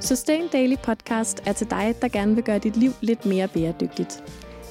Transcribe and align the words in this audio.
Sustain 0.00 0.48
Daily 0.48 0.76
Podcast 0.82 1.42
er 1.46 1.52
til 1.52 1.70
dig, 1.70 1.94
der 2.02 2.08
gerne 2.08 2.34
vil 2.34 2.44
gøre 2.44 2.58
dit 2.58 2.76
liv 2.76 2.92
lidt 3.00 3.26
mere 3.26 3.48
bæredygtigt. 3.48 4.24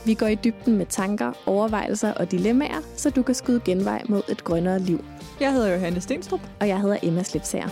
Vi 0.05 0.13
går 0.13 0.27
i 0.27 0.35
dybden 0.35 0.77
med 0.77 0.85
tanker, 0.85 1.31
overvejelser 1.45 2.13
og 2.13 2.31
dilemmaer, 2.31 2.81
så 2.95 3.09
du 3.09 3.23
kan 3.23 3.35
skyde 3.35 3.61
genvej 3.65 4.01
mod 4.09 4.21
et 4.29 4.43
grønnere 4.43 4.79
liv. 4.79 5.05
Jeg 5.39 5.53
hedder 5.53 5.73
Johanne 5.73 6.01
Stenstrup. 6.01 6.39
Og 6.59 6.67
jeg 6.67 6.81
hedder 6.81 6.97
Emma 7.03 7.23
Slipsager. 7.23 7.67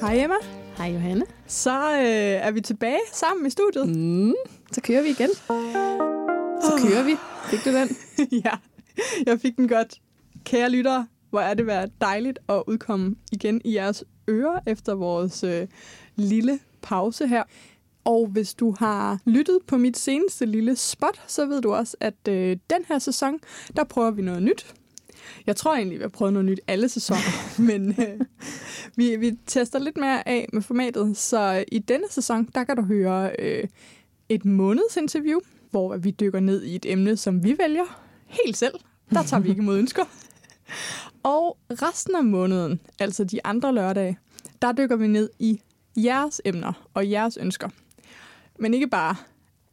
Hej 0.00 0.22
Emma. 0.24 0.36
Hej 0.76 0.86
Johanne. 0.86 1.24
Så 1.46 1.92
øh, 1.92 2.46
er 2.46 2.50
vi 2.50 2.60
tilbage 2.60 3.00
sammen 3.12 3.46
i 3.46 3.50
studiet. 3.50 3.88
Mm, 3.88 4.34
så 4.72 4.80
kører 4.80 5.02
vi 5.02 5.08
igen. 5.08 5.30
Så 6.62 6.88
kører 6.88 7.02
vi. 7.04 7.14
Fik 7.50 7.64
du 7.64 7.78
den? 7.78 7.96
ja, 8.44 8.50
jeg 9.26 9.40
fik 9.40 9.56
den 9.56 9.68
godt. 9.68 10.00
Kære 10.44 10.70
lyttere, 10.70 11.06
hvor 11.30 11.40
er 11.40 11.54
det 11.54 11.66
været 11.66 11.90
dejligt 12.00 12.38
at 12.48 12.62
udkomme 12.66 13.16
igen 13.32 13.60
i 13.64 13.74
jeres 13.74 14.04
ører 14.30 14.60
efter 14.66 14.94
vores 14.94 15.44
øh, 15.44 15.66
lille 16.16 16.58
pause 16.82 17.28
her. 17.28 17.42
Og 18.04 18.26
hvis 18.26 18.54
du 18.54 18.74
har 18.78 19.18
lyttet 19.24 19.58
på 19.66 19.76
mit 19.76 19.98
seneste 19.98 20.46
lille 20.46 20.76
spot, 20.76 21.20
så 21.26 21.46
ved 21.46 21.62
du 21.62 21.74
også, 21.74 21.96
at 22.00 22.28
øh, 22.28 22.56
den 22.70 22.84
her 22.88 22.98
sæson, 22.98 23.38
der 23.76 23.84
prøver 23.84 24.10
vi 24.10 24.22
noget 24.22 24.42
nyt. 24.42 24.74
Jeg 25.46 25.56
tror 25.56 25.74
egentlig, 25.74 25.98
vi 25.98 26.02
har 26.02 26.08
prøvet 26.08 26.32
noget 26.32 26.46
nyt 26.46 26.60
alle 26.66 26.88
sæsoner, 26.88 27.60
men 27.68 27.88
øh, 27.90 28.20
vi, 28.96 29.16
vi 29.16 29.38
tester 29.46 29.78
lidt 29.78 29.96
mere 29.96 30.28
af 30.28 30.48
med 30.52 30.62
formatet. 30.62 31.16
Så 31.16 31.64
i 31.72 31.78
denne 31.78 32.06
sæson, 32.10 32.48
der 32.54 32.64
kan 32.64 32.76
du 32.76 32.82
høre 32.82 33.30
øh, 33.38 33.64
et 34.28 34.44
månedsinterview, 34.44 35.40
hvor 35.70 35.96
vi 35.96 36.10
dykker 36.10 36.40
ned 36.40 36.62
i 36.62 36.76
et 36.76 36.86
emne, 36.86 37.16
som 37.16 37.44
vi 37.44 37.56
vælger 37.58 38.02
helt 38.26 38.56
selv. 38.56 38.74
Der 39.10 39.22
tager 39.22 39.40
vi 39.40 39.48
ikke 39.48 39.62
imod 39.62 39.78
ønsker. 39.78 40.04
Og 41.22 41.58
resten 41.70 42.16
af 42.16 42.24
måneden, 42.24 42.80
altså 42.98 43.24
de 43.24 43.46
andre 43.46 43.74
lørdage, 43.74 44.18
der 44.62 44.72
dykker 44.72 44.96
vi 44.96 45.06
ned 45.06 45.30
i 45.38 45.60
jeres 45.96 46.40
emner 46.44 46.88
og 46.94 47.10
jeres 47.10 47.36
ønsker. 47.36 47.68
Men 48.58 48.74
ikke 48.74 48.88
bare 48.88 49.16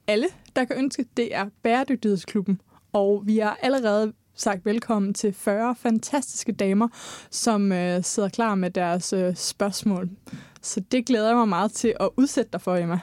alle, 0.08 0.28
der 0.56 0.66
kan 0.66 0.78
ønske, 0.78 1.06
det 1.18 1.36
er 1.36 1.46
Bæredygtighedsklubben. 1.64 2.62
Og 2.94 3.24
vi 3.26 3.38
har 3.38 3.60
allerede 3.62 4.14
sagt 4.36 4.66
velkommen 4.66 5.14
til 5.14 5.34
40 5.34 5.76
fantastiske 5.76 6.52
damer, 6.52 6.88
som 7.30 7.72
øh, 7.72 8.04
sidder 8.04 8.30
klar 8.30 8.56
med 8.56 8.70
deres 8.70 9.14
øh, 9.14 9.36
spørgsmål. 9.36 10.10
Så 10.62 10.80
det 10.80 11.06
glæder 11.06 11.28
jeg 11.28 11.38
mig 11.38 11.48
meget 11.48 11.72
til 11.72 11.94
at 12.00 12.10
udsætte 12.18 12.50
dig 12.54 12.62
for, 12.62 12.76
Emma. 12.76 13.00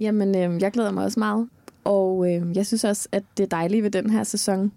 Jamen, 0.00 0.36
øh, 0.36 0.62
jeg 0.62 0.72
glæder 0.72 0.90
mig 0.90 1.04
også 1.04 1.18
meget. 1.18 1.48
Og 1.84 2.34
øh, 2.34 2.56
jeg 2.56 2.66
synes 2.66 2.84
også, 2.84 3.08
at 3.12 3.22
det 3.36 3.50
dejlige 3.50 3.82
ved 3.82 3.90
den 3.90 4.10
her 4.10 4.24
sæson 4.24 4.72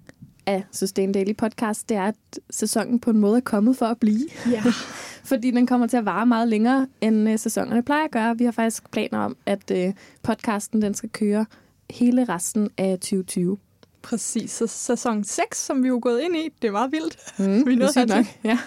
af 0.45 0.64
Sustain 0.72 1.12
Daily 1.12 1.36
Podcast, 1.36 1.90
det 1.90 1.98
er, 1.98 2.04
at 2.04 2.16
sæsonen 2.50 3.00
på 3.00 3.09
en 3.09 3.18
måde 3.20 3.38
er 3.38 3.42
kommet 3.42 3.78
for 3.78 3.86
at 3.86 4.00
blive. 4.00 4.30
Ja. 4.52 4.64
Fordi 5.30 5.52
den 5.52 5.68
kommer 5.68 5.88
til 5.88 5.98
at 5.98 6.06
vare 6.06 6.26
meget 6.26 6.48
længere, 6.48 6.88
end 7.02 7.30
øh, 7.30 7.40
sæsonerne 7.40 7.84
plejer 7.84 8.06
at 8.06 8.12
gøre. 8.12 8.38
Vi 8.38 8.45
har 8.45 8.52
faktisk 8.52 8.92
planer 8.92 9.20
om, 9.20 9.38
at 9.45 9.72
øh, 9.72 9.94
podcasten 10.23 10.82
den 10.82 10.94
skal 10.94 11.10
køre 11.10 11.45
hele 11.90 12.26
resten 12.26 12.70
af 12.78 13.00
2020. 13.00 13.58
Præcis. 14.02 14.52
Så 14.52 14.67
sæson 14.67 15.23
6, 15.23 15.66
som 15.66 15.84
vi 15.84 15.88
er 15.88 15.90
jo 15.90 16.00
gået 16.04 16.22
ind 16.22 16.36
i, 16.36 16.50
det 16.62 16.67
er 16.67 16.72
meget 16.72 16.92
vildt. 16.92 17.17
Mm, 17.40 17.45
vi 17.67 17.73
er 17.73 17.88
det 17.88 17.98
er 17.98 18.16
nok. 18.16 18.26
Ja. 18.44 18.60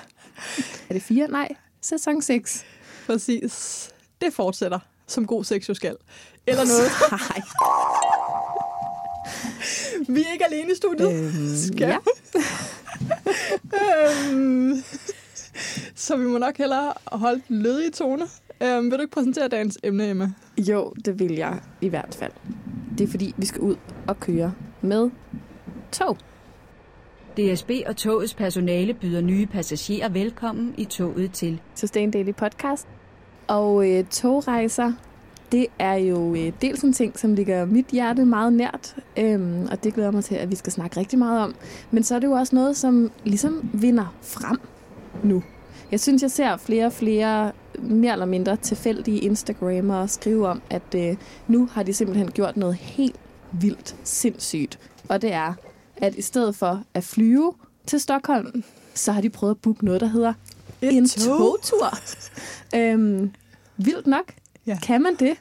Er 0.89 0.95
det 0.95 1.03
fire? 1.03 1.29
Nej, 1.29 1.49
sæson 1.81 2.23
6. 2.23 2.65
Præcis. 3.07 3.89
Det 4.21 4.35
fortsætter, 4.35 4.79
som 5.07 5.27
god 5.27 5.45
sex 5.45 5.69
jo 5.69 5.75
skal. 5.75 5.97
Eller 6.47 6.65
noget. 6.65 6.91
Nej. 7.31 7.43
Vi 10.09 10.21
er 10.21 10.33
ikke 10.33 10.47
alene 10.51 10.73
i 10.73 10.75
studiet. 10.75 11.13
Øhm, 11.13 11.57
Skal 11.57 11.89
ja. 11.89 11.99
øhm, 14.23 14.75
så 15.95 16.17
vi 16.17 16.25
må 16.27 16.39
nok 16.39 16.59
hellere 16.59 16.93
holde 17.13 17.43
den 17.49 17.63
lødige 17.63 17.91
tone. 17.91 18.25
Øhm, 18.63 18.85
vil 18.85 18.93
du 18.93 19.01
ikke 19.03 19.15
præsentere 19.15 19.49
dagens 19.49 19.79
emne, 19.83 20.11
Emma? 20.11 20.33
Jo, 20.59 20.93
det 21.05 21.19
vil 21.19 21.33
jeg 21.33 21.61
i 21.81 21.89
hvert 21.89 22.17
fald. 22.19 22.33
Det 22.99 23.05
er 23.05 23.09
fordi, 23.11 23.35
vi 23.37 23.47
skal 23.47 23.61
ud 23.61 23.77
og 24.07 24.21
køre 24.21 24.55
med 24.81 25.11
tog. 25.93 26.17
DSB 27.37 27.71
og 27.87 27.97
togets 27.97 28.35
personale 28.35 28.95
byder 28.95 29.21
nye 29.21 29.47
passagerer 29.47 30.09
velkommen 30.09 30.75
i 30.79 30.85
toget 30.85 31.33
til. 31.33 31.61
Sustain 31.75 32.11
Daily 32.11 32.33
Podcast. 32.35 32.89
Og 33.47 33.91
øh, 33.91 34.05
togrejser, 34.05 34.93
det 35.53 35.67
er 35.79 35.95
jo 35.95 36.35
øh, 36.35 36.53
dels 36.63 36.81
en 36.83 36.93
ting, 36.93 37.19
som 37.19 37.35
ligger 37.35 37.65
mit 37.65 37.87
hjerte 37.87 38.25
meget 38.25 38.53
nært, 38.53 38.97
øhm, 39.17 39.67
og 39.71 39.85
det 39.85 39.95
glæder 39.95 40.11
mig 40.11 40.25
til, 40.25 40.35
at 40.35 40.51
vi 40.51 40.57
skal 40.57 40.73
snakke 40.73 40.97
rigtig 41.01 41.19
meget 41.19 41.41
om. 41.43 41.55
Men 41.91 42.03
så 42.03 42.15
er 42.15 42.19
det 42.19 42.27
jo 42.27 42.33
også 42.33 42.55
noget, 42.57 42.77
som 42.77 43.11
ligesom 43.25 43.71
vinder 43.73 44.15
frem 44.23 44.61
nu. 45.25 45.43
Jeg 45.91 46.01
synes, 46.01 46.23
jeg 46.23 46.31
ser 46.31 46.57
flere 46.57 46.87
og 46.87 46.93
flere 46.93 47.53
mere 47.79 48.13
eller 48.13 48.27
mindre 48.27 48.57
tilfældige 48.57 49.19
Instagrammer 49.19 50.07
skrive 50.07 50.49
om, 50.49 50.63
at 50.71 50.95
øh, 50.97 51.17
nu 51.49 51.69
har 51.73 51.83
de 51.83 51.93
simpelthen 51.93 52.31
gjort 52.31 52.57
noget 52.57 52.75
helt 52.75 53.17
vildt 53.53 53.97
sindssygt. 54.05 54.79
Og 55.09 55.23
det 55.23 55.33
er, 55.33 55.55
at 55.97 56.15
i 56.15 56.23
stedet 56.23 56.57
for 56.57 56.83
at 56.95 57.05
flyve 57.05 57.55
til 57.87 58.01
Stockholm, 58.01 58.65
så 58.95 59.13
har 59.13 59.21
de 59.21 59.31
prøvet 59.31 59.51
at 59.55 59.59
booke 59.63 59.85
noget, 59.85 60.01
der 60.01 60.07
hedder 60.07 60.33
Et 60.83 60.97
en 60.97 61.09
tog? 61.09 61.39
togtur. 61.39 61.99
øhm, 62.75 63.31
vildt 63.77 64.07
nok. 64.07 64.33
Ja. 64.67 64.79
Kan 64.83 65.03
man 65.03 65.15
det? 65.15 65.37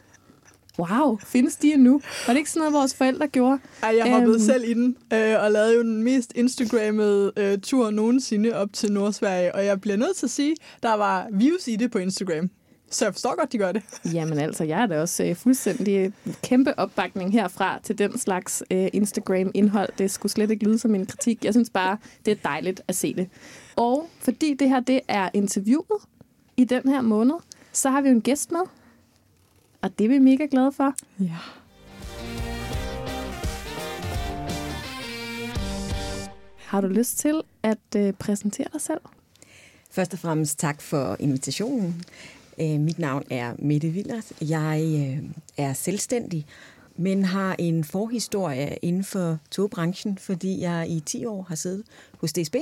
Wow, 0.80 1.18
findes 1.26 1.56
de 1.56 1.74
endnu? 1.74 2.02
Var 2.28 2.34
det 2.34 2.38
ikke 2.38 2.50
sådan 2.52 2.59
noget, 2.59 2.74
vores 2.74 2.94
forældre 2.96 3.28
gjorde? 3.28 3.59
Ej, 3.84 3.96
jeg 3.98 4.12
hoppede 4.14 4.34
Øhm. 4.36 4.44
selv 4.44 4.64
i 4.70 4.74
den, 4.74 4.98
øh, 5.14 5.44
og 5.44 5.52
lavede 5.52 5.76
jo 5.76 5.82
den 5.82 6.04
mest 6.04 6.32
Instagrammede 6.36 7.31
øh, 7.38 7.58
tur 7.60 7.90
nogensinde 7.92 8.56
op 8.56 8.74
til 8.74 8.92
Nordsverige. 8.92 9.56
Og 9.56 9.66
jeg 9.66 9.81
bliver 9.81 9.98
nødt 9.98 10.16
til 10.18 10.26
at 10.26 10.30
sige, 10.30 10.56
der 10.84 10.94
var 10.94 11.28
views 11.31 11.68
i 11.68 11.76
det 11.76 11.92
på 11.92 11.98
Instagram. 11.98 12.50
Så 12.90 13.06
jeg 13.06 13.14
forstår 13.14 13.36
godt, 13.40 13.52
de 13.52 13.58
gør 13.58 13.72
det. 13.72 13.84
Jamen 14.14 14.38
altså, 14.40 14.64
jeg 14.64 14.81
er 14.81 14.86
da 14.86 15.02
også 15.02 15.24
øh, 15.24 15.36
fuldstændig 15.36 16.14
kæmpe 16.44 16.80
opbakning 16.80 17.31
herfra 17.34 17.80
til 17.84 17.98
den 17.98 18.18
slags 18.20 18.64
øh, 18.72 18.88
Instagram-indhold. 18.94 19.90
Det 19.98 20.12
skulle 20.12 20.31
slet 20.31 20.52
ikke 20.52 20.66
lyde 20.66 20.80
som 20.80 20.96
en 20.96 21.06
kritik. 21.06 21.46
Jeg 21.46 21.54
synes 21.54 21.70
bare, 21.70 21.98
det 22.26 22.31
er 22.31 22.36
dejligt 22.44 22.81
at 22.88 22.96
se 22.96 23.14
det. 23.14 23.28
Og 23.76 24.10
fordi 24.20 24.54
det 24.54 24.70
her 24.70 24.80
det 24.80 25.00
er 25.08 25.30
interviewet 25.34 26.02
i 26.58 26.64
den 26.64 26.81
her 26.90 27.02
måned, 27.02 27.36
så 27.74 27.90
har 27.90 28.02
vi 28.02 28.10
jo 28.10 28.16
en 28.16 28.22
gæst 28.22 28.52
med. 28.52 28.60
Og 29.81 30.00
det 30.00 30.06
er 30.06 30.09
vi 30.09 30.19
mega 30.19 30.47
glade 30.52 30.72
for. 30.72 30.94
Ja. 31.19 31.38
Har 36.58 36.81
du 36.81 36.88
lyst 36.88 37.18
til 37.18 37.42
at 37.64 37.78
øh, 37.96 38.14
præsentere 38.14 38.68
dig 38.74 38.81
selv? 38.81 39.02
Først 39.92 40.14
og 40.14 40.19
fremmest 40.19 40.59
tak 40.59 40.81
for 40.81 41.18
invitationen. 41.19 42.03
Øh, 42.62 42.80
mit 42.80 43.00
navn 43.00 43.24
er 43.30 43.53
Mette 43.59 43.88
Willert. 43.88 44.31
Jeg 44.42 44.81
øh, 44.84 45.30
er 45.58 45.74
selvstændig, 45.74 46.46
men 46.96 47.25
har 47.25 47.56
en 47.59 47.84
forhistorie 47.84 48.78
inden 48.81 49.03
for 49.03 49.38
togbranchen, 49.52 50.18
fordi 50.18 50.62
jeg 50.62 50.90
i 50.90 51.00
10 51.00 51.25
år 51.25 51.42
har 51.42 51.56
siddet 51.56 51.84
hos 52.19 52.34
DSB, 52.34 52.56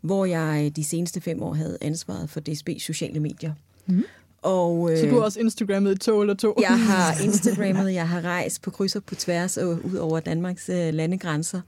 hvor 0.00 0.24
jeg 0.24 0.76
de 0.76 0.84
seneste 0.84 1.20
fem 1.20 1.42
år 1.42 1.54
havde 1.54 1.78
ansvaret 1.80 2.30
for 2.30 2.40
DSB 2.40 2.68
sociale 2.78 3.20
medier. 3.20 3.52
Mm. 3.86 4.02
Og, 4.44 4.92
øh, 4.92 4.98
Så 4.98 5.06
du 5.06 5.14
har 5.14 5.22
også 5.22 5.40
Instagrammet 5.40 5.92
et 5.92 6.00
tog 6.00 6.20
eller 6.20 6.34
to? 6.34 6.54
jeg 6.60 6.78
har 6.80 7.14
Instagrammet, 7.24 7.94
jeg 7.94 8.08
har 8.08 8.20
rejst 8.20 8.62
på 8.62 8.70
kryds 8.70 8.96
og 8.96 9.04
på 9.04 9.14
tværs 9.14 9.56
og 9.56 9.68
ud 9.84 9.94
over 9.94 10.20
Danmarks 10.20 10.68
øh, 10.68 10.94
landegrænser. 10.94 11.60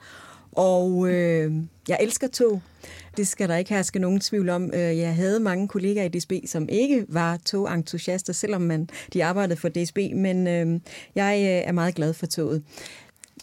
Og 0.53 1.09
øh, 1.09 1.53
jeg 1.88 1.98
elsker 2.00 2.28
tog. 2.28 2.62
Det 3.16 3.28
skal 3.28 3.48
der 3.48 3.56
ikke 3.56 3.75
herske 3.75 3.98
nogen 3.98 4.20
tvivl 4.20 4.48
om. 4.48 4.70
Øh, 4.75 4.98
Jeg 4.98 5.14
havde 5.14 5.41
mange 5.41 5.69
kollegaer 5.69 6.04
i 6.04 6.09
DSB, 6.19 6.32
som 6.47 6.69
ikke 6.69 7.04
var 7.09 7.38
togentusiaster, 7.47 8.32
selvom 8.32 8.60
man, 8.62 8.88
de 9.12 9.25
arbejdede 9.25 9.56
for 9.61 9.69
DSB, 9.69 9.99
men 10.14 10.46
øh, 10.46 10.81
jeg 11.14 11.38
øh, 11.40 11.69
er 11.69 11.73
meget 11.73 11.94
glad 11.94 12.12
for 12.14 12.26
toget. 12.26 12.62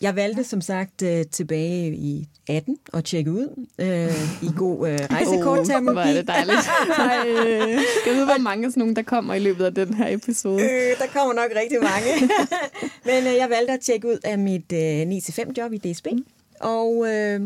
Jeg 0.04 0.16
valgte 0.16 0.44
som 0.44 0.62
sagt 0.62 1.02
øh, 1.02 1.26
tilbage 1.32 1.96
i 1.96 2.28
18 2.50 2.78
at 2.94 3.06
tjekke 3.06 3.32
ud 3.32 3.66
øh, 3.80 4.44
i 4.44 4.52
god 4.58 4.90
øh, 4.90 5.00
rejsekortterminologi. 5.16 5.94
Hvor 5.94 6.02
er 6.02 6.14
det 6.14 6.28
dejligt. 6.28 6.58
Ej, 6.98 7.84
skal 8.02 8.14
vide, 8.14 8.26
hvor 8.26 8.42
mange 8.42 8.72
sådan 8.72 8.82
nogen, 8.82 8.96
der 8.96 9.02
kommer 9.02 9.34
i 9.34 9.40
løbet 9.40 9.66
af 9.66 9.74
den 9.74 9.94
her 9.94 10.08
episode. 10.16 10.64
Øh, 10.64 10.98
der 11.00 11.08
kommer 11.14 11.34
nok 11.34 11.52
rigtig 11.56 11.78
mange. 11.82 12.34
Men 13.10 13.34
øh, 13.34 13.38
jeg 13.38 13.50
valgte 13.50 13.74
at 13.74 13.80
tjekke 13.80 14.08
ud 14.08 14.20
af 14.24 14.40
mit 14.40 14.74
øh, 14.74 15.02
9-5 15.02 15.52
job 15.58 15.74
i 15.74 15.78
DSB. 15.78 16.08
Mm. 16.12 16.26
Og 16.60 17.08
øh, 17.08 17.42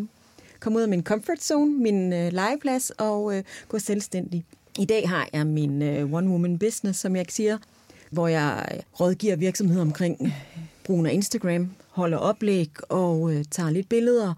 komme 0.60 0.78
ud 0.78 0.84
af 0.84 0.90
min 0.90 1.04
comfort 1.04 1.44
zone, 1.44 1.72
min 1.72 2.14
øh, 2.14 2.34
legeplads 2.34 2.90
og 2.90 3.38
øh, 3.38 3.44
gå 3.68 3.80
selvstændig. 3.80 4.46
I 4.80 4.86
dag 4.86 5.10
har 5.10 5.28
jeg 5.34 5.48
min 5.48 5.82
øh, 5.82 6.14
one-woman 6.14 6.58
business, 6.58 7.00
som 7.00 7.16
jeg 7.16 7.26
siger, 7.30 7.58
hvor 8.12 8.28
jeg 8.28 8.70
øh, 8.74 8.80
rådgiver 9.00 9.36
virksomheder 9.36 9.82
omkring 9.82 10.18
øh, 10.22 10.32
brugen 10.88 11.06
af 11.06 11.14
Instagram, 11.14 11.72
holder 11.90 12.18
oplæg 12.18 12.72
og 12.90 13.34
øh, 13.34 13.46
tager 13.52 13.70
lidt 13.70 13.90
billeder. 13.90 14.34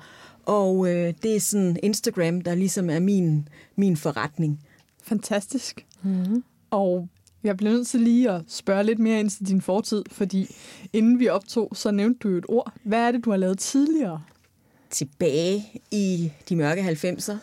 Og 0.45 0.89
øh, 0.89 1.13
det 1.23 1.35
er 1.35 1.39
sådan 1.39 1.77
Instagram, 1.83 2.41
der 2.41 2.55
ligesom 2.55 2.89
er 2.89 2.99
min, 2.99 3.47
min 3.75 3.97
forretning. 3.97 4.59
Fantastisk. 5.03 5.85
Mm-hmm. 6.01 6.43
Og 6.71 7.07
jeg 7.43 7.57
bliver 7.57 7.73
nødt 7.73 7.87
til 7.87 7.99
lige 7.99 8.31
at 8.31 8.41
spørge 8.47 8.83
lidt 8.83 8.99
mere 8.99 9.19
ind 9.19 9.29
til 9.29 9.47
din 9.47 9.61
fortid, 9.61 10.03
fordi 10.11 10.55
inden 10.93 11.19
vi 11.19 11.27
optog, 11.27 11.71
så 11.75 11.91
nævnte 11.91 12.19
du 12.19 12.37
et 12.37 12.45
ord. 12.49 12.73
Hvad 12.83 12.99
er 12.99 13.11
det, 13.11 13.25
du 13.25 13.29
har 13.29 13.37
lavet 13.37 13.59
tidligere? 13.59 14.21
Tilbage 14.89 15.81
i 15.91 16.31
de 16.49 16.55
mørke 16.55 16.81
90'er, 16.81 17.33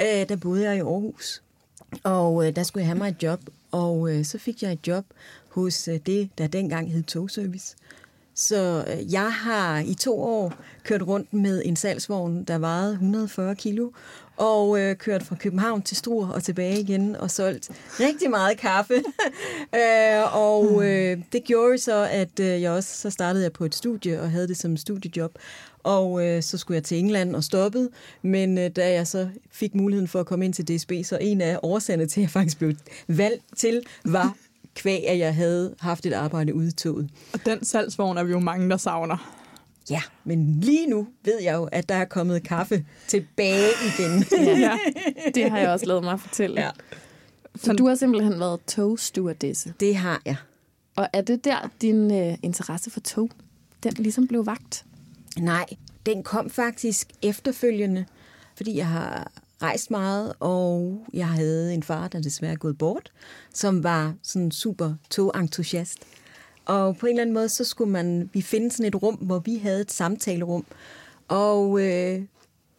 øh, 0.00 0.28
der 0.28 0.36
boede 0.36 0.64
jeg 0.64 0.76
i 0.76 0.80
Aarhus. 0.80 1.42
Og 2.02 2.46
øh, 2.46 2.56
der 2.56 2.62
skulle 2.62 2.82
jeg 2.82 2.88
have 2.88 2.98
mig 2.98 3.08
et 3.08 3.22
job, 3.22 3.40
og 3.70 4.14
øh, 4.14 4.24
så 4.24 4.38
fik 4.38 4.62
jeg 4.62 4.72
et 4.72 4.86
job 4.86 5.04
hos 5.48 5.88
øh, 5.88 6.00
det, 6.06 6.30
der 6.38 6.46
dengang 6.46 6.92
hed 6.92 7.02
Togservice. 7.02 7.76
Så 8.38 8.84
øh, 8.86 9.12
jeg 9.12 9.32
har 9.32 9.78
i 9.78 9.94
to 9.94 10.20
år 10.20 10.54
kørt 10.84 11.02
rundt 11.02 11.34
med 11.34 11.62
en 11.64 11.76
salgsvogn, 11.76 12.44
der 12.44 12.58
vejede 12.58 12.92
140 12.92 13.54
kilo, 13.54 13.90
og 14.36 14.80
øh, 14.80 14.96
kørt 14.96 15.22
fra 15.22 15.36
København 15.36 15.82
til 15.82 15.96
Struer 15.96 16.28
og 16.28 16.42
tilbage 16.42 16.80
igen, 16.80 17.16
og 17.16 17.30
solgt 17.30 17.70
rigtig 18.00 18.30
meget 18.30 18.58
kaffe. 18.58 18.94
øh, 19.74 20.36
og 20.36 20.86
øh, 20.86 21.18
det 21.32 21.44
gjorde 21.44 21.78
så, 21.78 22.08
at 22.10 22.40
øh, 22.40 22.62
jeg 22.62 22.70
også 22.70 22.96
så 22.96 23.10
startede 23.10 23.44
jeg 23.44 23.52
på 23.52 23.64
et 23.64 23.74
studie 23.74 24.20
og 24.20 24.30
havde 24.30 24.48
det 24.48 24.56
som 24.56 24.76
studiejob. 24.76 25.32
Og 25.82 26.26
øh, 26.26 26.42
så 26.42 26.58
skulle 26.58 26.76
jeg 26.76 26.84
til 26.84 26.98
England 26.98 27.36
og 27.36 27.44
stoppede, 27.44 27.90
men 28.22 28.58
øh, 28.58 28.70
da 28.70 28.92
jeg 28.92 29.06
så 29.06 29.28
fik 29.52 29.74
muligheden 29.74 30.08
for 30.08 30.20
at 30.20 30.26
komme 30.26 30.44
ind 30.44 30.54
til 30.54 30.68
DSB, 30.68 30.92
så 31.04 31.18
en 31.20 31.40
af 31.40 31.58
årsagerne 31.62 32.06
til, 32.06 32.20
at 32.20 32.22
jeg 32.22 32.30
faktisk 32.30 32.58
blev 32.58 32.74
valgt 33.08 33.44
til, 33.56 33.82
var 34.04 34.36
kvæg, 34.78 35.08
at 35.08 35.18
jeg 35.18 35.34
havde 35.34 35.74
haft 35.80 36.06
et 36.06 36.12
arbejde 36.12 36.54
ude 36.54 36.68
i 36.68 36.70
toget. 36.70 37.10
Og 37.32 37.40
den 37.46 37.64
salgsvogn 37.64 38.18
er 38.18 38.24
vi 38.24 38.32
jo 38.32 38.38
mange, 38.38 38.70
der 38.70 38.76
savner. 38.76 39.34
Ja, 39.90 40.02
men 40.24 40.60
lige 40.60 40.86
nu 40.86 41.06
ved 41.24 41.42
jeg 41.42 41.54
jo, 41.54 41.64
at 41.64 41.88
der 41.88 41.94
er 41.94 42.04
kommet 42.04 42.42
kaffe 42.42 42.84
tilbage 43.06 43.68
igen. 43.86 44.24
Ja, 44.60 44.78
det 45.34 45.50
har 45.50 45.58
jeg 45.58 45.70
også 45.70 45.86
lavet 45.86 46.04
mig 46.04 46.12
at 46.12 46.20
fortælle. 46.20 46.60
Ja. 46.60 46.70
Så 47.54 47.72
du 47.72 47.86
har 47.86 47.94
simpelthen 47.94 48.40
været 48.40 48.60
togstewardesse. 48.66 49.74
Det 49.80 49.96
har 49.96 50.22
jeg. 50.24 50.36
Og 50.96 51.08
er 51.12 51.20
det 51.20 51.44
der, 51.44 51.70
din 51.80 52.12
øh, 52.14 52.38
interesse 52.42 52.90
for 52.90 53.00
tog, 53.00 53.30
den 53.82 53.92
ligesom 53.92 54.28
blev 54.28 54.46
vagt? 54.46 54.84
Nej, 55.38 55.66
den 56.06 56.22
kom 56.22 56.50
faktisk 56.50 57.08
efterfølgende, 57.22 58.04
fordi 58.56 58.76
jeg 58.76 58.86
har 58.86 59.32
rejst 59.62 59.90
meget, 59.90 60.32
og 60.40 60.98
jeg 61.12 61.28
havde 61.28 61.74
en 61.74 61.82
far, 61.82 62.08
der 62.08 62.20
desværre 62.20 62.52
er 62.52 62.56
gået 62.56 62.78
bort, 62.78 63.12
som 63.54 63.84
var 63.84 64.14
sådan 64.22 64.50
super 64.50 64.94
togentusiast. 65.10 65.98
Og 66.64 66.96
på 66.96 67.06
en 67.06 67.10
eller 67.10 67.22
anden 67.22 67.34
måde, 67.34 67.48
så 67.48 67.64
skulle 67.64 67.90
man, 67.90 68.30
vi 68.32 68.42
finde 68.42 68.70
sådan 68.70 68.86
et 68.86 69.02
rum, 69.02 69.14
hvor 69.14 69.38
vi 69.38 69.56
havde 69.56 69.80
et 69.80 69.92
samtalerum. 69.92 70.64
Og 71.28 71.80
øh, 71.80 72.22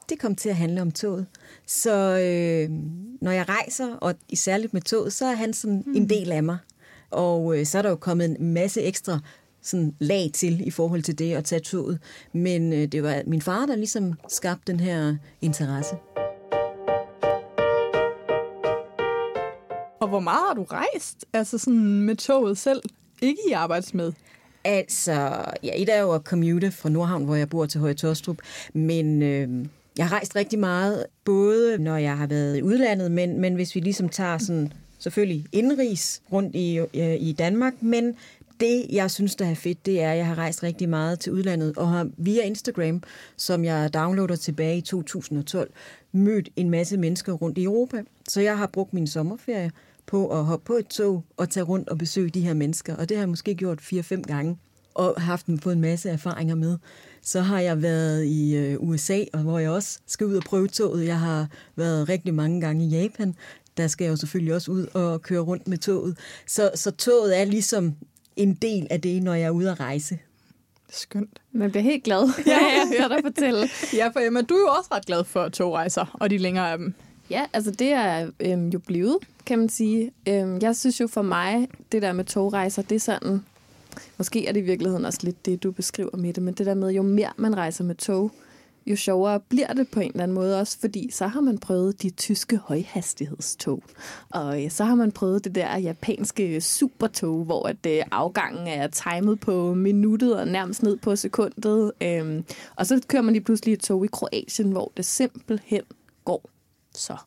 det 0.10 0.20
kom 0.20 0.36
til 0.36 0.50
at 0.50 0.56
handle 0.56 0.82
om 0.82 0.92
toget. 0.92 1.26
Så 1.68 1.92
øh, 2.20 2.70
når 3.22 3.32
jeg 3.32 3.50
rejser, 3.50 3.96
og 3.96 4.16
særligt 4.34 4.74
med 4.74 4.82
toget, 4.82 5.14
så 5.14 5.26
er 5.26 5.36
han 5.36 5.54
sådan 5.54 5.84
en 5.96 6.10
del 6.10 6.32
af 6.32 6.44
mig. 6.44 6.58
Og 7.12 7.60
øh, 7.60 7.66
så 7.66 7.78
er 7.78 7.82
der 7.82 7.90
jo 7.90 7.96
kommet 7.96 8.26
en 8.40 8.54
masse 8.54 8.82
ekstra 8.82 9.20
sådan 9.62 9.96
lag 10.00 10.30
til 10.34 10.68
i 10.68 10.72
forhold 10.72 11.04
til 11.04 11.20
det 11.20 11.34
at 11.34 11.46
tage 11.46 11.62
toget. 11.62 12.00
Men 12.34 12.74
øh, 12.74 12.88
det 12.88 13.04
var 13.04 13.22
min 13.28 13.42
far, 13.42 13.66
der 13.66 13.76
ligesom 13.76 14.14
skabte 14.30 14.72
den 14.72 14.80
her 14.80 15.16
interesse. 15.42 15.96
Og 20.00 20.08
hvor 20.08 20.20
meget 20.20 20.48
har 20.48 20.54
du 20.54 20.64
rejst? 20.64 21.26
Altså 21.34 21.58
sådan 21.58 22.02
med 22.02 22.16
toget 22.16 22.58
selv? 22.58 22.82
Ikke 23.22 23.42
i 23.50 23.52
arbejdsmed? 23.52 24.12
Altså, 24.64 25.46
ja, 25.64 25.72
et 25.76 25.90
er 25.96 26.02
jo 26.02 26.12
at 26.12 26.22
commute 26.22 26.72
fra 26.72 26.90
Nordhavn, 26.90 27.26
hvor 27.26 27.36
jeg 27.36 27.50
bor 27.50 27.66
til 27.66 27.80
Høje 27.80 27.94
Tostrup, 27.94 28.38
men 28.74 29.22
øh, 29.22 29.66
jeg 29.98 30.08
har 30.08 30.16
rejst 30.16 30.36
rigtig 30.36 30.60
meget, 30.60 31.06
både 31.26 31.78
når 31.78 31.98
jeg 31.98 32.18
har 32.18 32.28
været 32.28 32.58
i 32.58 32.64
udlandet, 32.64 33.12
men, 33.12 33.40
men 33.42 33.56
hvis 33.56 33.76
vi 33.76 33.80
ligesom 33.80 34.10
tager 34.10 34.38
sådan, 34.38 34.74
selvfølgelig 35.00 35.46
indrigs 35.52 36.22
rundt 36.32 36.56
i, 36.56 36.78
øh, 36.78 37.16
i 37.20 37.36
Danmark, 37.40 37.74
men 37.82 38.16
det, 38.60 38.86
jeg 38.90 39.12
synes, 39.12 39.36
der 39.36 39.46
er 39.46 39.56
fedt, 39.56 39.86
det 39.86 40.02
er, 40.02 40.12
at 40.12 40.18
jeg 40.18 40.26
har 40.26 40.38
rejst 40.38 40.64
rigtig 40.64 40.90
meget 40.90 41.20
til 41.20 41.32
udlandet, 41.34 41.78
og 41.78 41.90
har 41.90 42.10
via 42.18 42.42
Instagram, 42.42 43.04
som 43.38 43.66
jeg 43.66 43.94
downloader 43.94 44.36
tilbage 44.36 44.78
i 44.78 44.82
2012, 44.82 45.72
mødt 46.12 46.50
en 46.56 46.70
masse 46.70 46.98
mennesker 46.98 47.34
rundt 47.34 47.58
i 47.58 47.64
Europa. 47.64 48.04
Så 48.28 48.42
jeg 48.42 48.58
har 48.58 48.68
brugt 48.68 48.94
min 48.94 49.08
sommerferie 49.08 49.72
på 50.10 50.40
at 50.40 50.46
hoppe 50.46 50.66
på 50.66 50.74
et 50.74 50.88
tog 50.88 51.24
og 51.38 51.50
tage 51.50 51.64
rundt 51.64 51.90
og 51.90 51.98
besøge 51.98 52.30
de 52.30 52.42
her 52.42 52.54
mennesker. 52.54 52.96
Og 52.96 53.10
det 53.10 53.18
har 53.18 53.22
jeg 53.22 53.30
måske 53.30 53.56
gjort 53.56 53.80
4-5 53.80 54.22
gange 54.22 54.58
og 54.94 55.22
haft 55.22 55.46
fået 55.64 55.76
en 55.76 55.82
masse 55.82 56.10
erfaringer 56.10 56.56
med. 56.56 56.78
Så 57.22 57.42
har 57.42 57.60
jeg 57.60 57.82
været 57.82 58.26
i 58.26 58.56
øh, 58.56 58.78
USA, 58.80 59.24
og 59.34 59.40
hvor 59.40 59.60
jeg 59.60 59.70
også 59.70 60.00
skal 60.08 60.28
ud 60.28 60.36
og 60.36 60.44
prøve 60.44 60.68
toget. 60.68 61.06
Jeg 61.06 61.20
har 61.20 61.48
været 61.76 62.10
rigtig 62.10 62.34
mange 62.34 62.62
gange 62.62 62.86
i 62.86 62.88
Japan. 62.88 63.36
Der 63.78 63.88
skal 63.88 64.06
jeg 64.06 64.12
jo 64.12 64.16
selvfølgelig 64.16 64.54
også 64.54 64.72
ud 64.72 64.86
og 64.94 65.22
køre 65.22 65.40
rundt 65.40 65.68
med 65.68 65.78
toget. 65.78 66.18
Så, 66.48 66.72
så 66.76 66.92
toget 66.92 67.40
er 67.40 67.46
ligesom 67.46 67.96
en 68.36 68.54
del 68.54 68.88
af 68.90 69.02
det, 69.02 69.24
når 69.24 69.34
jeg 69.34 69.46
er 69.46 69.50
ude 69.50 69.72
at 69.72 69.80
rejse. 69.80 70.20
Skønt. 70.90 71.42
Man 71.52 71.72
bliver 71.72 71.84
helt 71.84 72.04
glad, 72.04 72.30
ja, 72.46 72.58
jeg 72.58 72.88
hører 72.98 73.08
dig 73.08 73.18
fortælle. 73.24 73.70
Ja, 73.94 74.08
for 74.08 74.20
Emma, 74.20 74.42
du 74.42 74.54
er 74.54 74.60
jo 74.60 74.68
også 74.68 74.90
ret 74.92 75.06
glad 75.06 75.24
for 75.24 75.50
togrejser, 75.50 76.18
og 76.20 76.30
de 76.30 76.38
længere 76.38 76.72
af 76.72 76.78
dem. 76.78 76.94
Ja, 77.30 77.46
altså 77.54 77.72
det 77.72 77.88
er 77.88 78.30
øhm, 78.40 78.70
jo 78.70 78.80
blevet, 78.80 79.18
kan 79.46 79.60
man 79.60 79.70
sige. 79.70 80.12
Øhm, 80.28 80.60
jeg 80.62 80.76
synes 80.76 81.00
jo 81.00 81.08
for 81.08 81.22
mig, 81.22 81.68
det 81.92 82.02
der 82.02 82.14
med 82.14 82.26
togrejser, 82.26 82.82
det 82.82 82.96
er 82.96 83.00
sådan... 83.00 83.46
Måske 84.18 84.48
er 84.48 84.52
det 84.52 84.60
i 84.60 84.64
virkeligheden 84.64 85.06
også 85.06 85.20
lidt 85.24 85.46
det, 85.46 85.64
du 85.64 85.72
beskriver 85.72 86.18
med 86.18 86.34
det, 86.34 86.44
men 86.44 86.54
det 86.54 86.66
der 86.66 86.74
med, 86.74 86.92
jo 86.92 87.02
mere 87.02 87.32
man 87.38 87.58
rejser 87.58 87.84
med 87.84 87.96
tog, 87.96 88.32
jo 88.86 88.96
sjovere 88.96 89.40
bliver 89.40 89.74
det 89.74 89.88
på 89.88 90.00
en 90.00 90.12
eller 90.12 90.24
anden 90.24 90.36
måde 90.36 90.60
også, 90.60 90.80
fordi 90.80 91.10
så 91.12 91.28
har 91.28 91.42
man 91.42 91.58
prøvet 91.58 92.02
de 92.02 92.10
tyske 92.10 92.58
højhastighedstog. 92.58 93.84
Og 94.30 94.64
øh, 94.64 94.72
så 94.72 94.84
har 94.84 94.96
man 94.96 95.12
prøvet 95.12 95.44
det 95.44 95.56
der 95.56 95.78
japanske 95.78 96.62
supertog, 96.62 97.44
hvor 97.46 97.68
at 97.68 97.86
øh, 97.88 98.04
afgangen 98.12 98.68
er 98.68 98.88
timet 98.88 99.40
på 99.40 99.74
minuttet 99.74 100.40
og 100.40 100.48
nærmest 100.48 100.84
ned 100.84 100.98
på 100.98 101.16
sekundet. 101.16 101.92
Øhm, 102.04 102.44
og 102.76 102.86
så 102.86 103.02
kører 103.08 103.24
man 103.24 103.34
lige 103.34 103.44
pludselig 103.44 103.74
et 103.74 103.80
tog 103.80 104.06
i 104.06 104.08
Kroatien, 104.12 104.72
hvor 104.72 104.92
det 104.98 105.06
simpelthen 105.06 105.82
går 106.26 106.50
så 107.00 107.18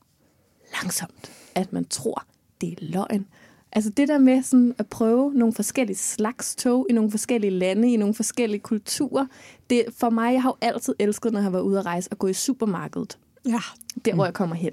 langsomt, 0.82 1.32
at 1.54 1.72
man 1.72 1.84
tror, 1.84 2.24
det 2.60 2.72
er 2.72 2.76
løgn. 2.80 3.26
Altså 3.72 3.90
det 3.90 4.08
der 4.08 4.18
med 4.18 4.42
sådan 4.42 4.74
at 4.78 4.86
prøve 4.86 5.32
nogle 5.34 5.54
forskellige 5.54 5.96
slags 5.96 6.56
tog 6.56 6.86
i 6.90 6.92
nogle 6.92 7.10
forskellige 7.10 7.50
lande, 7.50 7.92
i 7.92 7.96
nogle 7.96 8.14
forskellige 8.14 8.60
kulturer, 8.60 9.26
det 9.70 9.84
for 9.98 10.10
mig, 10.10 10.32
jeg 10.32 10.42
har 10.42 10.50
jo 10.50 10.56
altid 10.60 10.94
elsket, 10.98 11.32
når 11.32 11.40
jeg 11.40 11.44
har 11.44 11.50
været 11.50 11.62
ude 11.62 11.78
at 11.78 11.86
rejse, 11.86 12.08
at 12.10 12.18
gå 12.18 12.26
i 12.26 12.32
supermarkedet. 12.32 13.18
Ja. 13.46 13.60
Der, 14.04 14.14
hvor 14.14 14.24
jeg 14.24 14.34
kommer 14.34 14.56
hen. 14.56 14.72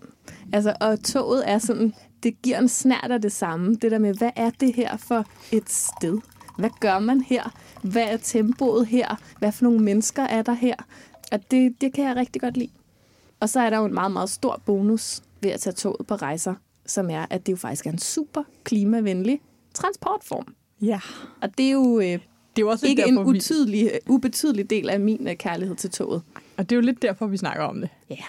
Altså, 0.53 0.75
og 0.81 1.03
toget 1.03 1.49
er 1.49 1.57
sådan, 1.57 1.93
det 2.23 2.41
giver 2.41 2.59
en 2.59 2.69
snært 2.69 3.11
af 3.11 3.21
det 3.21 3.31
samme. 3.31 3.75
Det 3.75 3.91
der 3.91 3.99
med, 3.99 4.13
hvad 4.13 4.31
er 4.35 4.49
det 4.49 4.75
her 4.75 4.97
for 4.97 5.25
et 5.51 5.69
sted? 5.69 6.17
Hvad 6.57 6.69
gør 6.79 6.99
man 6.99 7.21
her? 7.21 7.53
Hvad 7.83 8.03
er 8.03 8.17
tempoet 8.17 8.87
her? 8.87 9.15
Hvad 9.39 9.51
for 9.51 9.63
nogle 9.63 9.79
mennesker 9.79 10.23
er 10.23 10.41
der 10.41 10.53
her? 10.53 10.75
Og 11.31 11.51
det, 11.51 11.81
det 11.81 11.93
kan 11.93 12.05
jeg 12.05 12.15
rigtig 12.15 12.41
godt 12.41 12.57
lide. 12.57 12.71
Og 13.39 13.49
så 13.49 13.59
er 13.59 13.69
der 13.69 13.77
jo 13.77 13.85
en 13.85 13.93
meget, 13.93 14.11
meget 14.11 14.29
stor 14.29 14.61
bonus 14.65 15.21
ved 15.41 15.51
at 15.51 15.59
tage 15.59 15.73
toget 15.73 16.07
på 16.07 16.15
rejser, 16.15 16.55
som 16.85 17.09
er, 17.09 17.25
at 17.29 17.45
det 17.45 17.51
jo 17.51 17.57
faktisk 17.57 17.85
er 17.87 17.91
en 17.91 17.97
super 17.97 18.43
klimavenlig 18.63 19.41
transportform. 19.73 20.55
Ja. 20.81 20.99
Og 21.41 21.57
det 21.57 21.67
er 21.67 21.71
jo 21.71 21.99
øh, 21.99 22.05
Det 22.05 22.17
er 22.17 22.19
jo 22.59 22.69
også 22.69 22.87
ikke 22.87 23.07
en 23.07 23.15
vi, 23.15 23.19
utydelig, 23.19 23.91
ubetydelig 24.07 24.69
del 24.69 24.89
af 24.89 24.99
min 24.99 25.27
øh, 25.27 25.35
kærlighed 25.35 25.75
til 25.75 25.89
toget. 25.89 26.21
og 26.57 26.69
det 26.69 26.75
er 26.75 26.77
jo 26.77 26.81
lidt 26.81 27.01
derfor, 27.01 27.27
vi 27.27 27.37
snakker 27.37 27.63
om 27.63 27.81
det. 27.81 27.89
Ja. 28.09 28.23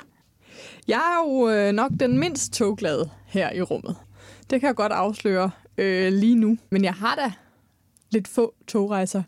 Jeg 0.88 0.96
er 0.96 1.30
jo 1.30 1.50
øh, 1.50 1.72
nok 1.72 1.92
den 2.00 2.18
mindst 2.18 2.52
togglade 2.52 3.10
her 3.26 3.52
i 3.52 3.62
rummet. 3.62 3.96
Det 4.50 4.60
kan 4.60 4.66
jeg 4.66 4.76
godt 4.76 4.92
afsløre 4.92 5.50
øh, 5.78 6.12
lige 6.12 6.34
nu. 6.34 6.58
Men 6.70 6.84
jeg 6.84 6.94
har 6.94 7.14
da 7.14 7.32
lidt 8.10 8.28
få 8.28 8.54
togrejser 8.66 9.22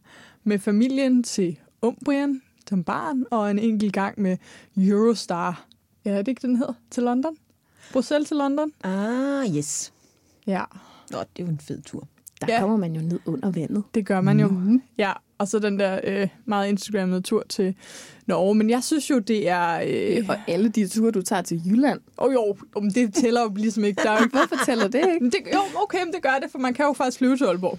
med 0.45 0.59
familien 0.59 1.23
til 1.23 1.59
Umbrien 1.83 2.43
som 2.69 2.85
barn, 2.85 3.25
og 3.31 3.51
en 3.51 3.59
enkelt 3.59 3.93
gang 3.93 4.21
med 4.21 4.37
Eurostar. 4.77 5.67
Ja, 6.05 6.11
er 6.11 6.17
det 6.19 6.29
ikke, 6.29 6.47
den 6.47 6.57
hedder? 6.57 6.73
Til 6.91 7.03
London? 7.03 7.37
Bruxelles 7.93 8.29
til 8.29 8.37
London? 8.37 8.73
Ah, 8.85 9.57
yes. 9.57 9.93
Ja, 10.47 10.63
Nå, 11.11 11.19
det 11.19 11.43
er 11.43 11.47
jo 11.47 11.47
en 11.47 11.61
fed 11.63 11.83
tur. 11.83 12.09
Der 12.41 12.47
Ja. 12.49 12.55
ja. 12.55 12.61
kommer 12.61 12.77
man 12.77 12.95
jo 12.97 13.01
ned 13.03 13.21
under 13.27 13.51
vandet. 13.51 13.83
det 13.95 14.07
gør 14.07 14.21
man 14.21 14.41
jo. 14.41 14.49
Mm. 14.49 14.83
Ja, 14.99 15.13
og 15.39 15.49
så 15.49 15.59
den 15.59 15.79
der 15.79 16.01
øh, 16.05 16.29
meget 16.45 16.69
Instagrammede 16.69 17.21
tur 17.21 17.45
til 17.49 17.75
Norge. 18.27 18.55
Men 18.55 18.71
jeg 18.71 18.85
synes 18.85 19.11
jo, 19.11 19.19
det 19.19 19.49
er... 19.49 19.81
Øh, 19.87 20.25
Og 20.29 20.37
alle 20.47 20.69
de 20.69 20.89
ture, 20.89 21.11
du 21.11 21.23
tager 21.23 21.43
til 21.43 21.63
Jylland. 21.67 22.01
oh, 22.17 22.33
jo, 22.35 22.57
men 22.81 22.91
det 22.91 23.15
tæller 23.15 23.43
jo 23.43 23.49
ligesom 23.57 23.85
ikke. 23.85 24.03
Der 24.03 24.11
er 24.11 24.19
jo 24.19 24.25
ikke 24.25 24.37
Hvorfor 24.39 24.65
tæller 24.65 24.89
det 24.89 24.99
ikke? 24.99 25.19
Men 25.21 25.31
det, 25.33 25.39
jo, 25.55 25.61
okay, 25.83 26.05
men 26.05 26.13
det 26.15 26.23
gør 26.23 26.39
det, 26.43 26.51
for 26.51 26.59
man 26.59 26.75
kan 26.75 26.85
jo 26.87 26.93
faktisk 26.93 27.19
flyve 27.19 27.37
til 27.37 27.45
Aalborg. 27.45 27.79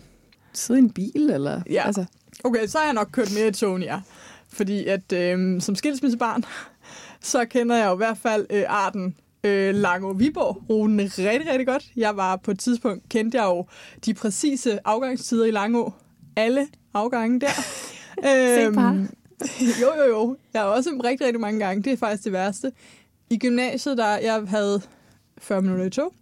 Sidde 0.54 0.80
i 0.80 0.84
en 0.84 0.90
bil, 0.92 1.30
eller? 1.34 1.62
Ja. 1.70 1.84
Altså, 1.86 2.06
Okay, 2.44 2.68
så 2.68 2.78
har 2.78 2.86
jeg 2.86 2.94
nok 2.94 3.10
kørt 3.12 3.34
mere 3.36 3.48
i 3.48 3.52
tog, 3.52 3.76
end 3.76 3.84
jer. 3.84 4.02
Fordi 4.48 4.86
at 4.86 5.14
øh, 5.14 5.62
som 5.62 5.76
skilsmissebarn, 5.76 6.44
så 7.24 7.46
kender 7.46 7.76
jeg 7.76 7.88
jo 7.88 7.94
i 7.94 7.98
hvert 7.98 8.18
fald 8.18 8.46
øh, 8.50 8.64
arten 8.68 9.16
øh, 9.44 9.76
Lango 9.76 10.10
Viborg 10.10 10.64
ruten 10.70 11.00
rigtig, 11.00 11.48
rigtig 11.50 11.68
godt. 11.68 11.86
Jeg 11.96 12.18
var 12.18 12.36
på 12.36 12.52
et 12.52 12.60
tidspunkt, 12.60 13.10
kendte 13.10 13.38
jeg 13.38 13.46
jo 13.46 13.66
de 14.06 14.14
præcise 14.14 14.80
afgangstider 14.88 15.46
i 15.46 15.52
Langå. 15.52 15.94
Alle 16.36 16.68
afgange 16.94 17.40
der. 17.40 17.50
Øhm, 18.28 19.10
jo, 19.82 19.88
jo, 19.98 20.04
jo. 20.10 20.38
Jeg 20.54 20.62
har 20.62 20.68
også 20.70 20.90
rigtig, 21.04 21.28
rigtig 21.28 21.42
mange 21.42 21.60
gange. 21.60 21.84
Det 21.84 21.94
er 21.94 21.98
faktisk 21.98 22.24
det 22.24 22.34
værste. 22.34 22.72
I 23.30 23.38
gymnasiet, 23.38 23.98
der 23.98 24.18
jeg 24.18 24.44
havde 24.48 24.82
40 25.38 25.62
minutter 25.62 25.86
i 25.86 25.90
tog. 25.90 26.14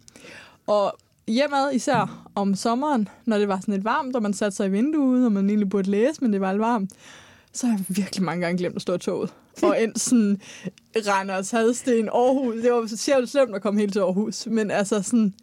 Og 0.66 0.96
hjemad, 1.28 1.72
især 1.72 2.28
om 2.34 2.54
sommeren, 2.54 3.08
når 3.24 3.38
det 3.38 3.48
var 3.48 3.60
sådan 3.60 3.74
lidt 3.74 3.84
varmt, 3.84 4.16
og 4.16 4.22
man 4.22 4.34
satte 4.34 4.56
sig 4.56 4.66
i 4.66 4.70
vinduet, 4.70 5.26
og 5.26 5.32
man 5.32 5.48
egentlig 5.48 5.70
burde 5.70 5.90
læse, 5.90 6.20
men 6.20 6.32
det 6.32 6.40
var 6.40 6.52
lidt 6.52 6.60
varmt, 6.60 6.90
så 7.52 7.66
har 7.66 7.74
jeg 7.76 7.84
virkelig 7.88 8.24
mange 8.24 8.40
gange 8.46 8.58
glemt 8.58 8.76
at 8.76 8.82
stå 8.82 8.94
i 8.94 8.98
toget. 8.98 9.32
Og 9.62 9.82
end 9.82 9.96
sådan 9.96 10.40
Randers, 11.08 11.50
Hadsten, 11.50 12.08
Aarhus. 12.08 12.54
Det 12.62 12.72
var 12.72 12.96
sjovt 12.96 13.28
slemt 13.28 13.54
at 13.54 13.62
komme 13.62 13.80
helt 13.80 13.92
til 13.92 14.00
Aarhus. 14.00 14.46
Men 14.46 14.70
altså 14.70 15.02
sådan, 15.02 15.34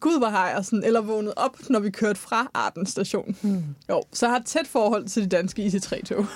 gud 0.00 0.18
hvor 0.18 0.28
har 0.28 0.50
jeg 0.50 0.64
sådan, 0.64 0.84
eller 0.84 1.00
vågnet 1.00 1.32
op, 1.36 1.56
når 1.70 1.80
vi 1.80 1.90
kørte 1.90 2.20
fra 2.20 2.50
Arden 2.54 2.86
station. 2.86 3.36
Mm. 3.42 3.62
Jo, 3.88 4.02
så 4.12 4.26
jeg 4.26 4.32
har 4.32 4.40
et 4.40 4.46
tæt 4.46 4.66
forhold 4.66 5.08
til 5.08 5.22
de 5.22 5.28
danske 5.28 5.66
IC3-tog. 5.66 6.26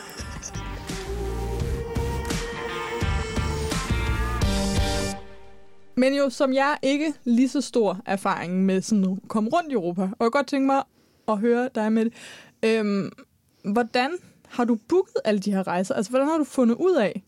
Men 5.95 6.15
jo, 6.15 6.31
som 6.31 6.53
jeg 6.53 6.79
ikke 6.83 7.13
lige 7.25 7.49
så 7.49 7.61
stor 7.61 8.01
erfaring 8.07 8.65
med 8.67 8.83
sådan 8.83 9.05
at 9.05 9.29
komme 9.29 9.51
rundt 9.51 9.71
i 9.71 9.75
Europa. 9.75 10.03
Og 10.03 10.25
jeg 10.25 10.31
godt 10.31 10.47
tænke 10.47 10.67
mig 10.67 10.83
at 11.29 11.39
høre 11.39 11.69
dig 11.75 11.93
med 11.93 12.05
det. 12.05 12.13
Øhm, 12.63 13.11
hvordan 13.65 14.11
har 14.53 14.65
du 14.65 14.79
booket 14.89 15.17
alle 15.25 15.41
de 15.41 15.53
her 15.53 15.67
rejser? 15.67 15.95
Altså, 15.95 16.11
hvordan 16.11 16.29
har 16.29 16.39
du 16.39 16.45
fundet 16.45 16.77
ud 16.77 16.97
af, 16.97 17.23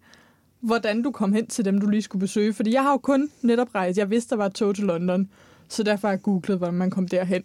hvordan 0.61 1.03
du 1.03 1.11
kom 1.11 1.33
hen 1.33 1.47
til 1.47 1.65
dem, 1.65 1.81
du 1.81 1.87
lige 1.87 2.03
skulle 2.03 2.21
besøge? 2.21 2.53
Fordi 2.53 2.73
jeg 2.73 2.83
har 2.83 2.91
jo 2.91 2.97
kun 2.97 3.31
netop 3.43 3.75
rejst. 3.75 3.99
Jeg 3.99 4.11
vidste, 4.11 4.31
der 4.31 4.37
var 4.37 4.47
et 4.47 4.55
tog 4.55 4.75
til 4.75 4.85
London, 4.85 5.29
så 5.69 5.83
derfor 5.83 6.09
har 6.09 6.13
jeg 6.13 6.23
googlet, 6.23 6.59
hvordan 6.59 6.75
man 6.75 6.91
kom 6.91 7.09
derhen. 7.09 7.43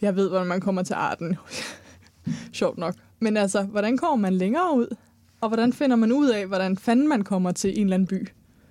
Jeg 0.00 0.16
ved, 0.16 0.28
hvordan 0.28 0.46
man 0.46 0.60
kommer 0.60 0.82
til 0.82 0.94
Arden. 0.94 1.36
Sjovt 2.52 2.78
nok. 2.78 2.94
Men 3.20 3.36
altså, 3.36 3.62
hvordan 3.62 3.96
kommer 3.96 4.16
man 4.16 4.34
længere 4.34 4.76
ud? 4.76 4.96
Og 5.40 5.48
hvordan 5.48 5.72
finder 5.72 5.96
man 5.96 6.12
ud 6.12 6.28
af, 6.28 6.46
hvordan 6.46 6.76
fanden 6.76 7.08
man 7.08 7.24
kommer 7.24 7.52
til 7.52 7.78
en 7.78 7.86
eller 7.86 7.94
anden 7.94 8.06
by? 8.06 8.28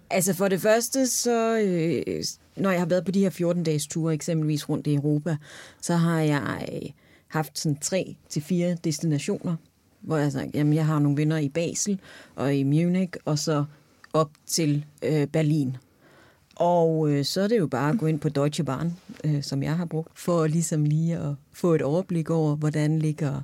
Altså 0.10 0.34
for 0.34 0.48
det 0.48 0.62
første, 0.62 1.08
så 1.08 1.58
øh, 1.58 2.24
når 2.56 2.72
jeg 2.72 2.82
har 2.82 2.86
været 2.86 3.06
på 3.06 3.12
de 3.12 3.20
her 3.20 3.54
14-dages 3.54 3.88
ture, 3.88 4.14
eksempelvis 4.14 4.70
rundt 4.70 4.88
i 4.88 4.94
Europa, 4.94 5.38
så 5.82 5.96
har 5.96 6.20
jeg 6.20 6.70
øh, 6.74 6.90
haft 7.28 7.60
sådan 7.60 7.78
tre 7.82 8.16
til 8.30 8.42
fire 8.42 8.78
destinationer, 8.84 9.56
hvor 10.02 10.18
jeg 10.18 10.32
sagt, 10.32 10.56
jamen 10.56 10.74
jeg 10.74 10.86
har 10.86 11.00
nogle 11.00 11.18
venner 11.18 11.38
i 11.38 11.50
Basel 11.50 12.00
og 12.36 12.56
i 12.56 12.64
Munich, 12.64 13.14
og 13.26 13.40
så 13.40 13.66
op 14.14 14.30
til 14.46 14.86
øh, 15.04 15.28
Berlin. 15.28 15.78
Og 16.56 17.10
øh, 17.10 17.26
så 17.26 17.42
er 17.42 17.48
det 17.48 17.58
jo 17.60 17.68
bare 17.68 17.90
at 17.90 17.98
gå 18.00 18.06
ind 18.06 18.20
på 18.20 18.30
Deutsche 18.30 18.64
Bahn, 18.64 18.94
øh, 19.24 19.44
som 19.44 19.64
jeg 19.64 19.78
har 19.78 19.86
brugt, 19.86 20.20
for 20.20 20.48
ligesom 20.48 20.86
lige 20.86 21.18
at 21.18 21.34
få 21.54 21.74
et 21.74 21.82
overblik 21.82 22.30
over, 22.30 22.56
hvordan 22.56 23.00
ligger 23.00 23.42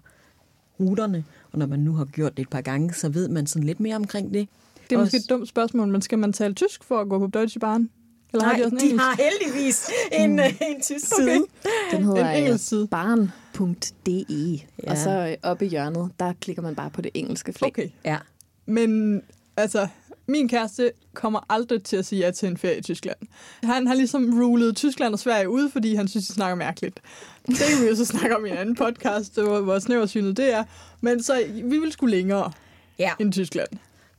ruterne. 0.80 1.24
Og 1.52 1.60
når 1.60 1.66
man 1.66 1.80
nu 1.80 1.94
har 1.94 2.06
gjort 2.06 2.38
det 2.38 2.44
et 2.44 2.50
par 2.50 2.62
gange, 2.62 2.94
så 2.94 3.10
ved 3.10 3.28
man 3.30 3.48
sådan 3.48 3.64
lidt 3.66 3.80
mere 3.80 3.96
omkring 3.96 4.34
det. 4.34 4.48
Det 4.90 4.96
er 4.96 5.00
Også- 5.00 5.06
måske 5.06 5.18
et 5.18 5.30
dumt 5.30 5.48
spørgsmål, 5.50 5.88
men 5.88 6.02
skal 6.02 6.20
man 6.20 6.34
tale 6.34 6.54
tysk 6.54 6.84
for 6.84 7.00
at 7.02 7.10
gå 7.10 7.20
på 7.20 7.28
Deutsche 7.28 7.60
Bahn? 7.60 7.90
Eller 8.34 8.44
Nej, 8.46 8.52
har 8.54 8.58
de 8.60 8.66
også 8.66 8.76
en 8.76 8.80
de 8.80 8.86
engelsk? 8.86 9.04
har 9.04 9.18
heldigvis 9.24 9.90
en, 10.12 10.40
øh, 10.40 10.46
en 10.76 10.82
tysk 10.82 11.06
side. 11.16 11.46
Den 11.92 12.04
hedder 12.04 12.30
En 12.30 12.44
engelsk 12.44 12.68
side. 12.68 12.88
barn.de. 12.88 13.32
Ja. 13.60 14.64
Ja. 14.84 14.92
Og 14.92 14.98
så 14.98 15.36
oppe 15.44 15.66
i 15.66 15.70
hjørnet, 15.70 16.12
der 16.20 16.34
klikker 16.42 16.62
man 16.62 16.76
bare 16.76 16.90
på 16.90 17.02
det 17.02 17.12
engelske 17.14 17.54
flag. 17.54 17.68
Okay. 17.68 17.90
Ja. 18.06 18.18
Men 18.66 19.22
altså, 19.58 19.88
min 20.28 20.50
kæreste 20.50 20.92
kommer 21.14 21.40
aldrig 21.50 21.84
til 21.84 21.98
at 21.98 22.06
sige 22.06 22.26
ja 22.26 22.32
til 22.32 22.50
en 22.50 22.58
ferie 22.58 22.78
i 22.78 22.82
Tyskland. 22.82 23.18
Han 23.64 23.88
har 23.88 23.96
ligesom 23.96 24.40
rulet 24.40 24.76
Tyskland 24.76 25.14
og 25.14 25.20
Sverige 25.20 25.50
ud, 25.50 25.70
fordi 25.70 25.96
han 25.96 26.08
synes, 26.08 26.28
de 26.28 26.34
snakker 26.34 26.56
mærkeligt. 26.56 27.00
Det 27.48 27.58
kan 27.58 27.84
vi 27.84 27.90
jo 27.90 27.96
så 27.96 28.06
snakke 28.06 28.38
om 28.38 28.46
i 28.46 28.50
en 28.50 28.58
anden 28.58 28.76
podcast, 28.76 29.34
hvor, 29.34 29.60
hvor 29.62 29.80
snæversynet 29.80 30.38
det 30.38 30.54
er. 30.54 30.64
Men 31.02 31.24
så 31.24 31.46
vi 31.54 31.78
vil 31.78 31.92
skulle 31.92 32.16
længere 32.16 32.52
ja. 33.00 33.12
end 33.20 33.34
Tyskland. 33.34 33.70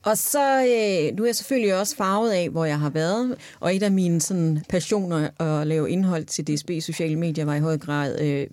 Og 0.02 0.18
så 0.18 0.58
øh, 0.58 1.16
nu 1.16 1.22
er 1.22 1.26
jeg 1.26 1.36
selvfølgelig 1.36 1.74
også 1.74 1.96
farvet 1.96 2.30
af, 2.30 2.48
hvor 2.48 2.64
jeg 2.64 2.78
har 2.78 2.90
været. 2.90 3.36
Og 3.60 3.76
et 3.76 3.82
af 3.82 3.92
mine 3.92 4.20
sådan, 4.20 4.64
passioner 4.68 5.28
at 5.40 5.66
lave 5.66 5.90
indhold 5.90 6.24
til 6.24 6.46
DSB 6.46 6.70
sociale 6.80 7.16
medier 7.16 7.44
var 7.44 7.54
i 7.54 7.60
høj 7.60 7.78
grad 7.78 8.20
øh, 8.20 8.46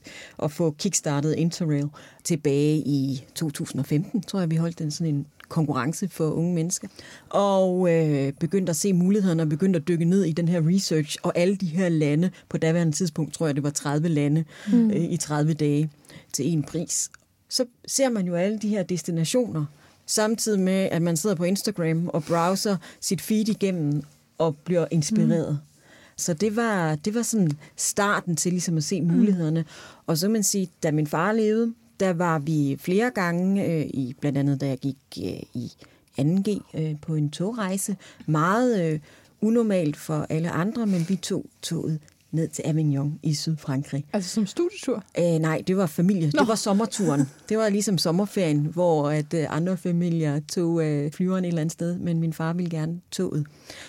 at 0.44 0.52
få 0.52 0.72
kickstartet 0.72 1.36
Interrail 1.36 1.90
tilbage 2.24 2.78
i 2.78 3.26
2015, 3.36 4.22
tror 4.22 4.40
jeg, 4.40 4.52
vi 4.52 4.56
holdt 4.56 4.80
den 4.80 4.92
sådan 4.92 5.16
en 5.16 5.26
konkurrence 5.50 6.10
for 6.10 6.32
unge 6.32 6.54
mennesker. 6.54 6.88
Og 7.30 7.94
øh, 7.94 8.34
begyndte 8.34 8.70
at 8.70 8.76
se 8.76 8.94
mulighederne 8.94 9.44
og 9.44 9.50
begyndte 9.50 9.78
at 9.78 9.88
dykke 9.88 10.06
ned 10.06 10.24
i 10.24 10.32
den 10.32 10.48
her 10.48 10.62
research 10.68 11.18
og 11.24 11.38
alle 11.38 11.56
de 11.56 11.66
her 11.66 11.90
lande. 11.90 12.32
På 12.50 12.58
daværende 12.58 12.94
tidspunkt 12.94 13.34
tror 13.34 13.46
jeg, 13.46 13.56
det 13.56 13.64
var 13.64 13.70
30 13.70 14.08
lande 14.08 14.44
mm. 14.68 14.92
øh, 14.92 14.96
i 14.96 15.18
30 15.18 15.54
dage 15.54 15.90
til 16.34 16.54
en 16.54 16.64
pris. 16.64 17.10
Så 17.50 17.66
ser 17.88 18.10
man 18.10 18.26
jo 18.26 18.36
alle 18.36 18.60
de 18.60 18.70
her 18.70 18.84
destinationer, 18.84 19.66
samtidig 20.06 20.60
med, 20.60 20.90
at 20.92 21.02
man 21.02 21.18
sidder 21.18 21.36
på 21.36 21.44
Instagram 21.44 22.08
og 22.08 22.24
browser 22.24 22.78
sit 23.02 23.22
feed 23.22 23.48
igennem 23.48 24.04
og 24.38 24.56
bliver 24.64 24.86
inspireret. 24.92 25.52
Mm. 25.52 25.76
Så 26.18 26.34
det 26.34 26.56
var, 26.56 26.96
det 26.96 27.16
var 27.16 27.22
sådan 27.22 27.52
starten 27.76 28.36
til 28.36 28.52
ligesom 28.52 28.78
at 28.78 28.84
se 28.84 29.02
mulighederne. 29.02 29.62
Mm. 29.62 29.68
Og 30.08 30.18
så 30.18 30.30
man 30.30 30.44
sige, 30.44 30.70
da 30.84 30.92
min 30.92 31.08
far 31.08 31.32
levede, 31.32 31.74
der 32.00 32.14
var 32.14 32.40
vi 32.40 32.78
flere 32.80 33.12
gange, 33.12 33.66
øh, 33.66 33.86
i, 33.86 34.16
blandt 34.20 34.38
andet 34.38 34.62
da 34.62 34.68
jeg 34.68 34.78
gik 34.78 34.98
øh, 35.24 35.42
i 35.54 35.72
2G 36.20 36.80
øh, 36.80 36.96
på 37.02 37.16
en 37.16 37.30
togrejse. 37.30 37.98
Meget 38.26 38.92
øh, 38.94 39.00
unormalt 39.42 39.98
for 39.98 40.26
alle 40.30 40.50
andre, 40.50 40.86
men 40.86 41.06
vi 41.10 41.16
tog 41.16 41.46
toget 41.62 42.00
ned 42.36 42.48
til 42.48 42.62
Avignon 42.66 43.20
i 43.24 43.34
Sydfrankrig. 43.34 44.06
Altså 44.14 44.30
som 44.30 44.46
studietur. 44.46 45.04
Øh, 45.20 45.24
nej, 45.24 45.64
det 45.68 45.78
var 45.78 45.86
familie. 45.86 46.32
Nå. 46.34 46.40
Det 46.40 46.48
var 46.48 46.56
sommerturen. 46.56 47.22
Det 47.50 47.58
var 47.58 47.70
ligesom 47.70 47.98
sommerferien, 47.98 48.60
hvor 48.60 49.10
at 49.10 49.34
øh, 49.34 49.46
andre 49.50 49.78
familier 49.78 50.40
tog 50.40 50.86
øh, 50.86 51.12
flyveren 51.12 51.46
et 51.46 51.48
eller 51.48 51.62
andet 51.62 51.74
sted, 51.74 51.98
men 51.98 52.20
min 52.20 52.34
far 52.34 52.54
ville 52.54 52.70
gerne 52.70 53.02
toget. 53.12 53.46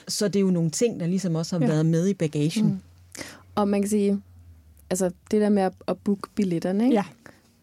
Så 0.08 0.28
det 0.28 0.36
er 0.36 0.40
jo 0.40 0.50
nogle 0.50 0.70
ting, 0.70 1.00
der 1.00 1.06
ligesom 1.06 1.34
også 1.34 1.58
har 1.58 1.66
ja. 1.66 1.72
været 1.72 1.86
med 1.86 2.08
i 2.08 2.14
bagagen. 2.14 2.66
Mm. 2.66 2.78
Og 3.54 3.68
man 3.68 3.82
kan 3.82 3.90
sige, 3.90 4.22
altså 4.90 5.10
det 5.30 5.40
der 5.40 5.48
med 5.48 5.62
at, 5.62 5.72
at 5.88 5.98
booke 5.98 6.28
billetterne, 6.34 6.84
ikke? 6.84 6.94
Ja. 6.94 7.04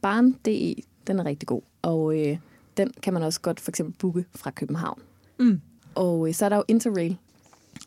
Barn.de, 0.01 0.75
den 1.07 1.19
er 1.19 1.25
rigtig 1.25 1.47
god. 1.47 1.61
Og 1.81 2.19
øh, 2.19 2.37
den 2.77 2.91
kan 3.03 3.13
man 3.13 3.23
også 3.23 3.41
godt 3.41 3.59
for 3.59 3.71
eksempel 3.71 3.95
booke 3.99 4.25
fra 4.35 4.51
København. 4.51 4.99
Mm. 5.39 5.61
Og 5.95 6.27
øh, 6.27 6.33
så 6.33 6.45
er 6.45 6.49
der 6.49 6.55
jo 6.55 6.63
Interrail. 6.67 7.17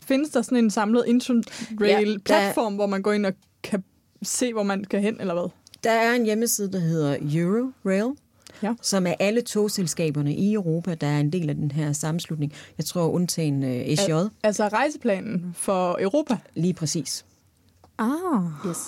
Findes 0.02 0.30
der 0.30 0.42
sådan 0.42 0.58
en 0.58 0.70
samlet 0.70 1.04
Ja, 1.06 1.10
Interrail-platform, 1.10 2.74
hvor 2.74 2.86
man 2.86 3.02
går 3.02 3.12
ind 3.12 3.26
og 3.26 3.32
kan 3.62 3.84
se, 4.22 4.52
hvor 4.52 4.62
man 4.62 4.84
skal 4.84 5.00
hen, 5.00 5.20
eller 5.20 5.34
hvad? 5.34 5.50
Der 5.84 5.90
er 5.90 6.14
en 6.14 6.24
hjemmeside, 6.24 6.72
der 6.72 6.78
hedder 6.78 7.16
Eurorail, 7.20 8.12
Ja. 8.62 8.74
som 8.82 9.06
er 9.06 9.14
alle 9.20 9.40
togselskaberne 9.40 10.34
i 10.34 10.52
Europa, 10.54 10.94
der 10.94 11.06
er 11.06 11.20
en 11.20 11.32
del 11.32 11.48
af 11.48 11.54
den 11.54 11.70
her 11.70 11.92
sammenslutning. 11.92 12.52
Jeg 12.78 12.84
tror 12.86 13.08
undtagen 13.08 13.62
øh, 13.64 13.96
SJ, 13.96 14.12
Altså 14.42 14.68
rejseplanen 14.68 15.52
for 15.56 15.96
Europa. 16.00 16.36
lige 16.54 16.74
præcis. 16.74 17.24
Ah. 17.98 18.08
Yes. 18.68 18.78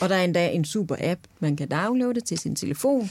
Og 0.00 0.08
der 0.08 0.14
er 0.14 0.24
endda 0.24 0.50
en 0.50 0.64
super 0.64 0.96
app, 1.00 1.20
man 1.40 1.56
kan 1.56 1.68
downloade 1.68 2.20
til 2.20 2.38
sin 2.38 2.56
telefon. 2.56 3.10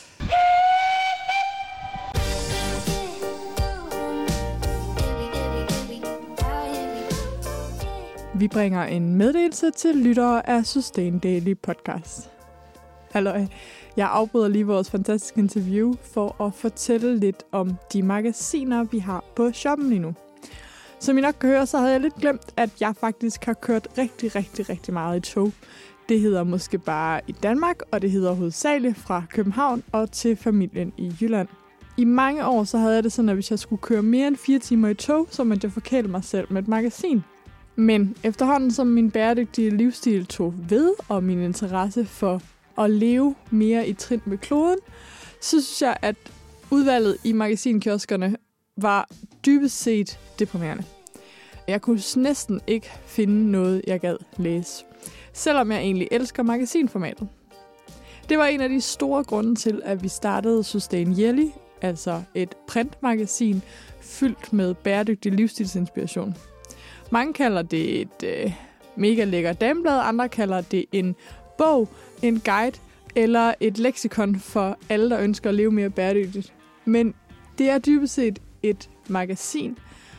Vi 8.39 8.47
bringer 8.47 8.83
en 8.83 9.15
meddelelse 9.15 9.71
til 9.71 9.95
lyttere 9.95 10.49
af 10.49 10.65
Sustain 10.65 11.19
Daily 11.19 11.53
Podcast. 11.53 12.29
Hallo, 13.11 13.31
jeg 13.97 14.09
afbryder 14.11 14.47
lige 14.47 14.65
vores 14.65 14.91
fantastiske 14.91 15.39
interview 15.39 15.93
for 16.13 16.43
at 16.43 16.53
fortælle 16.53 17.19
lidt 17.19 17.43
om 17.51 17.75
de 17.93 18.03
magasiner, 18.03 18.83
vi 18.83 18.99
har 18.99 19.23
på 19.35 19.51
shoppen 19.51 19.89
lige 19.89 19.99
nu. 19.99 20.13
Som 20.99 21.17
I 21.17 21.21
nok 21.21 21.35
kan 21.39 21.49
høre, 21.49 21.65
så 21.65 21.77
havde 21.77 21.91
jeg 21.91 22.01
lidt 22.01 22.15
glemt, 22.15 22.53
at 22.57 22.69
jeg 22.81 22.95
faktisk 22.99 23.45
har 23.45 23.53
kørt 23.53 23.87
rigtig, 23.97 24.35
rigtig, 24.35 24.69
rigtig 24.69 24.93
meget 24.93 25.17
i 25.17 25.31
tog. 25.31 25.51
Det 26.09 26.19
hedder 26.19 26.43
måske 26.43 26.77
bare 26.77 27.21
i 27.27 27.31
Danmark, 27.31 27.81
og 27.91 28.01
det 28.01 28.11
hedder 28.11 28.33
hovedsageligt 28.33 28.97
fra 28.97 29.23
København 29.29 29.83
og 29.91 30.11
til 30.11 30.35
familien 30.35 30.93
i 30.97 31.13
Jylland. 31.21 31.47
I 31.97 32.05
mange 32.05 32.45
år 32.45 32.63
så 32.63 32.77
havde 32.77 32.95
jeg 32.95 33.03
det 33.03 33.11
sådan, 33.11 33.29
at 33.29 33.35
hvis 33.35 33.51
jeg 33.51 33.59
skulle 33.59 33.81
køre 33.81 34.01
mere 34.01 34.27
end 34.27 34.35
fire 34.35 34.59
timer 34.59 34.87
i 34.89 34.93
tog, 34.93 35.27
så 35.31 35.43
måtte 35.43 35.65
jeg 35.65 35.71
forkæle 35.71 36.07
mig 36.07 36.23
selv 36.23 36.47
med 36.49 36.61
et 36.61 36.67
magasin. 36.67 37.23
Men 37.75 38.17
efterhånden 38.23 38.71
som 38.71 38.87
min 38.87 39.11
bæredygtige 39.11 39.77
livsstil 39.77 40.25
tog 40.25 40.53
ved, 40.69 40.93
og 41.07 41.23
min 41.23 41.41
interesse 41.41 42.05
for 42.05 42.41
at 42.77 42.91
leve 42.91 43.35
mere 43.51 43.87
i 43.87 43.93
trin 43.93 44.21
med 44.25 44.37
kloden, 44.37 44.79
så 45.41 45.61
synes 45.61 45.81
jeg, 45.81 45.97
at 46.01 46.15
udvalget 46.71 47.17
i 47.23 47.31
magasinkioskerne 47.31 48.37
var 48.77 49.09
dybest 49.45 49.79
set 49.79 50.19
deprimerende. 50.39 50.83
Jeg 51.67 51.81
kunne 51.81 51.99
næsten 52.15 52.61
ikke 52.67 52.91
finde 53.05 53.51
noget, 53.51 53.81
jeg 53.87 53.99
gad 53.99 54.17
læse. 54.37 54.85
Selvom 55.33 55.71
jeg 55.71 55.79
egentlig 55.79 56.07
elsker 56.11 56.43
magasinformatet. 56.43 57.27
Det 58.29 58.37
var 58.37 58.45
en 58.45 58.61
af 58.61 58.69
de 58.69 58.81
store 58.81 59.23
grunde 59.23 59.55
til, 59.55 59.81
at 59.85 60.03
vi 60.03 60.07
startede 60.07 60.63
Sustain 60.63 61.19
Jelly, 61.19 61.47
altså 61.81 62.21
et 62.33 62.55
printmagasin 62.67 63.61
fyldt 64.01 64.53
med 64.53 64.73
bæredygtig 64.73 65.31
livsstilsinspiration. 65.31 66.35
Mange 67.11 67.33
kalder 67.33 67.61
det 67.61 68.01
et 68.01 68.23
øh, 68.23 68.53
mega 68.95 69.23
lækker 69.23 69.53
dameblad, 69.53 69.99
andre 70.03 70.29
kalder 70.29 70.61
det 70.61 70.85
en 70.91 71.15
bog, 71.57 71.89
en 72.21 72.39
guide 72.39 72.77
eller 73.15 73.53
et 73.59 73.77
leksikon 73.77 74.35
for 74.35 74.77
alle, 74.89 75.09
der 75.09 75.19
ønsker 75.19 75.49
at 75.49 75.55
leve 75.55 75.71
mere 75.71 75.89
bæredygtigt. 75.89 76.53
Men 76.85 77.13
det 77.57 77.69
er 77.69 77.77
dybest 77.77 78.13
set 78.13 78.39
et 78.63 78.89
magasin, 79.07 79.77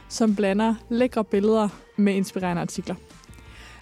som 0.08 0.36
blander 0.36 0.74
lækre 0.88 1.24
billeder 1.24 1.68
med 1.96 2.14
inspirerende 2.14 2.62
artikler. 2.62 2.94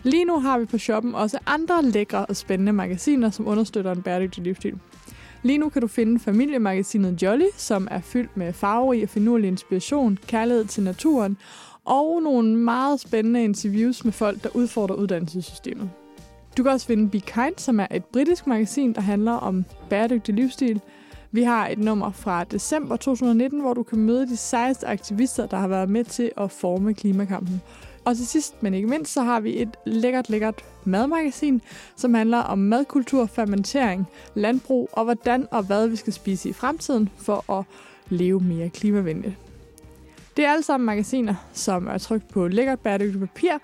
Lige 0.03 0.25
nu 0.25 0.41
har 0.41 0.59
vi 0.59 0.65
på 0.65 0.79
shoppen 0.79 1.15
også 1.15 1.39
andre 1.47 1.83
lækre 1.83 2.27
og 2.27 2.37
spændende 2.37 2.73
magasiner, 2.73 3.31
som 3.31 3.47
understøtter 3.47 3.93
en 3.93 4.03
bæredygtig 4.03 4.43
livsstil. 4.43 4.79
Lige 5.43 5.59
nu 5.59 5.69
kan 5.69 5.83
du 5.83 5.89
finde 5.89 6.21
familiemagasinet 6.21 7.23
Jolly, 7.23 7.47
som 7.57 7.89
er 7.91 8.01
fyldt 8.01 8.37
med 8.37 8.53
farverig 8.53 9.03
og 9.03 9.09
finurlig 9.09 9.49
inspiration, 9.49 10.19
kærlighed 10.27 10.65
til 10.65 10.83
naturen 10.83 11.37
og 11.85 12.23
nogle 12.23 12.57
meget 12.57 13.01
spændende 13.01 13.45
interviews 13.45 14.05
med 14.05 14.13
folk, 14.13 14.43
der 14.43 14.49
udfordrer 14.55 14.97
uddannelsessystemet. 14.97 15.91
Du 16.57 16.63
kan 16.63 16.73
også 16.73 16.87
finde 16.87 17.11
Be 17.11 17.21
Kind, 17.21 17.55
som 17.57 17.81
er 17.81 17.87
et 17.91 18.05
britisk 18.05 18.47
magasin, 18.47 18.93
der 18.93 19.01
handler 19.01 19.33
om 19.33 19.65
bæredygtig 19.91 20.35
livsstil. 20.35 20.81
Vi 21.33 21.43
har 21.43 21.69
et 21.69 21.79
nummer 21.79 22.11
fra 22.11 22.45
december 22.45 22.97
2019, 22.97 23.61
hvor 23.61 23.75
du 23.75 23.83
kan 23.83 23.99
møde 23.99 24.27
de 24.27 24.37
sejeste 24.37 24.87
aktivister, 24.87 25.47
der 25.47 25.57
har 25.57 25.69
været 25.69 25.89
med 25.91 26.05
til 26.05 26.31
at 26.37 26.51
forme 26.51 26.95
klimakampen. 26.95 27.63
Og 28.05 28.17
til 28.17 28.27
sidst, 28.27 28.63
men 28.63 28.75
ikke 28.75 28.89
mindst, 28.89 29.13
så 29.13 29.23
har 29.23 29.41
vi 29.41 29.63
et 29.63 29.77
lækkert, 29.87 30.31
lækkert 30.31 30.65
madmagasin, 30.85 31.63
som 31.97 32.15
handler 32.15 32.39
om 32.39 32.59
madkultur, 32.59 33.27
fermentering, 33.27 34.07
landbrug 34.35 34.89
og 34.93 35.05
hvordan 35.05 35.47
og 35.51 35.63
hvad 35.63 35.89
vi 35.89 35.97
skal 35.97 36.13
spise 36.13 36.49
i 36.49 36.53
fremtiden 36.53 37.09
for 37.17 37.53
at 37.53 37.65
leve 38.09 38.41
mere 38.41 38.69
klimavenligt. 38.69 39.35
Det 40.37 40.45
er 40.45 40.51
alle 40.51 40.63
sammen 40.63 40.87
magasiner, 40.87 41.35
som 41.53 41.87
er 41.87 41.99
trykt 41.99 42.29
på 42.29 42.49
lækkert 42.49 42.81
bæredygtigt 42.81 43.21
papir, 43.21 43.59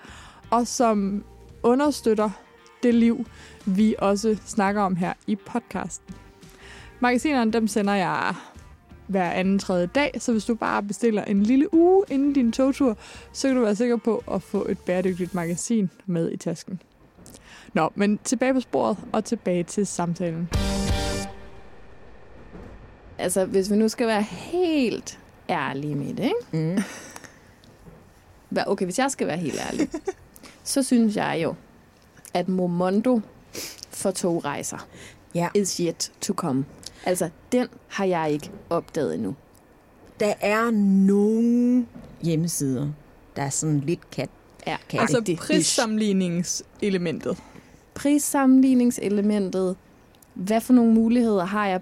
og 0.49 0.67
som 0.67 1.23
understøtter 1.63 2.29
det 2.83 2.95
liv, 2.95 3.25
vi 3.65 3.95
også 3.99 4.37
snakker 4.45 4.81
om 4.81 4.95
her 4.95 5.13
i 5.27 5.35
podcasten. 5.35 6.15
Magasinerne 6.99 7.51
dem 7.51 7.67
sender 7.67 7.93
jeg 7.93 8.35
hver 9.07 9.31
anden 9.31 9.59
tredje 9.59 9.85
dag, 9.85 10.11
så 10.19 10.31
hvis 10.31 10.45
du 10.45 10.55
bare 10.55 10.83
bestiller 10.83 11.23
en 11.23 11.43
lille 11.43 11.73
uge 11.73 12.03
inden 12.09 12.33
din 12.33 12.51
togtur, 12.51 12.97
så 13.33 13.47
kan 13.47 13.57
du 13.57 13.63
være 13.63 13.75
sikker 13.75 13.97
på 13.97 14.23
at 14.31 14.41
få 14.41 14.65
et 14.69 14.79
bæredygtigt 14.79 15.33
magasin 15.33 15.89
med 16.05 16.31
i 16.31 16.37
tasken. 16.37 16.81
Nå, 17.73 17.89
men 17.95 18.19
tilbage 18.23 18.53
på 18.53 18.59
sporet 18.59 18.97
og 19.11 19.25
tilbage 19.25 19.63
til 19.63 19.87
samtalen. 19.87 20.49
Altså, 23.17 23.45
hvis 23.45 23.71
vi 23.71 23.75
nu 23.75 23.87
skal 23.89 24.07
være 24.07 24.21
helt 24.21 25.19
ærlige 25.51 25.95
med 25.95 26.13
det, 26.13 26.23
ikke? 26.23 26.75
Mm. 26.75 26.83
Okay, 28.67 28.85
hvis 28.85 28.99
jeg 28.99 29.11
skal 29.11 29.27
være 29.27 29.37
helt 29.37 29.59
ærlig, 29.71 29.89
så 30.63 30.83
synes 30.83 31.15
jeg 31.15 31.39
jo, 31.43 31.55
at 32.33 32.49
Momondo 32.49 33.21
for 33.89 34.11
togrejser 34.11 34.87
Ja, 35.35 35.47
is 35.55 35.77
yet 35.77 36.11
to 36.21 36.33
come. 36.33 36.65
Altså, 37.05 37.29
den 37.51 37.67
har 37.87 38.05
jeg 38.05 38.31
ikke 38.31 38.51
opdaget 38.69 39.13
endnu. 39.15 39.35
der 40.19 40.33
er 40.41 40.71
nogle 41.05 41.85
hjemmesider, 42.21 42.89
der 43.35 43.41
er 43.41 43.49
sådan 43.49 43.79
lidt 43.79 44.11
kat. 44.11 44.29
Ja, 44.67 44.77
Kan 44.89 44.99
Altså 44.99 45.17
rigtig. 45.17 45.37
prissammenligningselementet. 47.95 49.77
Hvad 50.45 50.61
for 50.61 50.73
nogle 50.73 50.93
muligheder 50.93 51.45
har 51.45 51.67
jeg? 51.67 51.81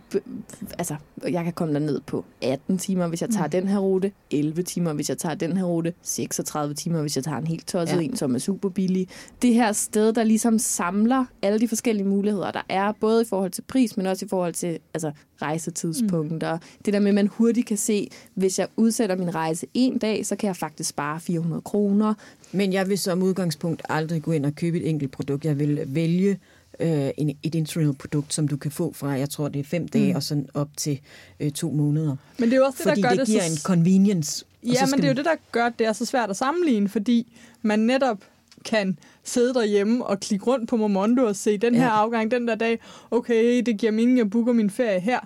Altså, 0.77 0.95
jeg 1.29 1.43
kan 1.43 1.53
komme 1.53 1.73
derned 1.73 2.01
på 2.07 2.25
18 2.41 2.77
timer, 2.77 3.07
hvis 3.07 3.21
jeg 3.21 3.29
tager 3.29 3.45
Mm. 3.45 3.49
den 3.51 3.67
her 3.67 3.77
rute, 3.77 4.11
11 4.31 4.63
timer, 4.63 4.93
hvis 4.93 5.09
jeg 5.09 5.17
tager 5.17 5.35
den 5.35 5.57
her 5.57 5.63
rute, 5.63 5.93
36 6.01 6.73
timer, 6.73 7.01
hvis 7.01 7.15
jeg 7.15 7.23
tager 7.23 7.37
en 7.37 7.47
helt 7.47 7.67
tosset 7.67 7.97
Ja. 7.97 8.01
en, 8.01 8.15
som 8.15 8.35
er 8.35 8.39
super 8.39 8.69
billig. 8.69 9.07
Det 9.41 9.53
her 9.53 9.71
sted, 9.71 10.13
der 10.13 10.23
ligesom 10.23 10.59
samler 10.59 11.25
alle 11.41 11.59
de 11.59 11.67
forskellige 11.67 12.07
muligheder, 12.07 12.51
der 12.51 12.61
er, 12.69 12.91
både 12.99 13.21
i 13.21 13.25
forhold 13.25 13.51
til 13.51 13.61
pris, 13.61 13.97
men 13.97 14.05
også 14.05 14.25
i 14.25 14.29
forhold 14.29 14.53
til 14.53 14.79
altså, 14.93 15.11
rejsetidspunkter. 15.41 16.55
Mm. 16.55 16.61
Det 16.85 16.93
der 16.93 16.99
med, 16.99 17.07
at 17.09 17.15
man 17.15 17.27
hurtigt 17.27 17.67
kan 17.67 17.77
se, 17.77 18.09
hvis 18.33 18.59
jeg 18.59 18.67
udsætter 18.77 19.15
min 19.15 19.35
rejse 19.35 19.67
en 19.73 19.97
dag, 19.97 20.25
så 20.25 20.35
kan 20.35 20.47
jeg 20.47 20.55
faktisk 20.55 20.89
spare 20.89 21.19
400 21.19 21.61
kroner. 21.61 22.13
Men 22.51 22.73
jeg 22.73 22.89
vil 22.89 22.97
som 22.97 23.23
udgangspunkt 23.23 23.81
aldrig 23.89 24.21
gå 24.21 24.31
ind 24.31 24.45
og 24.45 24.55
købe 24.55 24.77
et 24.79 24.89
enkelt 24.89 25.11
produkt. 25.11 25.45
Jeg 25.45 25.59
vil 25.59 25.81
vælge 25.87 26.39
øh, 26.79 27.09
en, 27.17 27.37
et 27.43 27.55
interrail-produkt, 27.55 28.33
som 28.33 28.47
du 28.47 28.57
kan 28.57 28.71
få 28.71 28.93
fra, 28.93 29.07
jeg 29.07 29.29
tror 29.29 29.47
det 29.49 29.59
er 29.59 29.63
fem 29.63 29.87
dage, 29.87 30.09
Mm. 30.09 30.15
og 30.15 30.23
sådan 30.23 30.47
op 30.53 30.69
til 30.77 30.99
øh, 31.39 31.51
to 31.51 31.71
måneder. 31.71 32.15
Men 32.37 32.49
det 32.49 32.53
er 32.55 32.57
jo 32.59 32.65
også 32.65 32.77
det, 32.77 32.83
Fordi 32.89 33.01
der 33.01 33.07
gør 33.09 33.15
det 33.15 33.19
det, 33.19 33.27
giver 33.27 33.41
så... 33.41 33.51
en 33.51 33.57
convenience. 33.63 34.45
Ja, 34.63 34.85
men 34.85 34.99
det 34.99 35.03
er 35.05 35.09
jo 35.09 35.15
det, 35.15 35.25
der 35.25 35.35
gør, 35.51 35.69
det 35.69 35.87
er 35.87 35.93
så 35.93 36.05
svært 36.05 36.29
at 36.29 36.35
sammenligne, 36.37 36.89
fordi 36.89 37.37
man 37.61 37.79
netop 37.79 38.17
kan 38.65 38.97
sidde 39.23 39.53
derhjemme 39.53 40.05
og 40.05 40.19
klikke 40.19 40.45
rundt 40.45 40.69
på 40.69 40.77
Momondo 40.77 41.23
og 41.25 41.35
se 41.35 41.57
den 41.57 41.75
her 41.75 41.83
Ja. 41.85 41.89
afgang 42.01 42.31
den 42.31 42.47
der 42.47 42.55
dag. 42.55 42.79
Okay, 43.11 43.61
det 43.65 43.77
giver 43.77 43.91
mening, 43.91 44.11
at 44.19 44.23
jeg 44.23 44.29
booker 44.29 44.53
min 44.53 44.69
ferie 44.69 44.99
her. 44.99 45.19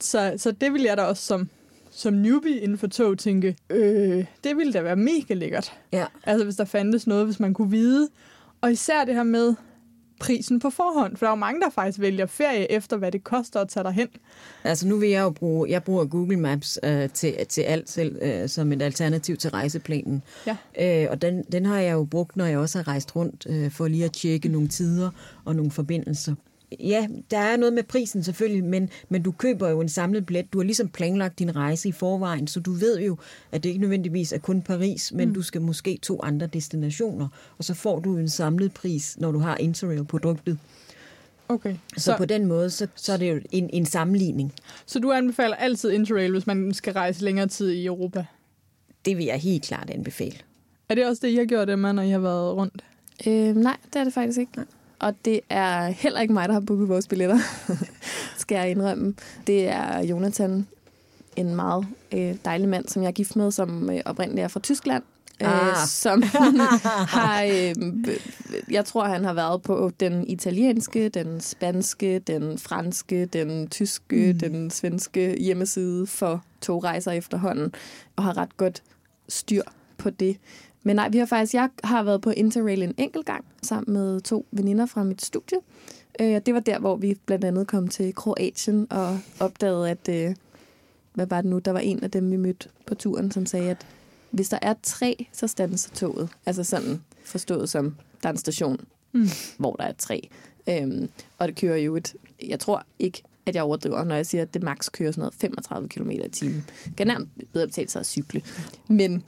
Så, 0.00 0.34
så 0.36 0.50
det 0.50 0.72
vil 0.72 0.82
jeg 0.82 0.96
da 0.96 1.02
også 1.02 1.22
som, 1.22 1.48
som 1.90 2.12
newbie 2.14 2.60
inden 2.60 2.78
for 2.78 2.86
tog 2.86 3.18
tænke, 3.18 3.56
øh, 3.70 4.24
det 4.44 4.56
ville 4.56 4.72
da 4.72 4.80
være 4.82 4.96
mega 4.96 5.34
lækkert. 5.34 5.72
Ja. 5.92 6.04
Altså 6.24 6.44
hvis 6.44 6.56
der 6.56 6.64
fandtes 6.64 7.06
noget, 7.06 7.24
hvis 7.24 7.40
man 7.40 7.54
kunne 7.54 7.70
vide. 7.70 8.08
Og 8.60 8.72
især 8.72 9.04
det 9.04 9.14
her 9.14 9.22
med 9.22 9.54
prisen 10.20 10.60
på 10.60 10.70
forhånd. 10.70 11.16
For 11.16 11.26
der 11.26 11.30
er 11.30 11.36
jo 11.36 11.40
mange, 11.40 11.60
der 11.60 11.70
faktisk 11.70 12.00
vælger 12.00 12.26
ferie 12.26 12.72
efter, 12.72 12.96
hvad 12.96 13.12
det 13.12 13.24
koster 13.24 13.60
at 13.60 13.68
tage 13.68 13.84
derhen. 13.84 14.08
Altså 14.64 14.88
nu 14.88 14.96
vil 14.96 15.08
jeg 15.08 15.22
jo 15.22 15.30
bruge, 15.30 15.70
jeg 15.70 15.84
bruger 15.84 16.04
Google 16.04 16.36
Maps 16.36 16.78
øh, 16.82 17.10
til, 17.10 17.34
til 17.48 17.62
alt 17.62 17.90
selv, 17.90 18.18
øh, 18.22 18.48
som 18.48 18.72
et 18.72 18.82
alternativ 18.82 19.36
til 19.36 19.50
rejseplanen. 19.50 20.22
Ja. 20.46 20.56
Øh, 20.80 21.10
og 21.10 21.22
den, 21.22 21.44
den 21.52 21.66
har 21.66 21.78
jeg 21.78 21.92
jo 21.92 22.04
brugt, 22.04 22.36
når 22.36 22.44
jeg 22.44 22.58
også 22.58 22.78
har 22.78 22.88
rejst 22.88 23.16
rundt, 23.16 23.46
øh, 23.48 23.70
for 23.70 23.88
lige 23.88 24.04
at 24.04 24.12
tjekke 24.12 24.48
nogle 24.48 24.68
tider 24.68 25.10
og 25.44 25.56
nogle 25.56 25.70
forbindelser. 25.70 26.34
Ja, 26.80 27.08
der 27.30 27.38
er 27.38 27.56
noget 27.56 27.72
med 27.72 27.82
prisen 27.82 28.22
selvfølgelig, 28.22 28.64
men, 28.64 28.90
men 29.08 29.22
du 29.22 29.32
køber 29.32 29.68
jo 29.68 29.80
en 29.80 29.88
samlet 29.88 30.26
billet. 30.26 30.52
Du 30.52 30.58
har 30.58 30.64
ligesom 30.64 30.88
planlagt 30.88 31.38
din 31.38 31.56
rejse 31.56 31.88
i 31.88 31.92
forvejen, 31.92 32.46
så 32.46 32.60
du 32.60 32.72
ved 32.72 33.00
jo, 33.00 33.16
at 33.52 33.62
det 33.62 33.68
ikke 33.68 33.80
nødvendigvis 33.80 34.32
er 34.32 34.38
kun 34.38 34.62
Paris, 34.62 35.12
men 35.12 35.28
mm. 35.28 35.34
du 35.34 35.42
skal 35.42 35.60
måske 35.60 35.98
to 36.02 36.20
andre 36.22 36.46
destinationer, 36.46 37.28
og 37.58 37.64
så 37.64 37.74
får 37.74 38.00
du 38.00 38.16
en 38.16 38.28
samlet 38.28 38.74
pris, 38.74 39.18
når 39.18 39.32
du 39.32 39.38
har 39.38 39.56
Interrail-produktet. 39.56 40.58
Okay. 41.48 41.76
Så, 41.96 42.04
så 42.04 42.16
på 42.16 42.24
den 42.24 42.46
måde, 42.46 42.70
så, 42.70 42.86
så 42.94 43.12
er 43.12 43.16
det 43.16 43.30
jo 43.30 43.40
en, 43.50 43.70
en 43.72 43.86
sammenligning. 43.86 44.52
så 44.86 44.98
du 44.98 45.12
anbefaler 45.12 45.56
altid 45.56 45.90
Interrail, 45.90 46.32
hvis 46.32 46.46
man 46.46 46.74
skal 46.74 46.92
rejse 46.92 47.24
længere 47.24 47.46
tid 47.46 47.70
i 47.70 47.86
Europa? 47.86 48.24
Det 49.04 49.16
vil 49.16 49.24
jeg 49.24 49.38
helt 49.38 49.62
klart 49.62 49.90
anbefale. 49.90 50.36
Er 50.88 50.94
det 50.94 51.06
også 51.06 51.26
det, 51.26 51.32
I 51.32 51.36
har 51.36 51.44
gjort, 51.44 51.70
Emma, 51.70 51.92
når 51.92 52.02
I 52.02 52.10
har 52.10 52.18
været 52.18 52.56
rundt? 52.56 52.84
Øh, 53.26 53.56
nej, 53.56 53.76
det 53.92 54.00
er 54.00 54.04
det 54.04 54.12
faktisk 54.12 54.38
ikke. 54.38 54.52
Og 54.98 55.14
det 55.24 55.40
er 55.50 55.86
heller 55.86 56.20
ikke 56.20 56.34
mig, 56.34 56.48
der 56.48 56.52
har 56.52 56.60
booket 56.60 56.88
vores 56.88 57.08
billetter, 57.08 57.38
skal 58.38 58.56
jeg 58.56 58.70
indrømme. 58.70 59.14
Det 59.46 59.68
er 59.68 60.00
Jonathan, 60.00 60.66
en 61.36 61.56
meget 61.56 61.86
øh, 62.12 62.34
dejlig 62.44 62.68
mand, 62.68 62.88
som 62.88 63.02
jeg 63.02 63.08
er 63.08 63.12
gift 63.12 63.36
med, 63.36 63.50
som 63.50 63.90
øh, 63.90 64.00
oprindeligt 64.04 64.44
er 64.44 64.48
fra 64.48 64.60
Tyskland. 64.60 65.02
Ah. 65.40 65.68
Øh, 65.68 65.76
som 65.86 66.22
har, 67.16 67.42
øh, 67.42 67.74
jeg 68.70 68.84
tror, 68.84 69.04
han 69.04 69.24
har 69.24 69.32
været 69.32 69.62
på 69.62 69.90
den 70.00 70.26
italienske, 70.26 71.08
den 71.08 71.40
spanske, 71.40 72.18
den 72.18 72.58
franske, 72.58 73.26
den 73.26 73.68
tyske, 73.68 74.32
mm. 74.32 74.38
den 74.38 74.70
svenske 74.70 75.36
hjemmeside 75.40 76.06
for 76.06 76.44
togrejser 76.60 77.12
efterhånden, 77.12 77.74
og 78.16 78.24
har 78.24 78.36
ret 78.36 78.56
godt 78.56 78.82
styr 79.28 79.62
på 79.98 80.10
det. 80.10 80.36
Men 80.86 80.96
nej, 80.96 81.08
vi 81.08 81.18
har 81.18 81.26
faktisk, 81.26 81.54
jeg 81.54 81.68
har 81.84 82.02
været 82.02 82.20
på 82.20 82.30
Interrail 82.30 82.82
en 82.82 82.94
enkelt 82.98 83.26
gang, 83.26 83.44
sammen 83.62 83.92
med 83.94 84.20
to 84.20 84.46
veninder 84.50 84.86
fra 84.86 85.04
mit 85.04 85.22
studie. 85.24 85.58
Øh, 86.20 86.40
det 86.46 86.54
var 86.54 86.60
der, 86.60 86.78
hvor 86.78 86.96
vi 86.96 87.16
blandt 87.26 87.44
andet 87.44 87.66
kom 87.66 87.88
til 87.88 88.14
Kroatien 88.14 88.86
og 88.90 89.18
opdagede, 89.40 89.90
at, 89.90 90.08
øh, 90.10 90.34
hvad 91.14 91.26
var 91.26 91.40
det 91.40 91.50
nu, 91.50 91.58
der 91.58 91.70
var 91.72 91.78
en 91.80 92.02
af 92.04 92.10
dem, 92.10 92.30
vi 92.30 92.36
mødte 92.36 92.68
på 92.86 92.94
turen, 92.94 93.30
som 93.30 93.46
sagde, 93.46 93.70
at 93.70 93.86
hvis 94.30 94.48
der 94.48 94.58
er 94.62 94.74
tre, 94.82 95.26
så 95.32 95.46
standser 95.46 95.94
toget. 95.94 96.28
Altså 96.46 96.64
sådan 96.64 97.02
forstået 97.24 97.68
som, 97.68 97.96
der 98.22 98.28
er 98.28 98.32
en 98.32 98.38
station, 98.38 98.80
Mm. 99.12 99.28
hvor 99.58 99.74
der 99.76 99.84
er 99.84 99.92
tre. 99.98 100.28
Øhm, 100.68 101.08
og 101.38 101.48
det 101.48 101.56
kører 101.56 101.76
jo 101.76 101.96
et, 101.96 102.14
jeg 102.46 102.60
tror 102.60 102.82
ikke, 102.98 103.22
at 103.46 103.54
jeg 103.54 103.62
overdriver, 103.62 104.04
når 104.04 104.14
jeg 104.14 104.26
siger, 104.26 104.42
at 104.42 104.54
det 104.54 104.62
max 104.62 104.90
kører 104.92 105.12
sådan 105.12 105.20
noget 105.20 105.34
35 105.34 105.88
km 105.88 106.10
i 106.10 106.28
timen. 106.32 106.64
Kan 106.96 107.06
nærmest 107.06 107.30
bedre 107.52 107.66
betale 107.66 107.88
sig 107.88 108.00
at 108.00 108.06
cykle. 108.06 108.42
Men 108.88 109.24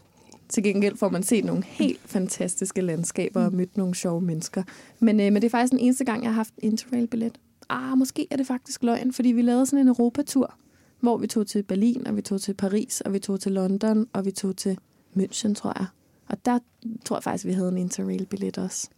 til 0.49 0.63
gengæld 0.63 0.97
får 0.97 1.09
man 1.09 1.23
set 1.23 1.45
nogle 1.45 1.65
helt 1.65 2.01
fantastiske 2.07 2.81
landskaber 2.81 3.45
og 3.45 3.53
mødt 3.53 3.77
nogle 3.77 3.95
sjove 3.95 4.21
mennesker. 4.21 4.63
Men, 5.01 5.21
øh, 5.21 5.33
men 5.33 5.35
det 5.35 5.45
er 5.45 5.51
faktisk 5.51 5.71
den 5.71 5.81
eneste 5.81 6.05
gang, 6.05 6.23
jeg 6.23 6.31
har 6.31 6.35
haft 6.37 6.55
en 6.59 6.71
Interrail-billet. 6.71 7.39
Ah, 7.69 7.99
måske 7.99 8.27
er 8.31 8.37
det 8.37 8.47
faktisk 8.47 8.83
løgn, 8.83 9.13
fordi 9.13 9.29
vi 9.29 9.43
lavede 9.43 9.67
sådan 9.67 9.79
en 9.79 9.89
Europatur, 9.89 10.55
hvor 11.01 11.17
vi 11.17 11.27
tog 11.27 11.47
til 11.47 11.63
Berlin, 11.63 12.07
og 12.07 12.17
vi 12.17 12.23
tog 12.23 12.41
til 12.41 12.55
Paris, 12.55 13.01
og 13.01 13.13
vi 13.13 13.19
tog 13.19 13.41
til 13.41 13.53
London, 13.53 14.07
og 14.13 14.25
vi 14.25 14.31
tog 14.31 14.57
til 14.57 14.79
München, 15.17 15.55
tror 15.55 15.73
jeg. 15.79 15.87
Og 16.29 16.45
der 16.45 16.59
tror 17.05 17.17
jeg 17.17 17.23
faktisk, 17.23 17.45
vi 17.45 17.53
havde 17.53 17.69
en 17.69 17.79
Interrail-billet 17.79 18.59
også. 18.59 18.89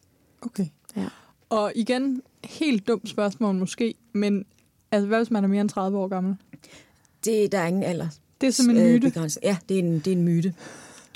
Okay. 0.43 0.67
Ja. 0.97 1.07
Og 1.51 1.73
igen, 1.75 2.23
helt 2.45 2.89
dumt 2.89 3.09
spørgsmål 3.09 3.55
måske, 3.55 3.95
men 4.13 4.45
altså, 4.91 5.07
hvad 5.07 5.19
hvis 5.19 5.31
man 5.31 5.45
er 5.45 5.49
mere 5.49 5.61
end 5.61 5.69
30 5.69 5.99
år 5.99 6.09
gammel? 6.09 6.37
Det, 7.25 7.53
der 7.53 7.59
er 7.59 7.67
ingen 7.67 7.83
alder. 7.83 8.09
Det 8.41 8.47
er 8.47 8.51
simpelthen 8.51 8.87
en 8.87 8.95
myte. 8.95 9.09
begrænsning. 9.09 9.45
Ja, 9.45 9.57
det 9.69 9.75
er 9.75 9.79
en, 9.79 9.95
det 9.99 10.07
er 10.07 10.13
en 10.13 10.23
myte. 10.23 10.55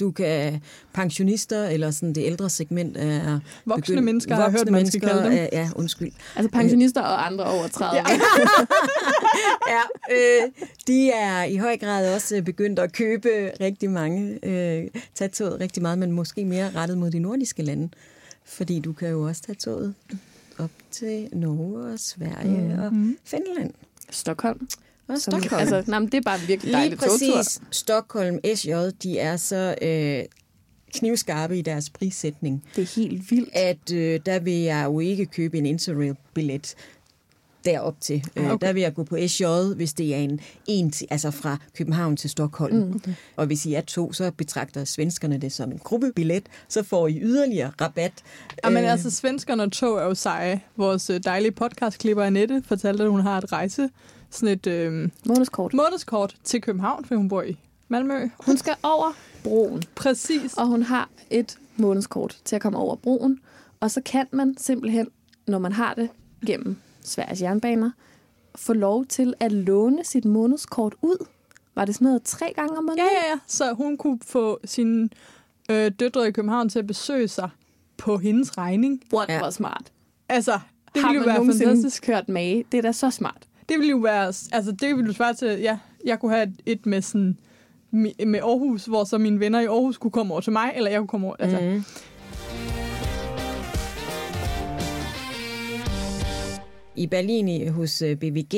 Du 0.01 0.11
kan 0.11 0.61
pensionister, 0.93 1.67
eller 1.67 1.91
sådan 1.91 2.13
det 2.13 2.25
ældre 2.27 2.51
segment 2.51 2.97
er... 2.97 3.41
Voksne 3.65 3.93
begyndt- 3.95 4.05
mennesker 4.05 4.35
har 4.35 4.43
voksne 4.43 4.59
hørt, 4.59 4.71
man 4.71 4.87
skal 4.87 5.01
mennesker 5.03 5.23
kalde 5.23 5.37
dem. 5.43 5.49
Er, 5.53 5.59
ja, 5.61 5.71
undskyld. 5.77 6.13
Altså 6.37 6.51
pensionister 6.51 7.01
og 7.01 7.27
andre 7.27 7.45
over 7.45 7.69
30. 7.69 7.97
Ja. 7.97 8.05
ja, 9.75 9.81
øh, 10.15 10.51
de 10.87 11.11
er 11.11 11.45
i 11.45 11.57
høj 11.57 11.77
grad 11.77 12.15
også 12.15 12.43
begyndt 12.45 12.79
at 12.79 12.93
købe 12.93 13.29
rigtig 13.61 13.91
mange, 13.91 14.39
øh, 14.43 14.89
tage 15.15 15.29
toget 15.29 15.61
rigtig 15.61 15.83
meget, 15.83 15.99
men 15.99 16.13
måske 16.13 16.45
mere 16.45 16.71
rettet 16.77 16.99
mod 16.99 17.11
de 17.11 17.19
nordiske 17.19 17.63
lande. 17.63 17.89
Fordi 18.45 18.81
du 18.81 18.93
kan 18.93 19.09
jo 19.09 19.23
også 19.23 19.43
tage 19.43 19.57
toget 19.57 19.95
op 20.59 20.71
til 20.91 21.29
Norge 21.33 21.93
og 21.93 21.99
Sverige 21.99 22.75
mm. 22.75 22.79
og 22.83 22.93
Mhm. 22.95 23.17
Finland. 23.25 23.71
Stockholm. 24.11 24.69
Og 25.09 25.19
Som, 25.19 25.33
Stockholm. 25.41 25.61
Altså, 25.61 25.83
nej, 25.87 25.99
men 25.99 26.09
det 26.09 26.15
er 26.19 26.23
bare 26.23 26.39
virkelig 26.41 26.73
Lige 26.73 26.77
dejlig 26.81 26.99
togtur. 26.99 27.37
præcis. 27.37 27.61
Stockholm 27.71 28.39
SJ, 28.55 28.73
de 29.03 29.19
er 29.19 29.37
så 29.37 29.75
øh, 29.83 30.23
knivskarpe 30.95 31.59
i 31.59 31.63
deres 31.63 31.91
prissætning, 31.91 32.65
Det 32.77 32.83
er 32.83 33.01
helt 33.01 33.31
vildt. 33.31 33.49
at 33.53 33.93
øh, 33.93 34.21
der 34.27 34.39
vil 34.39 34.53
jeg 34.61 34.85
jo 34.85 35.01
ikke 35.01 35.27
købe 35.27 35.59
en 35.59 35.67
Interrail-billet 35.67 36.75
derop 37.65 38.01
til. 38.01 38.25
Okay. 38.37 38.51
Okay. 38.51 38.67
Der 38.67 38.73
vil 38.73 38.83
jeg 38.83 38.95
gå 38.95 39.05
på 39.05 39.17
SJ, 39.27 39.45
hvis 39.77 39.93
det 39.93 40.15
er 40.15 40.19
en, 40.19 40.41
en 40.67 40.93
altså 41.11 41.31
fra 41.31 41.57
København 41.77 42.17
til 42.17 42.31
Stockholm. 42.31 42.77
Mm. 42.77 43.01
Og 43.37 43.47
hvis 43.47 43.67
I 43.67 43.75
er 43.75 43.81
to, 43.81 44.13
så 44.13 44.31
betragter 44.31 44.85
svenskerne 44.85 45.39
det 45.39 45.53
som 45.53 45.73
en 45.73 45.79
gruppebillet, 45.79 46.43
så 46.69 46.83
får 46.83 47.09
I 47.09 47.19
yderligere 47.23 47.73
rabat. 47.81 48.13
Jamen 48.65 48.85
Øh, 48.85 48.93
altså, 48.93 49.11
svenskerne 49.11 49.63
og 49.63 49.73
tog 49.73 49.99
er 49.99 50.03
jo 50.05 50.15
seje. 50.15 50.61
Vores 50.77 51.11
øh, 51.11 51.21
dejlige 51.25 51.53
podcastklipper 51.53 52.23
Annette 52.25 52.63
fortalte, 52.67 53.05
at 53.05 53.11
hun 53.11 53.21
har 53.21 53.39
et 53.39 53.53
rejse, 53.53 53.89
sådan 54.35 54.49
et 54.49 54.67
øh, 54.67 55.09
Månedskort. 55.27 55.75
månedskort 55.75 56.37
til 56.45 56.61
København, 56.61 57.05
for 57.05 57.15
hun 57.17 57.29
bor 57.29 57.43
i 57.43 57.59
Malmø. 57.89 58.29
Hun 58.47 58.57
skal 58.57 58.75
over 58.83 59.13
broen, 59.45 59.83
Præcis. 59.95 60.55
og 60.55 60.67
hun 60.67 60.83
har 60.83 61.09
et 61.31 61.59
månedskort 61.77 62.39
til 62.45 62.57
at 62.57 62.63
komme 62.63 62.79
over 62.79 62.97
broen. 62.97 63.41
Og 63.81 63.91
så 63.91 64.01
kan 64.05 64.27
man 64.33 64.57
simpelthen, 64.59 65.09
når 65.47 65.59
man 65.59 65.73
har 65.73 65.95
det 65.95 66.09
gennem 66.47 66.77
Sveriges 67.03 67.43
jernbaner, 67.43 67.91
få 68.57 68.73
lov 68.73 69.07
til 69.07 69.35
at 69.41 69.53
låne 69.53 70.05
sit 70.05 70.25
månedskort 70.25 70.95
ud. 71.03 71.27
Var 71.75 71.85
det 71.85 71.95
sådan 71.95 72.05
noget 72.07 72.23
tre 72.23 72.53
gange 72.57 72.71
om 72.79 72.85
Ja, 72.85 72.91
måneden? 72.91 72.99
ja, 73.25 73.31
ja. 73.33 73.39
Så 73.47 73.73
hun 73.73 73.97
kunne 73.97 74.19
få 74.23 74.61
sine 74.65 75.09
øh, 75.71 75.93
døtre 76.01 76.29
i 76.29 76.31
København 76.33 76.69
til 76.69 76.79
at 76.79 76.87
besøge 76.87 77.29
sig 77.29 77.51
på 77.97 78.19
hendes 78.19 78.59
regning. 78.59 79.03
What, 79.15 79.29
Ja. 79.29 79.39
hvor 79.39 79.51
smart. 79.51 79.93
Altså, 80.29 80.59
det 80.95 81.03
har 81.03 81.09
ville 81.09 81.15
jo 81.15 81.21
man 81.21 81.27
være 81.29 81.37
nogensinde 81.39 81.71
fantastisk. 81.73 82.07
hørt 82.07 82.29
mage? 82.29 82.65
Det 82.73 82.79
er 82.79 82.83
da 82.83 82.93
så 82.93 83.11
smart. 83.11 83.43
Det 83.69 83.79
ville 83.79 83.91
jo 83.91 83.97
være, 83.97 84.27
altså 84.53 84.73
det 84.81 84.97
ville 84.97 85.07
jo 85.07 85.13
svare 85.13 85.35
til, 85.35 85.61
ja, 85.61 85.79
jeg 86.05 86.21
kunne 86.21 86.33
have 86.33 86.43
et, 86.43 86.55
et 86.67 86.87
med 86.87 87.03
sådan, 87.03 87.39
med 88.27 88.39
Aarhus, 88.43 88.85
hvor 88.85 89.05
så 89.05 89.19
mine 89.19 89.41
venner 89.41 89.61
i 89.61 89.65
Aarhus 89.65 89.97
kunne 89.99 90.11
komme 90.11 90.33
over 90.35 90.41
til 90.41 90.53
mig, 90.53 90.73
eller 90.77 90.91
jeg 90.91 90.99
kunne 91.01 91.09
komme 91.09 91.27
over, 91.27 91.37
altså, 91.39 91.61
mm. 91.61 91.67
Mm. 91.67 91.85
I 96.97 97.07
Berlin 97.07 97.49
i- 97.49 97.67
hos 97.67 98.03
øh, 98.03 98.17
BVG, 98.17 98.55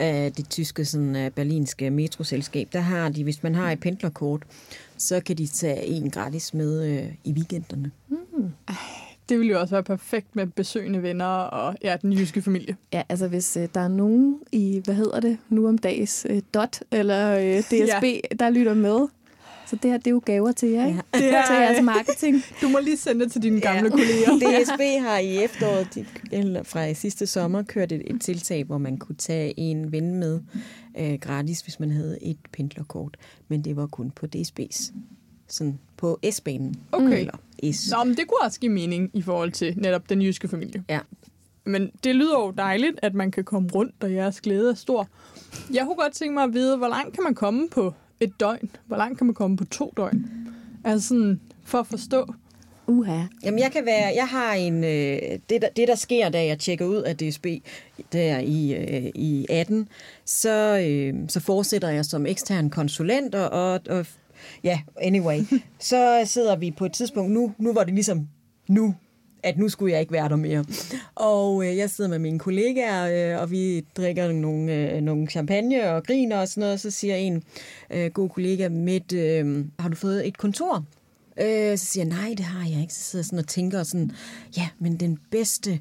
øh, 0.00 0.06
det 0.36 0.46
tyske 0.50 0.84
sådan, 0.84 1.16
øh, 1.16 1.30
berlinske 1.30 1.90
metroselskab, 1.90 2.68
der 2.72 2.80
har 2.80 3.08
de, 3.08 3.24
hvis 3.24 3.42
man 3.42 3.54
har 3.54 3.72
et 3.72 3.80
pendlerkort, 3.80 4.42
så 4.96 5.20
kan 5.20 5.38
de 5.38 5.46
tage 5.46 5.84
en 5.86 6.10
gratis 6.10 6.54
med 6.54 6.84
øh, 6.84 7.12
i 7.24 7.32
weekenderne. 7.32 7.90
Det 9.28 9.38
ville 9.38 9.52
jo 9.52 9.60
også 9.60 9.74
være 9.74 9.82
perfekt 9.82 10.36
med 10.36 10.46
besøgende 10.46 11.02
venner 11.02 11.26
og 11.26 11.76
ja, 11.82 11.96
den 12.02 12.12
jyske 12.12 12.42
familie. 12.42 12.76
Ja, 12.92 13.02
altså 13.08 13.28
hvis 13.28 13.56
øh, 13.56 13.68
der 13.74 13.80
er 13.80 13.88
nogen 13.88 14.38
i, 14.52 14.80
hvad 14.84 14.94
hedder 14.94 15.20
det, 15.20 15.38
nu 15.48 15.68
om 15.68 15.78
dags, 15.78 16.26
øh, 16.30 16.42
DOT 16.54 16.82
eller 16.90 17.38
øh, 17.38 17.62
DSB, 17.70 18.04
ja. 18.04 18.18
der 18.38 18.50
lytter 18.50 18.74
med. 18.74 19.08
Så 19.66 19.76
det 19.76 19.90
her, 19.90 19.98
det 19.98 20.06
er 20.06 20.10
jo 20.10 20.22
gaver 20.24 20.52
til 20.52 20.68
jer, 20.68 20.86
ikke? 20.86 21.00
Det 21.12 21.20
Til 21.20 21.56
jeres 21.56 21.82
marketing. 21.84 22.42
du 22.62 22.68
må 22.68 22.78
lige 22.78 22.96
sende 22.96 23.24
det 23.24 23.32
til 23.32 23.42
dine 23.42 23.60
gamle 23.60 23.84
Ja. 23.90 23.90
kolleger. 23.90 24.62
DSB 24.64 25.04
har 25.06 25.18
i 25.18 25.44
efteråret, 25.44 25.88
de, 25.94 26.06
eller 26.32 26.62
fra 26.62 26.84
i 26.84 26.94
sidste 26.94 27.26
sommer, 27.26 27.62
kørt 27.62 27.92
et, 27.92 28.02
et 28.06 28.20
tiltag, 28.20 28.64
hvor 28.64 28.78
man 28.78 28.96
kunne 28.96 29.16
tage 29.16 29.60
en 29.60 29.92
ven 29.92 30.14
med 30.14 30.40
øh, 30.98 31.14
gratis, 31.20 31.60
hvis 31.60 31.80
man 31.80 31.90
havde 31.90 32.18
et 32.22 32.38
pendlerkort. 32.52 33.16
Men 33.48 33.64
det 33.64 33.76
var 33.76 33.86
kun 33.86 34.10
på 34.10 34.26
DSB's. 34.36 34.92
Sådan 35.48 35.78
på 36.04 36.18
S-banen. 36.30 36.76
Okay. 36.92 37.18
Eller 37.18 37.72
S. 37.72 37.90
Nå, 37.90 38.04
men 38.04 38.16
det 38.16 38.28
kunne 38.28 38.42
også 38.42 38.60
give 38.60 38.72
mening 38.72 39.10
i 39.12 39.22
forhold 39.22 39.52
til 39.52 39.74
netop 39.76 40.08
den 40.08 40.22
jyske 40.22 40.48
familie. 40.48 40.84
Ja. 40.88 41.00
Men 41.64 41.90
det 42.04 42.14
lyder 42.14 42.38
jo 42.38 42.50
dejligt, 42.50 42.98
at 43.02 43.14
man 43.14 43.30
kan 43.30 43.44
komme 43.44 43.68
rundt, 43.74 43.94
og 44.00 44.12
jeres 44.12 44.40
glæde 44.40 44.70
er 44.70 44.74
stor. 44.74 45.08
Jeg 45.72 45.84
kunne 45.84 45.96
godt 45.96 46.12
tænke 46.12 46.34
mig 46.34 46.44
at 46.44 46.52
vide, 46.54 46.76
hvor 46.76 46.88
langt 46.88 47.14
kan 47.14 47.24
man 47.24 47.34
komme 47.34 47.68
på 47.68 47.92
et 48.20 48.40
døgn? 48.40 48.70
Hvor 48.86 48.96
langt 48.96 49.18
kan 49.18 49.26
man 49.26 49.34
komme 49.34 49.56
på 49.56 49.64
to 49.64 49.92
døgn? 49.96 50.26
Altså 50.84 51.08
sådan, 51.08 51.40
for 51.64 51.78
at 51.78 51.86
forstå. 51.86 52.34
Uha. 52.86 53.20
Jamen, 53.44 53.60
jeg 53.60 53.72
kan 53.72 53.86
være, 53.86 54.12
jeg 54.14 54.28
har 54.28 54.54
en, 54.54 54.84
øh, 54.84 55.18
det, 55.50 55.62
der, 55.62 55.68
det 55.76 55.88
der 55.88 55.94
sker, 55.94 56.28
da 56.28 56.44
jeg 56.44 56.58
tjekker 56.58 56.86
ud 56.86 57.02
af 57.02 57.16
DSB 57.16 57.46
der 58.12 58.38
i, 58.38 58.74
øh, 58.74 59.10
i 59.14 59.46
18, 59.50 59.88
så, 60.24 60.78
øh, 60.88 61.14
så 61.28 61.40
fortsætter 61.40 61.88
jeg 61.88 62.04
som 62.04 62.26
ekstern 62.26 62.70
konsulent, 62.70 63.34
og, 63.34 63.50
og, 63.50 63.80
og 63.88 64.06
ja, 64.64 64.80
anyway, 65.00 65.40
så 65.78 66.22
sidder 66.24 66.56
vi 66.56 66.70
på 66.70 66.84
et 66.84 66.92
tidspunkt, 66.92 67.32
nu, 67.32 67.52
nu 67.58 67.72
var 67.72 67.84
det 67.84 67.94
ligesom 67.94 68.28
nu, 68.68 68.94
at 69.42 69.58
nu 69.58 69.68
skulle 69.68 69.92
jeg 69.92 70.00
ikke 70.00 70.12
være 70.12 70.28
der 70.28 70.36
mere. 70.36 70.64
Og 71.14 71.66
øh, 71.66 71.76
jeg 71.76 71.90
sidder 71.90 72.10
med 72.10 72.18
mine 72.18 72.38
kollegaer, 72.38 73.34
øh, 73.36 73.42
og 73.42 73.50
vi 73.50 73.80
drikker 73.96 74.32
nogle, 74.32 74.74
øh, 74.74 75.00
nogle 75.00 75.26
champagne 75.26 75.90
og 75.90 76.04
griner 76.04 76.40
og 76.40 76.48
sådan 76.48 76.60
noget, 76.60 76.72
og 76.72 76.80
så 76.80 76.90
siger 76.90 77.16
en 77.16 77.42
øh, 77.90 78.10
god 78.10 78.28
kollega, 78.28 78.68
Midt, 78.68 79.12
øh, 79.12 79.64
har 79.78 79.88
du 79.88 79.96
fået 79.96 80.28
et 80.28 80.38
kontor? 80.38 80.84
Øh, 81.40 81.78
så 81.78 81.84
siger 81.84 82.04
jeg, 82.04 82.14
nej, 82.14 82.34
det 82.36 82.44
har 82.44 82.68
jeg 82.68 82.80
ikke. 82.80 82.94
Så 82.94 83.02
sidder 83.02 83.20
jeg 83.20 83.26
sådan 83.26 83.38
og 83.38 83.46
tænker 83.46 83.82
sådan, 83.82 84.10
ja, 84.56 84.68
men 84.78 84.96
den 84.96 85.18
bedste 85.30 85.80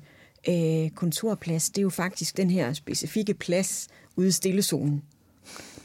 øh, 0.49 0.89
kontorplads, 0.89 1.69
det 1.69 1.77
er 1.77 1.81
jo 1.81 1.89
faktisk 1.89 2.37
den 2.37 2.49
her 2.49 2.73
specifikke 2.73 3.33
plads 3.33 3.87
ude 4.15 4.27
i 4.27 4.31
stillezonen. 4.31 5.01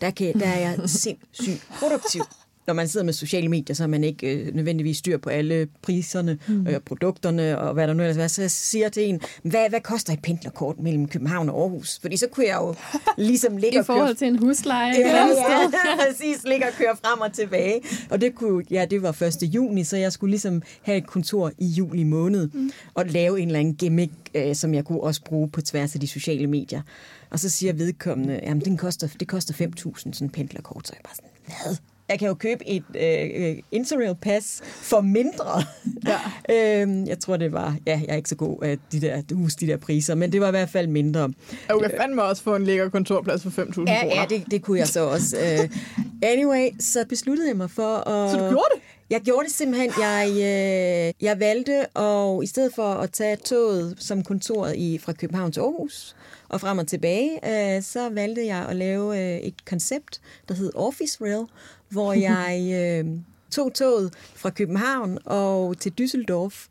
Der, 0.00 0.10
kan, 0.10 0.40
der 0.40 0.46
er 0.46 0.58
jeg 0.58 0.90
sindssygt 0.90 1.68
produktiv. 1.78 2.22
Når 2.68 2.74
man 2.74 2.88
sidder 2.88 3.04
med 3.04 3.12
sociale 3.12 3.48
medier, 3.48 3.74
så 3.74 3.82
har 3.82 3.88
man 3.88 4.04
ikke 4.04 4.34
øh, 4.34 4.54
nødvendigvis 4.54 4.96
styr 4.96 5.18
på 5.18 5.30
alle 5.30 5.68
priserne, 5.82 6.38
mm. 6.48 6.66
øh, 6.66 6.80
produkterne 6.80 7.58
og 7.58 7.74
hvad 7.74 7.88
der 7.88 7.94
nu 7.94 8.02
ellers 8.02 8.16
er. 8.16 8.26
Så 8.26 8.42
jeg 8.42 8.50
siger 8.50 8.88
til 8.88 9.08
en, 9.08 9.20
hvad, 9.42 9.68
hvad 9.68 9.80
koster 9.80 10.12
et 10.12 10.22
pendlerkort 10.22 10.78
mellem 10.78 11.08
København 11.08 11.48
og 11.48 11.60
Aarhus? 11.60 11.98
Fordi 12.02 12.16
så 12.16 12.26
kunne 12.26 12.46
jeg 12.46 12.56
jo 12.60 12.74
ligesom 13.16 13.56
ligge 13.56 13.76
I 13.76 13.78
og 13.78 13.86
køre 13.86 13.96
forhold 13.96 14.14
til 14.14 14.28
en 14.28 14.38
husleje. 14.38 14.94
Ja, 14.98 15.08
ja, 15.08 15.26
sted. 15.26 15.78
præcis. 16.08 16.44
Ligge 16.44 16.66
og 16.66 16.72
køre 16.72 16.96
frem 17.04 17.20
og 17.20 17.32
tilbage. 17.32 17.80
Og 18.10 18.20
det, 18.20 18.34
kunne, 18.34 18.64
ja, 18.70 18.84
det 18.90 19.02
var 19.02 19.22
1. 19.22 19.42
juni, 19.42 19.84
så 19.84 19.96
jeg 19.96 20.12
skulle 20.12 20.30
ligesom 20.30 20.62
have 20.82 20.98
et 20.98 21.06
kontor 21.06 21.52
i 21.58 21.66
juli 21.66 22.02
måned 22.02 22.48
mm. 22.52 22.70
og 22.94 23.06
lave 23.06 23.40
en 23.40 23.48
eller 23.48 23.60
anden 23.60 23.74
gimmick, 23.74 24.12
øh, 24.34 24.54
som 24.54 24.74
jeg 24.74 24.84
kunne 24.84 25.00
også 25.00 25.24
bruge 25.24 25.48
på 25.50 25.60
tværs 25.60 25.94
af 25.94 26.00
de 26.00 26.06
sociale 26.06 26.46
medier. 26.46 26.82
Og 27.30 27.38
så 27.38 27.48
siger 27.48 27.72
vedkommende, 27.72 28.40
jamen 28.42 28.64
den 28.64 28.76
koster, 28.76 29.08
det 29.20 29.28
koster 29.28 29.54
5.000 29.54 29.92
sådan 29.94 30.12
en 30.20 30.30
pendlerkort. 30.30 30.88
Så 30.88 30.92
jeg 30.96 31.02
bare 31.04 31.14
sådan, 31.14 31.30
hvad? 31.46 31.76
Jeg 32.08 32.18
kan 32.18 32.28
jo 32.28 32.34
købe 32.34 32.68
et 32.68 32.84
øh, 32.94 33.62
Interrail 33.72 34.14
Pass 34.14 34.62
for 34.64 35.00
mindre. 35.00 35.62
Ja. 36.06 36.18
øhm, 36.82 37.06
jeg 37.06 37.18
tror, 37.18 37.36
det 37.36 37.52
var... 37.52 37.76
Ja, 37.86 38.00
jeg 38.06 38.12
er 38.12 38.16
ikke 38.16 38.28
så 38.28 38.36
god 38.36 38.62
af 38.62 38.78
de 38.92 39.00
der, 39.00 39.22
huske 39.34 39.60
de 39.60 39.66
der 39.66 39.76
priser, 39.76 40.14
men 40.14 40.32
det 40.32 40.40
var 40.40 40.48
i 40.48 40.50
hvert 40.50 40.70
fald 40.70 40.86
mindre. 40.86 41.32
Jeg 41.68 41.76
kan 41.82 41.92
fandme 42.00 42.22
også 42.22 42.42
få 42.42 42.56
en 42.56 42.64
lækker 42.64 42.88
kontorplads 42.88 43.42
for 43.42 43.50
5.000 43.50 43.74
kroner. 43.74 43.92
Ja, 43.92 44.06
ja 44.06 44.26
det, 44.28 44.44
det 44.50 44.62
kunne 44.62 44.78
jeg 44.78 44.88
så 44.88 45.00
også. 45.00 45.36
Uh, 45.36 45.76
anyway, 46.22 46.68
så 46.80 47.04
besluttede 47.08 47.48
jeg 47.48 47.56
mig 47.56 47.70
for 47.70 48.08
at... 48.08 48.30
Så 48.30 48.36
du 48.36 48.48
gjorde 48.48 48.68
det? 48.74 48.82
Jeg 49.10 49.20
gjorde 49.20 49.44
det 49.44 49.54
simpelthen. 49.54 49.92
Jeg, 49.98 50.28
øh, 50.30 51.26
jeg 51.26 51.40
valgte, 51.40 51.86
og 51.86 52.44
i 52.44 52.46
stedet 52.46 52.74
for 52.74 52.94
at 52.94 53.10
tage 53.10 53.36
toget 53.36 53.94
som 53.98 54.22
kontoret 54.22 54.76
i, 54.76 54.98
fra 54.98 55.12
København 55.12 55.52
til 55.52 55.60
Aarhus 55.60 56.16
og 56.48 56.60
frem 56.60 56.78
og 56.78 56.86
tilbage, 56.86 57.30
øh, 57.76 57.82
så 57.82 58.08
valgte 58.08 58.46
jeg 58.46 58.66
at 58.68 58.76
lave 58.76 59.18
øh, 59.18 59.38
et 59.38 59.64
koncept, 59.64 60.20
der 60.48 60.54
hed 60.54 60.72
Office 60.74 61.18
Rail, 61.20 61.46
hvor 61.88 62.12
jeg 62.30 62.70
øh, 62.74 63.10
tog 63.50 63.74
toget 63.74 64.14
fra 64.34 64.50
København 64.50 65.18
og 65.24 65.78
til 65.78 65.92
Düsseldorf, 66.00 66.68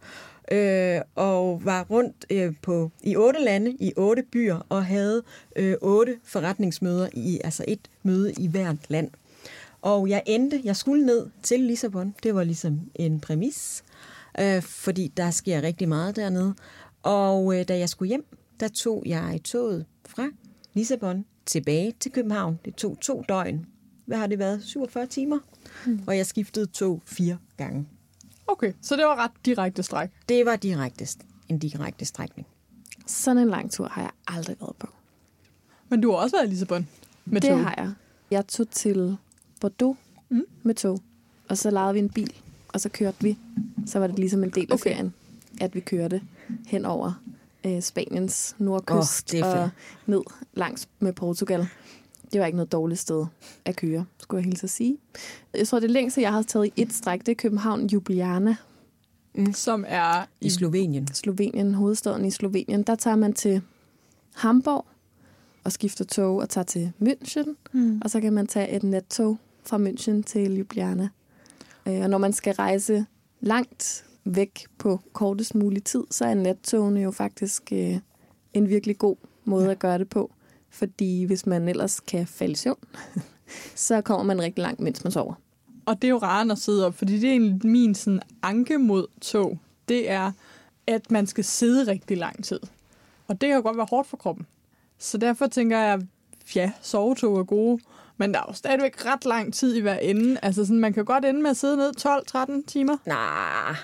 øh, 0.52 1.02
og 1.16 1.66
var 1.66 1.86
rundt 1.90 2.26
øh, 2.30 2.54
på 2.62 2.92
i 3.04 3.16
otte 3.16 3.40
lande, 3.40 3.72
i 3.80 3.94
otte 3.98 4.24
byer, 4.32 4.66
og 4.70 4.86
havde 4.86 5.24
øh, 5.56 5.76
otte 5.82 6.18
forretningsmøder, 6.24 7.10
i 7.14 7.40
altså 7.44 7.66
et 7.68 7.90
møde 8.04 8.34
i 8.34 8.48
hvert 8.48 8.90
land. 8.90 9.10
Og 9.82 10.10
jeg 10.10 10.24
endte, 10.26 10.62
jeg 10.64 10.76
skulle 10.76 11.06
ned 11.06 11.28
til 11.44 11.60
Lissabon. 11.60 12.16
Det 12.24 12.36
var 12.36 12.44
ligesom 12.44 12.80
en 12.96 13.20
præmis, 13.20 13.84
øh, 14.40 14.62
fordi 14.62 15.12
der 15.18 15.32
sker 15.32 15.62
rigtig 15.62 15.90
meget 15.90 16.16
dernede. 16.16 16.54
Og 17.04 17.60
øh, 17.60 17.68
da 17.68 17.78
jeg 17.78 17.90
skulle 17.90 18.10
hjem, 18.10 18.26
der 18.60 18.68
tog 18.68 19.04
jeg 19.06 19.40
toget 19.44 19.86
fra 20.06 20.30
Lissabon 20.74 21.26
tilbage 21.46 21.94
til 22.00 22.12
København. 22.12 22.60
Det 22.66 22.76
tog 22.76 22.98
to 23.02 23.24
døgn. 23.30 23.66
Hvad 24.08 24.18
har 24.18 24.28
det 24.28 24.40
været? 24.40 24.64
47 24.64 25.06
timer? 25.08 25.40
Mm. 25.86 26.00
Og 26.08 26.18
jeg 26.18 26.26
skiftede 26.26 26.66
tog 26.66 27.02
fire 27.06 27.38
gange. 27.58 27.88
Okay, 28.48 28.74
så 28.82 28.96
det 28.96 29.06
var 29.06 29.16
ret 29.16 29.32
direkte 29.46 29.84
stræk. 29.84 30.10
Det 30.30 30.46
var 30.46 30.56
direkte, 30.56 31.08
en 31.50 31.60
direkte 31.60 32.06
strækning. 32.06 32.48
Sådan 33.08 33.38
en 33.44 33.50
lang 33.50 33.72
tur 33.72 33.88
har 33.88 34.02
jeg 34.02 34.12
aldrig 34.28 34.56
været 34.60 34.76
på. 34.80 34.88
Men 35.90 36.02
du 36.02 36.12
har 36.12 36.18
også 36.18 36.36
været 36.36 36.48
i 36.48 36.50
Lissabon 36.50 36.88
med 37.26 37.42
det 37.42 37.50
tog. 37.50 37.60
har 37.60 37.74
jeg. 37.78 37.92
Jeg 38.32 38.48
tog 38.48 38.70
til 38.70 39.18
Bordeaux 39.62 39.98
Mm. 40.30 40.44
med 40.64 40.76
tog, 40.76 41.02
og 41.50 41.58
så 41.58 41.72
lejede 41.72 41.94
vi 41.94 42.00
en 42.00 42.10
bil, 42.10 42.34
og 42.68 42.82
så 42.82 42.90
kørte 42.90 43.18
vi. 43.22 43.38
Så 43.86 44.00
var 44.00 44.08
det 44.08 44.20
ligesom 44.20 44.44
en 44.44 44.50
del 44.50 44.68
af 44.72 44.74
Okay. 44.76 44.92
ferien, 44.94 45.14
at 45.62 45.76
vi 45.76 45.80
kørte 45.80 46.22
hen 46.68 46.86
over 46.86 47.22
øh, 47.66 47.82
Spaniens 47.82 48.56
nordkyst 48.58 49.32
det 49.32 49.44
fedt. 49.44 49.56
og 49.56 49.70
ned 50.06 50.22
langs 50.54 50.88
med 51.00 51.14
Portugal. 51.14 51.68
Det 52.34 52.40
var 52.40 52.46
ikke 52.46 52.56
noget 52.56 52.72
dårligt 52.72 53.00
sted 53.00 53.26
at 53.66 53.76
køre, 53.76 54.06
skulle 54.18 54.40
jeg 54.40 54.46
hilse 54.46 54.64
at 54.64 54.70
sige. 54.70 54.98
Jeg 55.54 55.68
tror, 55.68 55.80
det 55.80 55.92
længste, 55.92 56.22
jeg 56.22 56.34
har 56.34 56.42
taget 56.42 56.66
i 56.66 56.82
et 56.82 56.94
stræk, 56.94 57.26
det 57.26 57.32
er 57.32 57.36
København-Ljubljana, 57.36 58.56
Som 59.54 59.86
er 59.88 60.26
I 60.42 60.46
i 60.46 60.50
Slovenien. 60.50 61.08
Slovenien, 61.14 61.74
hovedstaden 61.74 62.26
i 62.26 62.32
Slovenien. 62.32 62.84
Der 62.84 62.96
tager 62.96 63.16
man 63.16 63.34
til 63.34 63.62
Hamburg, 64.36 64.86
og 65.64 65.72
skifter 65.72 66.06
tog 66.06 66.38
og 66.38 66.50
tager 66.50 66.66
til 66.66 66.92
München. 67.02 67.56
Mm. 67.72 68.02
Og 68.04 68.10
så 68.10 68.22
kan 68.22 68.34
man 68.34 68.48
tage 68.48 68.76
et 68.76 68.84
nattog 68.84 69.38
fra 69.64 69.78
München 69.78 70.24
til 70.24 70.52
Ljubljana. 70.52 71.10
Øh, 71.88 72.02
og 72.02 72.10
når 72.10 72.18
man 72.18 72.34
skal 72.34 72.54
rejse 72.54 73.06
langt 73.40 74.06
væk 74.26 74.66
på 74.78 75.00
kortest 75.14 75.56
mulig 75.56 75.84
tid, 75.84 76.04
så 76.12 76.26
er 76.26 76.34
nattogene 76.34 77.00
jo 77.00 77.12
faktisk 77.12 77.72
øh, 77.72 77.98
en 78.54 78.70
virkelig 78.70 78.98
god 78.98 79.16
måde 79.46 79.66
ja. 79.66 79.72
at 79.72 79.80
gøre 79.80 79.98
det 79.98 80.10
på. 80.10 80.32
Fordi 80.78 81.24
hvis 81.24 81.46
man 81.46 81.70
ellers 81.70 82.00
kan 82.00 82.28
falde 82.28 82.52
i 82.52 82.56
søvn, 82.56 82.84
så 83.76 84.02
kommer 84.02 84.24
man 84.24 84.42
rigtig 84.42 84.62
langt, 84.62 84.80
mens 84.80 85.04
man 85.04 85.12
sover. 85.12 85.34
Og 85.86 86.02
det 86.02 86.08
er 86.08 86.12
jo 86.12 86.18
rart 86.18 86.52
at 86.52 86.58
sidde 86.58 86.86
op, 86.86 86.94
fordi 86.94 87.20
det 87.20 87.28
er 87.28 87.32
egentlig 87.32 87.72
min 87.72 87.96
sådan, 87.96 88.22
anke 88.44 88.78
mod 88.78 89.08
tog. 89.22 89.60
Det 89.88 90.10
er, 90.10 90.32
at 90.88 91.12
man 91.12 91.28
skal 91.28 91.44
sidde 91.44 91.92
rigtig 91.92 92.18
lang 92.18 92.44
tid. 92.44 92.60
Og 93.28 93.42
det 93.42 93.48
kan 93.48 93.56
jo 93.56 93.62
godt 93.62 93.78
være 93.78 93.88
hårdt 93.90 94.08
for 94.08 94.18
kroppen. 94.18 94.46
Så 94.98 95.18
derfor 95.18 95.48
tænker 95.48 95.80
jeg, 95.80 96.02
ja, 96.56 96.72
sovetog 96.82 97.40
er 97.40 97.44
gode, 97.44 97.80
men 98.18 98.34
der 98.34 98.40
er 98.40 98.46
jo 98.48 98.54
stadigvæk 98.54 99.06
ret 99.06 99.26
lang 99.26 99.54
tid 99.54 99.76
i 99.76 99.80
hver 99.80 99.98
ende. 99.98 100.40
Altså 100.42 100.66
sådan, 100.66 100.80
man 100.80 100.94
kan 100.94 101.06
godt 101.06 101.26
ende 101.26 101.42
med 101.42 101.50
at 101.50 101.58
sidde 101.58 101.78
ned 101.78 101.92
12-13 102.62 102.66
timer. 102.68 102.98
Nej, 103.06 103.76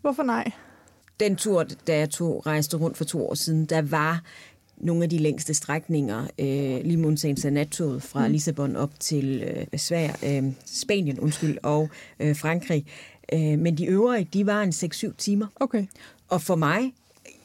Hvorfor 0.00 0.22
nej? 0.22 0.52
den 1.20 1.36
tur, 1.36 1.62
da 1.86 1.98
jeg 1.98 2.10
tog, 2.10 2.46
rejste 2.46 2.76
rundt 2.76 2.96
for 2.96 3.04
to 3.04 3.28
år 3.28 3.34
siden, 3.34 3.66
der 3.66 3.82
var 3.82 4.22
nogle 4.76 5.02
af 5.02 5.10
de 5.10 5.18
længste 5.18 5.54
strækninger, 5.54 6.22
øh, 6.38 6.84
lige 6.84 6.96
af 7.44 7.52
nattoget 7.52 8.02
fra 8.02 8.26
mm. 8.26 8.32
Lissabon 8.32 8.76
op 8.76 9.00
til 9.00 9.42
øh, 9.42 9.78
Sverige, 9.78 10.38
øh, 10.38 10.52
Spanien 10.64 11.20
undskyld, 11.20 11.58
og 11.62 11.90
øh, 12.20 12.36
Frankrig. 12.36 12.86
Øh, 13.32 13.58
men 13.58 13.78
de 13.78 13.86
øvrige, 13.86 14.28
de 14.32 14.46
var 14.46 14.62
en 14.62 14.70
6-7 14.70 15.14
timer. 15.18 15.46
Okay. 15.56 15.86
Og 16.28 16.42
for 16.42 16.56
mig, 16.56 16.92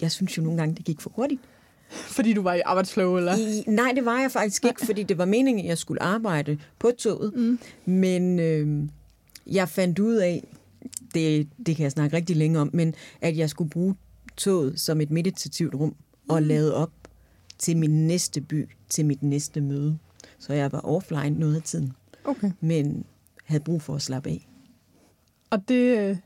jeg 0.02 0.12
synes 0.12 0.38
jo 0.38 0.44
nogle 0.44 0.58
gange, 0.58 0.76
det 0.76 0.86
gik 0.86 1.02
for 1.02 1.12
hurtigt. 1.16 1.42
Fordi 2.16 2.34
du 2.34 2.42
var 2.42 2.54
i 2.54 2.62
arbejdsflow, 2.66 3.18
eller? 3.18 3.38
I, 3.38 3.64
nej, 3.68 3.92
det 3.96 4.06
var 4.06 4.22
jeg 4.22 4.32
faktisk 4.32 4.66
ikke, 4.66 4.86
fordi 4.86 5.04
det 5.04 5.18
var 5.18 5.26
meningen, 5.26 5.66
at 5.66 5.70
jeg 5.70 5.78
skulle 5.78 6.04
arbejde 6.04 6.58
på 6.80 6.92
toget. 6.98 7.36
Mm. 7.36 7.60
Men 7.86 8.40
øh, 8.40 8.84
jeg 9.48 9.70
fandt 9.70 10.00
ud 10.00 10.16
af, 10.16 10.44
det, 11.14 11.48
det 11.66 11.76
kan 11.76 11.84
jeg 11.84 11.92
snakke 11.92 12.16
rigtig 12.16 12.36
længe 12.36 12.60
om, 12.60 12.70
men 12.74 12.96
at 13.22 13.38
jeg 13.38 13.50
skulle 13.50 13.70
bruge 13.70 13.96
toget 14.38 14.80
som 14.80 15.02
et 15.02 15.12
meditativt 15.12 15.76
rum 15.76 15.96
og 16.30 16.44
lade 16.44 16.76
op 16.76 16.92
til 17.62 17.78
min 17.78 18.08
næste 18.08 18.42
by, 18.42 18.70
til 18.90 19.06
mit 19.06 19.24
næste 19.24 19.62
møde. 19.62 19.98
Så 20.40 20.54
jeg 20.54 20.72
var 20.72 20.86
offline 20.86 21.30
noget 21.40 21.56
af 21.56 21.62
tiden, 21.62 21.94
Okay. 22.24 22.52
men 22.62 23.04
havde 23.46 23.64
brug 23.64 23.82
for 23.82 23.96
at 23.96 24.02
slappe 24.02 24.30
af. 24.30 24.48
Og 25.50 25.60
det, 25.68 25.98
øh, 25.98 26.18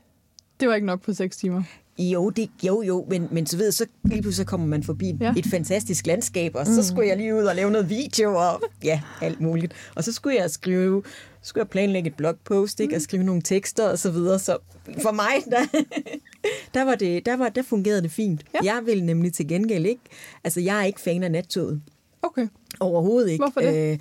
det 0.60 0.68
var 0.68 0.74
ikke 0.74 0.86
nok 0.86 1.02
på 1.02 1.12
6 1.12 1.36
timer. 1.36 1.62
Jo, 1.98 2.30
det, 2.30 2.50
jo, 2.66 2.82
jo, 2.82 3.06
men, 3.10 3.28
men 3.30 3.46
så 3.46 3.56
ved 3.56 3.72
så 3.72 3.86
lige 4.04 4.22
pludselig 4.22 4.46
så 4.46 4.50
kommer 4.50 4.66
man 4.66 4.82
forbi 4.82 5.16
Ja. 5.20 5.34
et 5.36 5.46
fantastisk 5.46 6.06
landskab, 6.06 6.54
og 6.54 6.66
så 6.66 6.82
skulle 6.86 7.08
jeg 7.08 7.16
lige 7.16 7.34
ud 7.34 7.42
og 7.44 7.54
lave 7.56 7.70
noget 7.70 7.90
video, 7.90 8.34
og 8.36 8.62
ja, 8.84 9.00
alt 9.22 9.40
muligt. 9.40 9.74
Og 9.94 10.04
så 10.04 10.12
skulle 10.12 10.36
jeg 10.36 10.50
skrive, 10.50 11.02
skulle 11.46 11.62
jeg 11.62 11.68
planlægge 11.68 12.10
et 12.10 12.16
blogpost, 12.16 12.80
ikke, 12.80 12.96
og 12.96 13.02
skrive 13.02 13.22
nogle 13.22 13.42
tekster 13.42 13.88
og 13.88 13.98
så 13.98 14.10
videre. 14.10 14.38
Så 14.38 14.58
for 15.02 15.12
mig, 15.12 15.34
der, 15.50 15.80
der, 16.74 16.84
var 16.84 16.94
det, 16.94 17.26
der, 17.26 17.36
var, 17.36 17.48
der 17.48 17.62
fungerede 17.62 18.02
det 18.02 18.10
fint. 18.10 18.44
Ja. 18.54 18.58
Jeg 18.74 18.82
vil 18.86 19.04
nemlig 19.04 19.32
til 19.32 19.48
gengæld 19.48 19.86
ikke, 19.86 20.02
altså 20.44 20.60
jeg 20.60 20.80
er 20.80 20.84
ikke 20.84 21.00
fan 21.00 21.22
af 21.22 21.30
nattoget. 21.30 21.82
Okay. 22.22 22.48
Overhovedet 22.80 23.30
ikke. 23.30 23.44
Hvorfor 23.44 23.60
det? 23.60 23.92
Øh, 23.92 23.98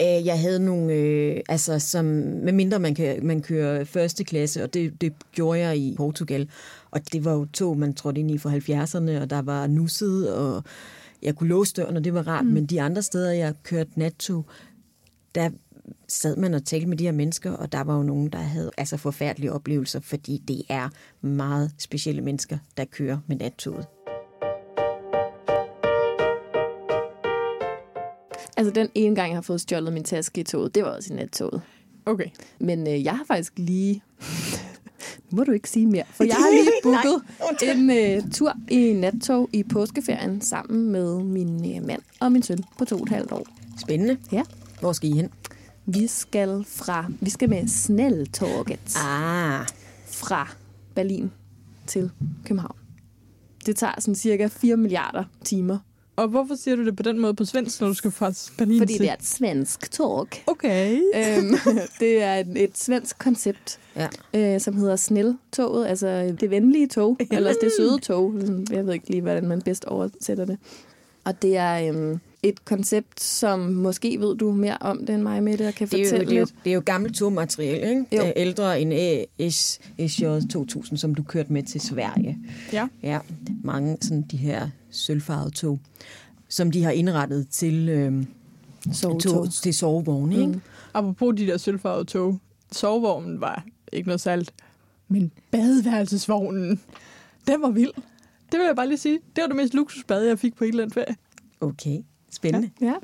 øh, 0.00 0.26
jeg 0.26 0.40
havde 0.40 0.64
nogle, 0.64 0.92
øh, 0.92 1.40
altså 1.48 1.78
som, 1.78 2.04
medmindre 2.04 2.78
man, 2.78 2.94
kan, 2.94 3.26
man 3.26 3.42
kører 3.42 3.84
første 3.84 4.24
klasse, 4.24 4.62
og 4.62 4.74
det, 4.74 5.00
det 5.00 5.12
gjorde 5.32 5.60
jeg 5.60 5.76
i 5.76 5.94
Portugal, 5.96 6.50
og 6.90 7.12
det 7.12 7.24
var 7.24 7.32
jo 7.32 7.46
tog, 7.52 7.78
man 7.78 7.94
trådte 7.94 8.20
ind 8.20 8.30
i 8.30 8.38
for 8.38 8.50
70'erne, 8.50 9.22
og 9.22 9.30
der 9.30 9.42
var 9.42 9.66
nusset, 9.66 10.34
og 10.34 10.64
jeg 11.22 11.34
kunne 11.34 11.48
låse 11.48 11.74
døren, 11.74 11.96
og 11.96 12.04
det 12.04 12.14
var 12.14 12.28
rart, 12.28 12.44
mm. 12.44 12.52
men 12.52 12.66
de 12.66 12.82
andre 12.82 13.02
steder, 13.02 13.32
jeg 13.32 13.54
kørte 13.62 13.90
nattog, 13.96 14.46
der 15.34 15.50
sad 16.08 16.36
man 16.36 16.54
og 16.54 16.64
talte 16.64 16.86
med 16.86 16.96
de 16.96 17.04
her 17.04 17.12
mennesker, 17.12 17.52
og 17.52 17.72
der 17.72 17.80
var 17.80 17.96
jo 17.96 18.02
nogen, 18.02 18.28
der 18.28 18.38
havde 18.38 18.70
altså 18.76 18.96
forfærdelige 18.96 19.52
oplevelser, 19.52 20.00
fordi 20.00 20.42
det 20.48 20.62
er 20.68 20.88
meget 21.20 21.70
specielle 21.78 22.22
mennesker, 22.22 22.58
der 22.76 22.84
kører 22.84 23.18
med 23.26 23.36
nattoget. 23.36 23.86
Altså 28.56 28.72
den 28.74 28.88
ene 28.94 29.14
gang, 29.14 29.28
jeg 29.28 29.36
har 29.36 29.42
fået 29.42 29.60
stjålet 29.60 29.92
min 29.92 30.04
taske 30.04 30.40
i 30.40 30.44
toget, 30.44 30.74
det 30.74 30.82
var 30.82 30.88
også 30.88 31.12
i 31.12 31.16
nattoget. 31.16 31.62
Okay. 32.06 32.26
Men 32.58 32.86
øh, 32.86 33.04
jeg 33.04 33.16
har 33.16 33.24
faktisk 33.24 33.52
lige... 33.56 34.02
nu 35.30 35.36
må 35.36 35.44
du 35.44 35.52
ikke 35.52 35.70
sige 35.70 35.86
mere, 35.86 36.04
for 36.10 36.24
jeg 36.24 36.34
har 36.34 36.50
lige 36.58 36.70
booket 36.82 37.22
en 37.62 37.90
øh, 37.90 38.30
tur 38.32 38.52
i 38.70 38.92
nattog 38.92 39.48
i 39.52 39.62
påskeferien 39.62 40.40
sammen 40.40 40.92
med 40.92 41.18
min 41.18 41.76
øh, 41.76 41.86
mand 41.86 42.02
og 42.20 42.32
min 42.32 42.42
søn 42.42 42.64
på 42.78 42.84
to 42.84 42.96
og 42.96 43.02
et 43.02 43.08
halvt 43.08 43.32
år. 43.32 43.46
Spændende. 43.80 44.16
Ja. 44.32 44.42
Hvor 44.80 44.92
skal 44.92 45.10
I 45.10 45.12
hen? 45.12 45.30
Vi 45.86 46.06
skal 46.06 46.64
fra, 46.68 47.06
vi 47.20 47.30
skal 47.30 47.48
med 47.50 47.68
snælltoget 47.68 48.96
Ah, 48.96 49.66
fra 50.06 50.48
Berlin 50.94 51.32
til 51.86 52.10
København. 52.44 52.76
Det 53.66 53.76
tager 53.76 53.92
sådan 53.98 54.14
cirka 54.14 54.46
4 54.46 54.76
milliarder 54.76 55.24
timer, 55.44 55.78
Og 56.16 56.28
hvorfor 56.28 56.54
siger 56.54 56.76
du 56.76 56.84
det 56.84 56.96
på 56.96 57.02
den 57.02 57.18
måde 57.18 57.34
på 57.34 57.44
svensk, 57.44 57.80
når 57.80 57.88
du 57.88 57.94
skal 57.94 58.10
fra 58.10 58.32
Berlin 58.58 58.78
fordi 58.80 58.92
til... 58.92 59.00
det 59.00 59.08
er 59.10 59.14
et 59.14 59.24
svensk 59.24 59.90
tog. 59.90 60.28
Okay. 60.46 61.00
øhm, 61.14 61.54
det 62.00 62.22
er 62.22 62.34
et, 62.34 62.62
et 62.62 62.78
svensk 62.78 63.18
koncept, 63.18 63.78
ja. 63.96 64.08
øh, 64.34 64.60
som 64.60 64.76
hedder 64.76 64.96
Snelltoget, 64.96 65.86
altså 65.86 66.36
det 66.40 66.50
venlige 66.50 66.86
tog, 66.88 67.16
eller 67.30 67.52
det 67.52 67.72
søde 67.78 67.98
tog. 67.98 68.32
Ligesom, 68.32 68.66
Jeg 68.70 68.86
ved 68.86 68.94
ikke 68.94 69.10
lige, 69.10 69.22
hvordan 69.22 69.48
man 69.48 69.62
bedst 69.62 69.84
oversætter 69.84 70.44
det. 70.44 70.58
Og 71.24 71.42
det 71.42 71.56
er 71.56 71.88
øhm, 71.88 72.20
et 72.44 72.64
koncept, 72.64 73.20
som 73.20 73.60
måske 73.60 74.20
ved 74.20 74.36
du 74.36 74.52
mere 74.52 74.78
om 74.80 75.06
det 75.06 75.14
end 75.14 75.22
mig, 75.22 75.42
Mette, 75.42 75.68
og 75.68 75.74
kan 75.74 75.88
Det 75.88 75.94
er, 75.94 75.98
jo, 75.98 76.04
fortælle 76.04 76.26
det, 76.26 76.32
er 76.34 76.38
jo, 76.40 76.44
lidt. 76.44 76.54
det 76.64 76.70
er 76.70 76.74
jo 76.74 76.82
gammelt 76.86 77.16
togmateriel, 77.16 77.88
ikke? 77.88 77.94
Jo. 78.12 78.20
Det 78.20 78.28
er 78.28 78.32
ældre 78.36 78.80
end 78.80 78.92
SJ 80.08 80.24
2000, 80.52 80.98
som 80.98 81.14
du 81.14 81.22
kørte 81.22 81.52
med 81.52 81.62
til 81.62 81.80
Sverige. 81.80 82.38
Ja. 82.72 82.88
Ja, 83.02 83.18
mange 83.62 83.96
sådan 84.00 84.22
de 84.22 84.36
her 84.36 84.68
sølvfarvede 84.90 85.50
tog, 85.50 85.80
som 86.48 86.70
de 86.70 86.82
har 86.84 86.90
indrettet 86.90 87.48
til, 87.48 87.88
øhm, 87.88 88.26
Sovetog. 88.92 89.32
tog, 89.32 89.52
til 89.52 89.74
sovevogne, 89.74 90.34
ikke? 90.34 90.46
Mm. 90.46 90.60
Apropos 90.94 91.34
de 91.36 91.46
der 91.46 91.56
sølvfarvede 91.56 92.04
tog. 92.04 92.38
Sovevognen 92.72 93.40
var 93.40 93.64
ikke 93.92 94.08
noget 94.08 94.20
salt. 94.20 94.52
Men 95.08 95.30
badeværelsesvognen, 95.50 96.80
den 97.46 97.62
var 97.62 97.70
vild. 97.70 97.92
Det 98.52 98.60
vil 98.60 98.66
jeg 98.66 98.76
bare 98.76 98.88
lige 98.88 98.98
sige. 98.98 99.18
Det 99.36 99.42
var 99.42 99.46
det 99.48 99.56
mest 99.56 99.74
luksusbad, 99.74 100.24
jeg 100.24 100.38
fik 100.38 100.54
på 100.56 100.64
et 100.64 100.68
eller 100.68 100.82
andet 100.82 100.94
ferie. 100.94 101.16
Okay, 101.60 101.98
spændende. 102.34 102.70
Ja. 102.80 102.94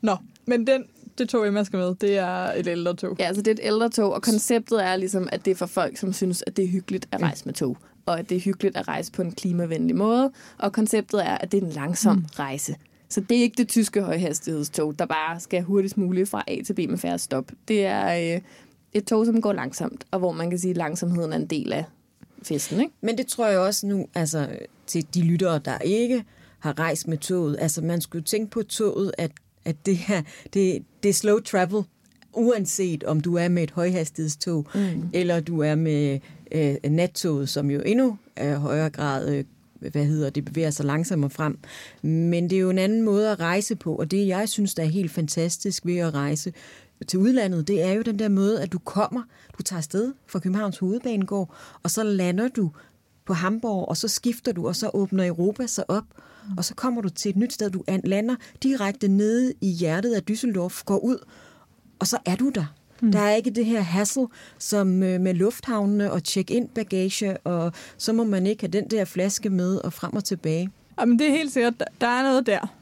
Nå, 0.00 0.16
men 0.46 0.66
den, 0.66 0.84
det 1.18 1.28
tog, 1.28 1.54
jeg 1.54 1.66
skal 1.66 1.78
med, 1.78 1.94
det 1.94 2.18
er 2.18 2.52
et 2.52 2.66
ældre 2.66 2.94
tog. 2.94 3.16
Ja, 3.18 3.24
altså 3.24 3.42
det 3.42 3.50
er 3.50 3.54
et 3.54 3.66
ældre 3.66 3.88
tog, 3.88 4.12
og 4.12 4.22
konceptet 4.22 4.84
er 4.84 4.96
ligesom, 4.96 5.28
at 5.32 5.44
det 5.44 5.50
er 5.50 5.54
for 5.54 5.66
folk, 5.66 5.96
som 5.96 6.12
synes, 6.12 6.44
at 6.46 6.56
det 6.56 6.64
er 6.64 6.68
hyggeligt 6.68 7.08
at 7.12 7.22
rejse 7.22 7.44
med 7.44 7.54
tog. 7.54 7.76
Og 8.06 8.18
at 8.18 8.28
det 8.28 8.36
er 8.36 8.40
hyggeligt 8.40 8.76
at 8.76 8.88
rejse 8.88 9.12
på 9.12 9.22
en 9.22 9.32
klimavenlig 9.32 9.96
måde. 9.96 10.32
Og 10.58 10.72
konceptet 10.72 11.26
er, 11.26 11.38
at 11.38 11.52
det 11.52 11.62
er 11.62 11.66
en 11.66 11.72
langsom 11.72 12.16
mm. 12.16 12.24
rejse. 12.38 12.76
Så 13.08 13.20
det 13.20 13.38
er 13.38 13.42
ikke 13.42 13.56
det 13.56 13.68
tyske 13.68 14.02
højhastighedstog, 14.02 14.98
der 14.98 15.06
bare 15.06 15.40
skal 15.40 15.62
hurtigst 15.62 15.96
muligt 15.96 16.28
fra 16.28 16.44
A 16.46 16.56
til 16.66 16.74
B 16.74 16.78
med 16.78 16.98
færre 16.98 17.18
stop. 17.18 17.52
Det 17.68 17.86
er 17.86 18.34
øh, 18.34 18.40
et 18.92 19.04
tog, 19.04 19.26
som 19.26 19.40
går 19.40 19.52
langsomt, 19.52 20.04
og 20.10 20.18
hvor 20.18 20.32
man 20.32 20.50
kan 20.50 20.58
sige, 20.58 20.70
at 20.70 20.76
langsomheden 20.76 21.32
er 21.32 21.36
en 21.36 21.46
del 21.46 21.72
af 21.72 21.84
festen, 22.42 22.80
ikke? 22.80 22.92
Men 23.00 23.18
det 23.18 23.26
tror 23.26 23.46
jeg 23.46 23.58
også 23.58 23.86
nu, 23.86 24.06
altså 24.14 24.48
til 24.86 25.06
de 25.14 25.22
lyttere, 25.22 25.58
der 25.58 25.78
ikke 25.78 26.24
har 26.58 26.78
rejst 26.78 27.08
med 27.08 27.18
toget. 27.18 27.56
Altså 27.60 27.82
man 27.82 28.00
skulle 28.00 28.24
tænke 28.24 28.50
på 28.50 28.62
toget, 28.62 29.12
at, 29.18 29.30
at 29.64 29.86
det, 29.86 29.96
her, 29.96 30.22
det, 30.54 30.84
det 31.02 31.08
er 31.08 31.12
slow 31.12 31.38
travel, 31.38 31.82
uanset 32.32 33.04
om 33.04 33.20
du 33.20 33.34
er 33.34 33.48
med 33.48 33.62
et 33.62 33.70
højhastighedstog, 33.70 34.66
mm. 34.74 35.10
eller 35.12 35.40
du 35.40 35.60
er 35.60 35.74
med 35.74 36.18
øh, 36.52 36.76
nattoget, 36.90 37.48
som 37.48 37.70
jo 37.70 37.80
endnu 37.80 38.18
er 38.36 38.58
højere 38.58 38.90
grad 38.90 39.34
øh, 39.34 39.44
hvad 39.80 40.04
hedder 40.04 40.30
det, 40.30 40.44
bevæger 40.44 40.70
sig 40.70 40.86
langsommere 40.86 41.30
frem. 41.30 41.58
Men 42.02 42.50
det 42.50 42.56
er 42.56 42.60
jo 42.60 42.70
en 42.70 42.78
anden 42.78 43.02
måde 43.02 43.30
at 43.30 43.40
rejse 43.40 43.76
på, 43.76 43.94
og 43.94 44.10
det 44.10 44.26
jeg 44.26 44.48
synes, 44.48 44.74
der 44.74 44.82
er 44.82 44.86
helt 44.86 45.10
fantastisk 45.10 45.86
ved 45.86 45.96
at 45.96 46.14
rejse 46.14 46.52
til 47.06 47.18
udlandet, 47.18 47.68
det 47.68 47.82
er 47.82 47.92
jo 47.92 48.02
den 48.02 48.18
der 48.18 48.28
måde, 48.28 48.62
at 48.62 48.72
du 48.72 48.78
kommer, 48.78 49.22
du 49.58 49.62
tager 49.62 49.78
afsted 49.78 50.12
fra 50.26 50.38
Københavns 50.38 50.78
Hovedbanegård, 50.78 51.54
og 51.82 51.90
så 51.90 52.02
lander 52.02 52.48
du 52.48 52.70
på 53.28 53.34
Hamburg, 53.34 53.88
og 53.88 53.96
så 53.96 54.08
skifter 54.08 54.52
du, 54.52 54.68
og 54.68 54.76
så 54.76 54.90
åbner 54.94 55.26
Europa 55.26 55.66
sig 55.66 55.90
op, 55.90 56.04
og 56.56 56.64
så 56.64 56.74
kommer 56.74 57.02
du 57.02 57.08
til 57.08 57.30
et 57.30 57.36
nyt 57.36 57.52
sted, 57.52 57.70
du 57.70 57.84
an- 57.86 58.00
lander 58.04 58.34
direkte 58.62 59.08
nede 59.08 59.52
i 59.60 59.68
hjertet 59.70 60.14
af 60.14 60.20
Düsseldorf, 60.30 60.82
går 60.84 60.98
ud, 60.98 61.18
og 61.98 62.06
så 62.06 62.18
er 62.24 62.36
du 62.36 62.48
der. 62.54 62.74
Mm. 63.02 63.12
Der 63.12 63.18
er 63.18 63.34
ikke 63.34 63.50
det 63.50 63.64
her 63.64 63.80
hassle 63.80 64.26
som 64.58 65.02
øh, 65.02 65.20
med 65.20 65.34
lufthavnene 65.34 66.12
og 66.12 66.20
check-in 66.24 66.68
bagage, 66.68 67.36
og 67.36 67.72
så 67.96 68.12
må 68.12 68.24
man 68.24 68.46
ikke 68.46 68.62
have 68.62 68.70
den 68.70 68.90
der 68.90 69.04
flaske 69.04 69.50
med 69.50 69.76
og 69.76 69.92
frem 69.92 70.12
og 70.16 70.24
tilbage. 70.24 70.70
Jamen, 71.00 71.18
det 71.18 71.26
er 71.28 71.32
helt 71.32 71.52
sikkert, 71.52 71.74
der 72.00 72.06
er 72.06 72.22
noget 72.22 72.46
der. 72.46 72.74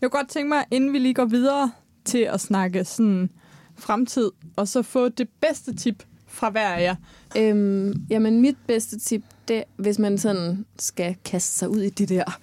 Jeg 0.00 0.10
kunne 0.10 0.20
godt 0.20 0.28
tænke 0.30 0.48
mig, 0.48 0.64
inden 0.70 0.92
vi 0.92 0.98
lige 0.98 1.14
går 1.14 1.24
videre 1.24 1.72
til 2.04 2.18
at 2.18 2.40
snakke 2.40 2.84
sådan 2.84 3.30
fremtid, 3.76 4.30
og 4.56 4.68
så 4.68 4.82
få 4.82 5.08
det 5.08 5.28
bedste 5.40 5.74
tip 5.76 6.02
fra 6.26 6.50
hver 6.50 6.68
af 6.68 6.82
jer. 6.82 6.96
Øhm, 7.36 7.92
jamen, 8.10 8.40
mit 8.40 8.56
bedste 8.66 8.98
tip, 8.98 9.22
det, 9.48 9.64
hvis 9.76 9.98
man 9.98 10.18
sådan 10.18 10.64
skal 10.78 11.16
kaste 11.24 11.58
sig 11.58 11.68
ud 11.68 11.80
i 11.82 11.90
det 11.90 12.08
der, 12.08 12.40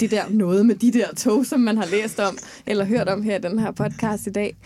det 0.00 0.10
der 0.10 0.22
noget 0.30 0.66
med 0.66 0.74
de 0.74 0.92
der 0.92 1.14
tog, 1.14 1.46
som 1.46 1.60
man 1.60 1.76
har 1.76 1.86
læst 1.86 2.20
om, 2.20 2.38
eller 2.66 2.84
hørt 2.84 3.08
om 3.08 3.22
her 3.22 3.38
i 3.38 3.40
den 3.40 3.58
her 3.58 3.70
podcast 3.70 4.26
i 4.26 4.30
dag, 4.30 4.56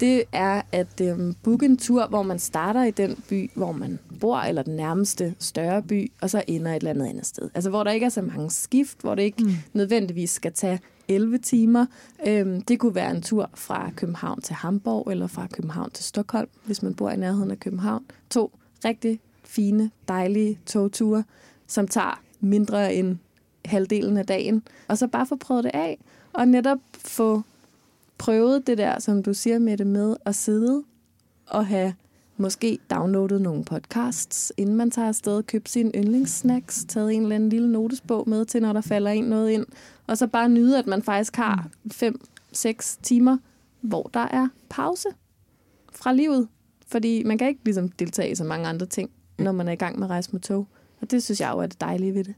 det 0.00 0.24
er 0.32 0.62
at 0.72 1.00
øhm, 1.00 1.34
booke 1.42 1.66
en 1.66 1.76
tur, 1.76 2.06
hvor 2.06 2.22
man 2.22 2.38
starter 2.38 2.84
i 2.84 2.90
den 2.90 3.24
by, 3.28 3.50
hvor 3.54 3.72
man 3.72 3.98
bor, 4.20 4.38
eller 4.38 4.62
den 4.62 4.76
nærmeste 4.76 5.34
større 5.38 5.82
by, 5.82 6.12
og 6.20 6.30
så 6.30 6.42
ender 6.46 6.70
et 6.70 6.76
eller 6.76 6.90
andet 6.90 7.06
andet 7.06 7.26
sted. 7.26 7.50
Altså 7.54 7.70
hvor 7.70 7.84
der 7.84 7.90
ikke 7.90 8.06
er 8.06 8.10
så 8.10 8.22
mange 8.22 8.50
skift, 8.50 9.00
hvor 9.00 9.14
det 9.14 9.22
ikke 9.22 9.44
mm. 9.44 9.52
nødvendigvis 9.72 10.30
skal 10.30 10.52
tage 10.52 10.80
11 11.08 11.38
timer. 11.38 11.86
Øhm, 12.26 12.60
det 12.60 12.78
kunne 12.78 12.94
være 12.94 13.10
en 13.10 13.22
tur 13.22 13.50
fra 13.54 13.90
København 13.96 14.40
til 14.40 14.54
Hamburg, 14.54 15.10
eller 15.10 15.26
fra 15.26 15.46
København 15.52 15.90
til 15.90 16.04
Stockholm, 16.04 16.48
hvis 16.64 16.82
man 16.82 16.94
bor 16.94 17.10
i 17.10 17.16
nærheden 17.16 17.50
af 17.50 17.60
København. 17.60 18.04
To 18.30 18.52
rigtig 18.84 19.20
fine, 19.48 19.90
dejlige 20.08 20.60
togture, 20.66 21.24
som 21.66 21.88
tager 21.88 22.22
mindre 22.40 22.94
end 22.94 23.16
halvdelen 23.64 24.16
af 24.16 24.26
dagen. 24.26 24.62
Og 24.88 24.98
så 24.98 25.06
bare 25.06 25.26
få 25.26 25.36
prøvet 25.36 25.64
det 25.64 25.70
af, 25.74 25.98
og 26.32 26.48
netop 26.48 26.78
få 26.98 27.42
prøvet 28.18 28.66
det 28.66 28.78
der, 28.78 28.98
som 28.98 29.22
du 29.22 29.34
siger 29.34 29.58
med 29.58 29.76
det 29.76 29.86
med 29.86 30.16
at 30.24 30.34
sidde 30.34 30.84
og 31.46 31.66
have 31.66 31.94
måske 32.36 32.78
downloadet 32.90 33.42
nogle 33.42 33.64
podcasts, 33.64 34.52
inden 34.56 34.76
man 34.76 34.90
tager 34.90 35.08
afsted, 35.08 35.42
købt 35.42 35.68
sin 35.68 35.92
yndlingssnacks, 35.94 36.84
taget 36.88 37.14
en 37.14 37.22
eller 37.22 37.34
anden 37.34 37.48
lille 37.48 37.72
notesbog 37.72 38.28
med 38.28 38.44
til, 38.44 38.62
når 38.62 38.72
der 38.72 38.80
falder 38.80 39.10
en 39.10 39.24
noget 39.24 39.50
ind, 39.50 39.66
og 40.06 40.18
så 40.18 40.26
bare 40.26 40.48
nyde, 40.48 40.78
at 40.78 40.86
man 40.86 41.02
faktisk 41.02 41.36
har 41.36 41.68
5-6 41.94 42.98
timer, 43.02 43.38
hvor 43.80 44.10
der 44.14 44.20
er 44.30 44.48
pause 44.68 45.08
fra 45.94 46.12
livet. 46.12 46.48
Fordi 46.86 47.22
man 47.22 47.38
kan 47.38 47.48
ikke 47.48 47.60
ligesom 47.64 47.88
deltage 47.88 48.30
i 48.30 48.34
så 48.34 48.44
mange 48.44 48.68
andre 48.68 48.86
ting, 48.86 49.10
når 49.38 49.52
man 49.52 49.68
er 49.68 49.72
i 49.72 49.76
gang 49.76 49.98
med 49.98 50.06
at 50.06 50.10
rejse 50.10 50.30
med 50.32 50.40
tog. 50.40 50.66
Og 51.00 51.10
det 51.10 51.22
synes 51.22 51.40
jeg 51.40 51.50
jo 51.54 51.58
er 51.58 51.66
det 51.66 51.80
dejlige 51.80 52.14
ved 52.14 52.24
det. 52.24 52.34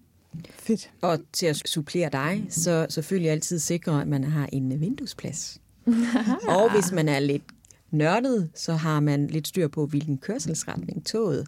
Fedt. 0.50 0.90
Og 1.02 1.18
til 1.32 1.46
at 1.46 1.56
supplere 1.56 2.10
dig, 2.12 2.46
så 2.48 2.86
selvfølgelig 2.88 3.30
altid 3.30 3.58
sikre, 3.58 4.00
at 4.00 4.08
man 4.08 4.24
har 4.24 4.48
en 4.52 4.80
vinduesplads. 4.80 5.60
og 6.56 6.72
hvis 6.72 6.92
man 6.92 7.08
er 7.08 7.18
lidt 7.18 7.42
nørdet, 7.90 8.50
så 8.54 8.74
har 8.74 9.00
man 9.00 9.26
lidt 9.26 9.48
styr 9.48 9.68
på, 9.68 9.86
hvilken 9.86 10.18
kørselsretning 10.18 11.06
toget 11.06 11.46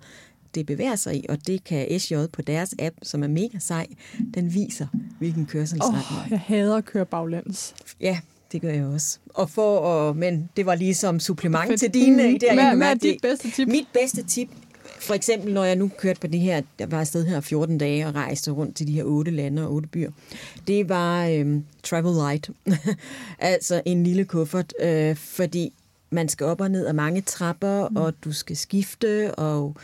det 0.55 0.67
bevæger 0.67 0.97
sig 0.97 1.17
i, 1.17 1.27
og 1.29 1.47
det 1.47 1.65
kan 1.65 2.01
SJ 2.01 2.15
på 2.33 2.43
deres 2.43 2.75
app, 2.79 2.97
som 3.03 3.23
er 3.23 3.29
mega 3.29 3.59
sej, 3.59 3.87
den 4.35 4.55
viser, 4.55 4.87
hvilken 5.19 5.47
kørselsretning. 5.47 6.25
Oh, 6.25 6.31
jeg 6.31 6.41
hader 6.41 6.77
at 6.77 6.85
køre 6.85 7.07
baglæns. 7.07 7.75
Ja, 8.01 8.19
det 8.53 8.61
gør 8.61 8.71
jeg 8.71 8.85
også. 8.85 9.19
Og 9.29 9.51
for, 9.51 9.79
og, 9.79 10.17
men 10.17 10.49
det 10.57 10.67
var 10.67 10.75
ligesom 10.75 11.21
supplement 11.21 11.71
For, 11.71 11.77
til 11.77 11.95
dine 11.95 12.31
idéer. 12.31 12.55
Hvad, 12.55 12.77
hvad 12.77 12.91
er 12.91 12.95
dit 12.95 13.23
bedste 13.23 13.51
tip? 13.51 13.69
Mit 13.69 13.87
bedste 13.93 14.23
tip, 14.23 14.49
for 15.03 15.15
eksempel 15.15 15.55
når 15.55 15.65
jeg 15.65 15.77
nu 15.77 15.91
kørte 15.99 16.21
på 16.21 16.27
det 16.27 16.41
her, 16.41 16.63
der 16.79 16.87
var 16.87 17.01
afsted 17.01 17.27
her 17.27 17.41
14 17.41 17.79
dage 17.79 18.07
og 18.07 18.15
rejste 18.15 18.51
rundt 18.51 18.77
til 18.77 18.87
de 18.87 18.93
her 18.93 19.05
otte 19.05 19.31
lande 19.31 19.67
og 19.67 19.73
otte 19.73 19.89
byer, 19.89 20.11
det 20.67 20.89
var 20.89 21.27
øhm, 21.27 21.65
Travel 21.83 22.15
Light. 22.15 22.51
altså 23.39 23.83
en 23.85 24.05
lille 24.05 24.25
kuffert, 24.25 24.75
øh, 24.81 25.17
fordi 25.17 25.73
man 26.11 26.29
skal 26.29 26.47
op 26.47 26.61
og 26.61 26.71
ned 26.71 26.87
af 26.87 26.95
mange 26.95 27.21
trapper, 27.21 27.89
mm. 27.89 27.97
og 27.97 28.15
du 28.25 28.33
skal 28.33 28.57
skifte, 28.57 29.35
og 29.35 29.77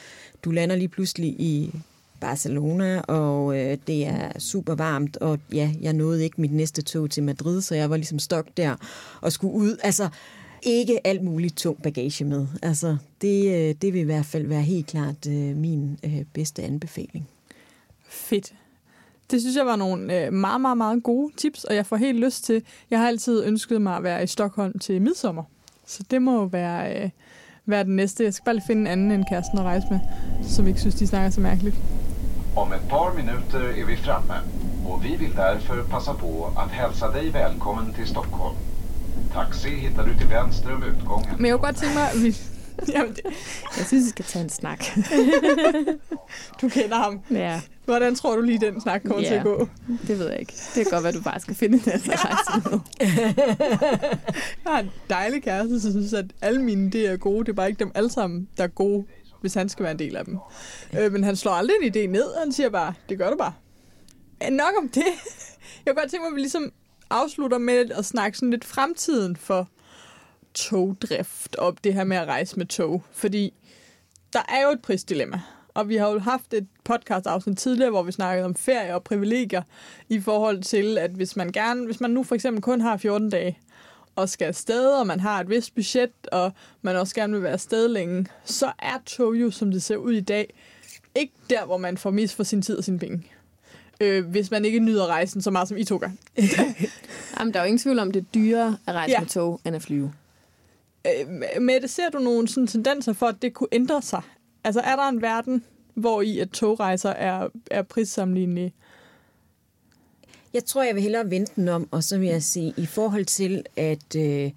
du 0.45 0.51
lander 0.51 0.77
lige 0.77 0.89
pludselig 0.89 1.29
i 1.29 1.75
Barcelona, 2.21 3.01
og 3.01 3.59
øh, 3.59 3.79
det 3.87 4.07
er 4.07 4.39
super 4.39 4.75
varmt, 4.75 5.17
og 5.17 5.39
ja, 5.53 5.71
jeg 5.81 5.93
nåede 5.93 6.25
ikke 6.25 6.41
mit 6.41 6.53
næste 6.53 6.83
tog 6.83 7.11
til 7.11 7.23
Madrid, 7.23 7.63
så 7.63 7.75
jeg 7.75 7.91
var 7.91 7.97
ligesom 7.97 8.19
stok 8.19 8.47
der 8.57 8.77
og 9.21 9.33
skulle 9.33 9.55
ud. 9.55 9.77
Altså, 9.83 10.09
ikke 10.63 11.07
alt 11.07 11.25
muligt 11.25 11.57
tung 11.57 11.83
bagage 11.83 12.25
med. 12.25 12.47
Altså, 12.63 12.97
det, 13.21 13.47
øh, 13.47 13.75
det 13.83 13.93
vil 13.93 14.01
i 14.01 14.05
hvert 14.05 14.27
fald 14.27 14.47
være 14.47 14.63
helt 14.63 14.87
klart 14.87 15.27
øh, 15.29 15.57
min 15.57 15.99
øh, 16.05 16.25
bedste 16.33 16.63
anbefaling. 16.63 17.29
Fedt. 18.09 18.55
Det 19.31 19.41
synes 19.41 19.57
jeg 19.57 19.67
var 19.67 19.77
nogle 19.77 20.27
øh, 20.27 20.33
meget, 20.33 20.61
meget, 20.61 20.77
meget 20.77 21.03
gode 21.03 21.33
tips, 21.37 21.65
og 21.65 21.75
jeg 21.75 21.87
får 21.87 21.97
helt 21.97 22.19
lyst 22.19 22.45
til, 22.45 22.63
jeg 22.91 22.99
har 22.99 23.09
altid 23.09 23.45
ønsket 23.45 23.83
mig 23.83 23.97
at 23.97 24.03
være 24.03 24.23
i 24.23 24.27
Stockholm 24.27 24.79
til 24.79 25.03
midsommer. 25.03 25.43
Så 25.87 26.05
det 26.11 26.23
må 26.23 26.47
være, 26.47 27.03
øh, 27.03 27.11
være 27.67 27.85
den 27.85 27.97
næste. 27.97 28.25
Jeg 28.25 28.35
skal 28.35 28.45
bare 28.45 28.55
lige 28.55 28.67
finde 28.67 28.81
en 28.81 28.87
anden 28.87 29.11
end 29.11 29.25
kæresten 29.31 29.59
at 29.59 29.65
rejse 29.65 29.87
med, 29.91 30.01
som 30.43 30.67
ikke 30.67 30.81
synes, 30.81 30.95
de 30.95 31.07
snakker 31.07 31.31
så 31.31 31.41
mærkeligt. 31.41 31.77
Om 32.57 32.73
ett 32.73 32.89
par 32.89 33.15
minuter 33.15 33.61
är 33.81 33.87
vi 33.87 33.97
framme 33.97 34.35
och 34.89 35.05
vi 35.05 35.17
vill 35.17 35.35
därför 35.35 35.83
passa 35.83 36.15
på 36.15 36.51
att 36.57 36.71
hälsa 36.71 37.11
dig 37.11 37.31
välkommen 37.31 37.93
till 37.93 38.07
Stockholm. 38.07 38.57
Taxi 39.33 39.69
hittar 39.69 40.07
du 40.07 40.15
till 40.19 40.29
vänster 40.31 40.75
om 40.75 40.83
utgången. 40.83 41.37
Men 41.37 41.47
jeg 41.47 41.55
kunne 41.55 41.67
godt 41.67 41.77
tænke 41.77 41.95
mig, 41.95 42.09
vi... 42.25 42.37
Jamen, 42.93 43.15
det... 43.15 43.21
Jeg 43.79 43.87
synes, 43.87 44.05
vi 44.05 44.11
skal 44.11 44.25
tage 44.25 44.43
en 44.43 44.49
snak. 44.49 44.85
du 46.61 46.69
kender 46.69 46.97
ham. 46.97 47.21
Ja. 47.31 47.61
Hvordan 47.85 48.15
tror 48.15 48.37
du 48.37 48.43
lige, 48.43 48.59
den 48.61 48.81
snak 48.81 49.03
kommer 49.05 49.23
ja. 49.23 49.29
til 49.29 49.35
at 49.35 49.43
gå? 49.43 49.69
Det 50.07 50.19
ved 50.19 50.31
jeg 50.31 50.41
ikke. 50.41 50.53
Det 50.75 50.75
kan 50.75 50.87
godt 50.91 51.05
være, 51.05 51.13
du 51.13 51.23
bare 51.23 51.41
skal 51.41 51.55
finde 51.55 51.79
den 51.79 52.01
her 52.01 52.25
rejse 52.25 52.71
med. 52.71 52.81
jeg 54.65 54.73
har 54.73 54.79
en 54.81 54.91
dejlig 55.11 55.43
kæreste, 55.43 55.81
som 55.81 55.91
synes, 55.91 56.13
at 56.13 56.25
alle 56.43 56.63
mine 56.63 56.91
idéer 56.95 57.09
er 57.09 57.17
gode. 57.17 57.45
Det 57.45 57.49
er 57.49 57.57
bare 57.57 57.69
ikke 57.69 57.79
dem 57.79 57.93
alle 57.95 58.11
sammen, 58.11 58.49
der 58.57 58.65
er 58.65 58.69
gode, 58.69 59.05
hvis 59.41 59.55
han 59.55 59.69
skal 59.69 59.83
være 59.83 59.93
en 59.93 59.99
del 59.99 60.17
af 60.17 60.25
dem. 60.25 60.39
Øh, 60.99 61.13
men 61.13 61.25
han 61.25 61.37
slår 61.37 61.53
aldrig 61.53 61.77
en 61.83 61.93
idé 61.97 62.07
ned, 62.07 62.25
han 62.39 62.53
siger 62.53 62.71
bare, 62.71 62.95
det 63.09 63.19
gør 63.19 63.31
du 63.31 63.37
bare. 63.37 63.53
Nok 64.51 64.73
om 64.83 64.89
det. 64.89 65.05
Jeg 65.87 65.95
kan 65.95 65.95
godt 65.95 66.11
tænke 66.11 66.23
mig, 66.23 66.29
at 66.29 66.35
vi 66.35 66.41
ligesom 66.41 66.73
afslutter 67.11 67.59
med 67.59 67.91
at 67.91 68.05
snakke 68.05 68.39
sådan 68.39 68.51
lidt 68.51 68.65
fremtiden 68.65 69.37
for 69.37 69.69
togdrift 70.55 71.57
og 71.57 71.77
det 71.85 71.95
her 71.95 72.05
med 72.05 72.17
at 72.17 72.29
rejse 72.29 72.57
med 72.57 72.67
tog. 72.67 73.03
Fordi 73.13 73.55
der 74.33 74.43
er 74.49 74.63
jo 74.63 74.69
et 74.69 74.83
prisdilemma. 74.83 75.41
Og 75.75 75.89
vi 75.89 75.97
har 75.97 76.09
jo 76.11 76.19
haft 76.19 76.55
et 76.55 76.67
podcast-afsnit 76.85 77.59
tidligere, 77.59 77.91
hvor 77.91 78.03
vi 78.03 78.13
snakkede 78.13 78.45
om 78.45 78.55
ferie 78.55 78.95
og 78.95 79.05
privilegier 79.05 79.63
i 80.09 80.21
forhold 80.21 80.63
til, 80.63 80.99
at 80.99 81.11
hvis 81.11 81.37
man 81.37 81.53
gerne, 81.53 81.87
hvis 81.87 82.01
man 82.01 82.11
nu 82.11 82.23
for 82.23 82.35
eksempel 82.35 82.63
kun 82.63 82.81
har 82.81 82.97
14 82.97 83.31
dage, 83.31 83.59
og 84.17 84.29
skal 84.29 84.45
afsted, 84.45 84.91
og 84.91 85.07
man 85.07 85.21
har 85.21 85.41
et 85.41 85.51
vist 85.51 85.75
budget, 85.75 86.11
og 86.33 86.53
man 86.83 86.97
også 86.97 87.15
gerne 87.15 87.33
vil 87.33 87.43
være 87.43 87.53
afsted 87.53 87.89
længe, 87.89 88.27
så 88.45 88.73
er 88.79 88.99
tog 89.07 89.35
jo, 89.35 89.51
som 89.51 89.71
det 89.71 89.83
ser 89.83 89.97
ud 89.97 90.13
i 90.13 90.21
dag, 90.21 90.55
ikke 91.15 91.33
der, 91.51 91.65
hvor 91.65 91.77
man 91.77 91.99
får 91.99 92.11
mest 92.11 92.35
for 92.35 92.43
sin 92.43 92.63
tid 92.63 92.79
og 92.79 92.85
sine 92.85 92.99
penge. 92.99 93.25
Øh, 94.01 94.27
hvis 94.27 94.51
man 94.51 94.65
ikke 94.65 94.79
nyder 94.79 95.07
rejsen 95.07 95.43
så 95.43 95.51
meget, 95.51 95.69
som 95.69 95.77
I 95.77 95.85
tog 95.85 96.01
gør. 96.01 96.11
Jamen, 97.39 97.55
der 97.55 97.61
er 97.61 97.65
jo 97.65 97.67
ingen 97.67 97.79
tvivl 97.79 97.99
om, 97.99 98.13
det 98.13 98.21
er 98.21 98.25
dyrere 98.35 98.77
at 98.87 98.95
rejse 98.95 99.13
ja. 99.13 99.21
med 99.21 99.29
tog, 99.29 99.61
end 99.65 99.77
at 99.77 99.83
flyve. 99.83 100.13
Øh, 101.07 101.63
Mette, 101.63 101.89
ser 101.89 102.11
du 102.11 102.19
nogle 102.19 102.49
sådan 102.49 102.67
tendenser 102.67 103.13
for, 103.13 103.27
at 103.27 103.43
det 103.43 103.55
kunne 103.55 103.69
ændre 103.73 104.03
sig? 104.03 104.23
Altså, 104.65 104.81
er 104.81 104.97
der 104.97 105.09
en 105.09 105.23
verden, 105.23 105.65
hvor 105.95 106.23
i 106.23 106.39
at 106.39 106.51
togrejser 106.51 107.11
er, 107.11 107.49
er 107.71 107.83
prissammenlignelige? 107.83 108.75
Jeg 110.55 110.65
tror, 110.65 110.83
jeg 110.83 110.95
vil 110.95 111.03
hellere 111.03 111.31
vente 111.31 111.53
den 111.57 111.69
om, 111.69 111.89
og 111.91 112.05
så 112.05 112.19
vil 112.19 112.29
jeg 112.29 112.43
sige, 112.43 112.75
i 112.77 112.87
forhold 112.87 113.25
til, 113.25 113.65
at 113.77 114.17
øh, 114.17 114.51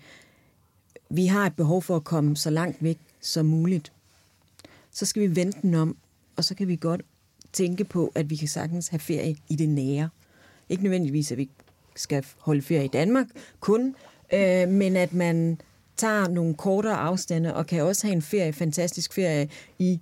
vi 1.09 1.25
har 1.25 1.45
et 1.45 1.55
behov 1.55 1.81
for 1.81 1.95
at 1.95 2.03
komme 2.03 2.37
så 2.37 2.49
langt 2.49 2.83
væk 2.83 2.97
som 3.21 3.45
muligt, 3.45 3.91
så 4.91 5.05
skal 5.05 5.21
vi 5.21 5.35
vente 5.35 5.57
den 5.61 5.73
om, 5.73 5.97
og 6.35 6.43
så 6.43 6.55
kan 6.55 6.67
vi 6.67 6.75
godt 6.75 7.01
tænke 7.53 7.83
på, 7.83 8.11
at 8.15 8.29
vi 8.29 8.35
kan 8.35 8.47
sagtens 8.47 8.87
have 8.87 8.99
ferie 8.99 9.35
i 9.49 9.55
det 9.55 9.69
nære. 9.69 10.09
Ikke 10.69 10.83
nødvendigvis, 10.83 11.31
at 11.31 11.37
vi 11.37 11.49
skal 11.95 12.25
holde 12.37 12.61
ferie 12.61 12.85
i 12.85 12.87
Danmark 12.87 13.27
kun, 13.59 13.95
øh, 14.33 14.67
men 14.69 14.95
at 14.95 15.13
man 15.13 15.61
tager 15.97 16.27
nogle 16.27 16.55
kortere 16.55 16.95
afstande 16.95 17.55
og 17.55 17.67
kan 17.67 17.83
også 17.83 18.07
have 18.07 18.15
en 18.15 18.21
ferie, 18.21 18.53
fantastisk 18.53 19.13
ferie 19.13 19.49
i 19.79 19.99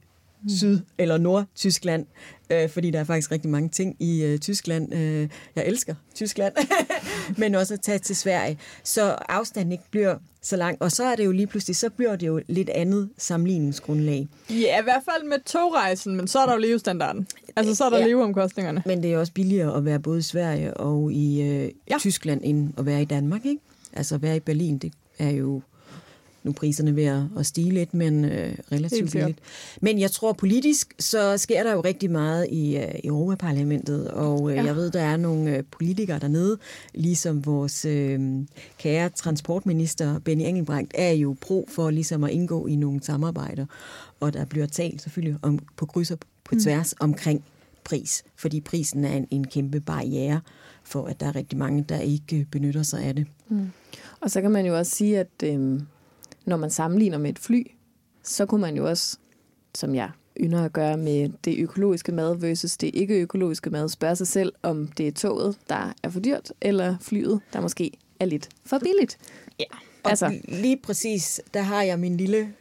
Syd- 0.47 0.81
eller 0.97 1.17
Nord-Tyskland, 1.17 2.05
øh, 2.49 2.69
fordi 2.69 2.91
der 2.91 2.99
er 2.99 3.03
faktisk 3.03 3.31
rigtig 3.31 3.49
mange 3.49 3.69
ting 3.69 3.95
i 3.99 4.23
øh, 4.23 4.39
Tyskland. 4.39 4.93
Øh, 4.93 5.29
jeg 5.55 5.65
elsker 5.65 5.95
Tyskland, 6.15 6.53
men 7.37 7.55
også 7.55 7.73
at 7.73 7.81
tage 7.81 7.99
til 7.99 8.15
Sverige. 8.15 8.57
Så 8.83 9.15
afstanden 9.29 9.71
ikke 9.71 9.83
bliver 9.91 10.15
så 10.41 10.55
lang. 10.55 10.81
Og 10.81 10.91
så 10.91 11.03
er 11.03 11.15
det 11.15 11.25
jo 11.25 11.31
lige 11.31 11.47
pludselig, 11.47 11.75
så 11.75 11.89
bliver 11.89 12.15
det 12.15 12.27
jo 12.27 12.41
lidt 12.47 12.69
andet 12.69 13.09
sammenligningsgrundlag. 13.17 14.27
Ja, 14.49 14.79
i 14.79 14.83
hvert 14.83 15.03
fald 15.11 15.29
med 15.29 15.37
togrejsen, 15.45 16.15
men 16.15 16.27
så 16.27 16.39
er 16.39 16.45
der 16.45 16.53
jo 16.53 16.59
levestandarden. 16.59 17.27
Altså, 17.55 17.75
så 17.75 17.85
er 17.85 17.89
der 17.89 17.97
ja, 17.97 18.07
leveomkostningerne. 18.07 18.83
Men 18.85 19.03
det 19.03 19.13
er 19.13 19.17
også 19.17 19.33
billigere 19.33 19.77
at 19.77 19.85
være 19.85 19.99
både 19.99 20.19
i 20.19 20.21
Sverige 20.21 20.73
og 20.73 21.11
i 21.11 21.41
øh, 21.41 21.71
ja. 21.89 21.97
Tyskland, 21.99 22.41
end 22.43 22.73
at 22.77 22.85
være 22.85 23.01
i 23.01 23.05
Danmark, 23.05 23.45
ikke? 23.45 23.61
Altså, 23.93 24.15
at 24.15 24.21
være 24.21 24.35
i 24.35 24.39
Berlin, 24.39 24.77
det 24.77 24.93
er 25.19 25.29
jo 25.29 25.61
nu 26.43 26.51
priserne 26.51 26.95
ved 26.95 27.27
at 27.37 27.45
stige 27.45 27.71
lidt, 27.71 27.93
men 27.93 28.25
øh, 28.25 28.55
relativt 28.71 29.11
billigt. 29.11 29.39
Men 29.81 29.99
jeg 29.99 30.11
tror 30.11 30.33
politisk, 30.33 30.93
så 30.99 31.37
sker 31.37 31.63
der 31.63 31.73
jo 31.73 31.81
rigtig 31.81 32.11
meget 32.11 32.47
i, 32.51 32.77
øh, 32.77 32.95
i 33.03 33.07
Europaparlamentet, 33.07 34.07
og 34.07 34.49
øh, 34.49 34.55
ja. 34.55 34.63
jeg 34.63 34.75
ved, 34.75 34.91
der 34.91 35.01
er 35.01 35.17
nogle 35.17 35.57
øh, 35.57 35.63
politikere 35.71 36.19
dernede, 36.19 36.57
ligesom 36.93 37.45
vores 37.45 37.85
øh, 37.85 38.19
kære 38.77 39.09
transportminister 39.09 40.19
Benny 40.19 40.43
Engelbrecht 40.43 40.91
er 40.95 41.11
jo 41.11 41.35
pro 41.41 41.67
for 41.71 41.89
ligesom 41.89 42.23
at 42.23 42.31
indgå 42.31 42.67
i 42.67 42.75
nogle 42.75 43.03
samarbejder, 43.03 43.65
og 44.19 44.33
der 44.33 44.45
bliver 44.45 44.65
talt 44.65 45.01
selvfølgelig 45.01 45.39
om, 45.41 45.59
på 45.75 45.85
kryds 45.85 46.11
og 46.11 46.19
på 46.43 46.55
mm. 46.55 46.61
tværs 46.61 46.95
mm. 47.01 47.03
omkring 47.03 47.43
pris, 47.83 48.23
fordi 48.35 48.61
prisen 48.61 49.05
er 49.05 49.15
en, 49.15 49.27
en 49.31 49.47
kæmpe 49.47 49.79
barriere 49.79 50.41
for, 50.83 51.05
at 51.05 51.19
der 51.19 51.25
er 51.25 51.35
rigtig 51.35 51.57
mange, 51.57 51.85
der 51.89 51.99
ikke 51.99 52.47
benytter 52.51 52.83
sig 52.83 53.03
af 53.03 53.15
det. 53.15 53.27
Mm. 53.49 53.71
Og 54.19 54.31
så 54.31 54.41
kan 54.41 54.51
man 54.51 54.65
jo 54.65 54.77
også 54.77 54.95
sige, 54.95 55.19
at 55.19 55.43
øh, 55.43 55.79
når 56.49 56.57
man 56.57 56.69
sammenligner 56.69 57.17
med 57.17 57.29
et 57.29 57.39
fly, 57.39 57.63
så 58.23 58.45
kunne 58.45 58.61
man 58.61 58.75
jo 58.77 58.89
også, 58.89 59.17
som 59.75 59.95
jeg 59.95 60.09
ynder 60.39 60.63
at 60.65 60.73
gøre 60.73 60.97
med 60.97 61.29
det 61.45 61.59
økologiske 61.59 62.11
mad 62.11 62.35
versus 62.35 62.77
det 62.77 62.91
ikke 62.93 63.21
økologiske 63.21 63.69
mad, 63.69 63.89
spørger 63.89 64.15
sig 64.15 64.27
selv, 64.27 64.53
om 64.63 64.87
det 64.87 65.07
er 65.07 65.11
toget, 65.11 65.57
der 65.69 65.93
er 66.03 66.09
for 66.09 66.19
dyrt, 66.19 66.51
eller 66.61 66.95
flyet, 67.01 67.39
der 67.53 67.61
måske 67.61 67.91
er 68.19 68.25
lidt 68.25 68.49
for 68.65 68.79
billigt. 68.79 69.17
Ja. 69.59 69.65
Og 70.03 70.09
Altså- 70.09 70.25
altså. 70.25 70.41
lige 70.61 70.77
præcis, 70.77 71.41
der 71.53 71.61
har 71.61 71.83
jeg 71.83 71.99
min 71.99 72.17
lille, 72.17 72.53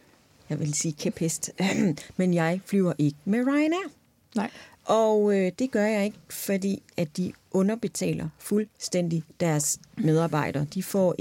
jeg 0.49 0.59
vil 0.59 0.73
sige 0.73 0.93
kæphest, 0.93 1.51
men 2.17 2.33
jeg 2.33 2.61
flyver 2.65 2.93
ikke 2.97 3.17
med 3.25 3.39
Ryanair. 3.47 3.89
Nej. 4.35 4.49
Og 4.85 5.37
øh, 5.37 5.51
det 5.59 5.71
gør 5.71 5.85
jeg 5.85 6.05
ikke, 6.05 6.17
fordi 6.29 6.83
at 6.97 7.17
de 7.17 7.31
underbetaler 7.51 8.29
fuldstændig 8.39 9.23
deres 9.39 9.79
medarbejdere. 9.97 10.65
De 10.73 10.83
får 10.83 11.15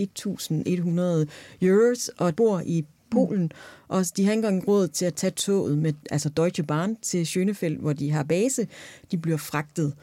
1.100 1.24 1.28
euros 1.66 2.08
og 2.08 2.36
bor 2.36 2.62
i 2.64 2.84
Polen, 3.10 3.42
mm. 3.42 3.50
og 3.88 4.04
de 4.16 4.24
har 4.24 4.32
ikke 4.32 4.46
engang 4.46 4.68
råd 4.68 4.88
til 4.88 5.04
at 5.04 5.14
tage 5.14 5.30
toget 5.30 5.78
med 5.78 5.92
altså 6.10 6.28
Deutsche 6.28 6.62
Bahn 6.62 6.96
til 7.02 7.24
Schönefeldt, 7.24 7.80
hvor 7.80 7.92
de 7.92 8.10
har 8.10 8.22
base. 8.22 8.68
De 9.10 9.18
bliver 9.18 9.36
fragtet. 9.38 9.94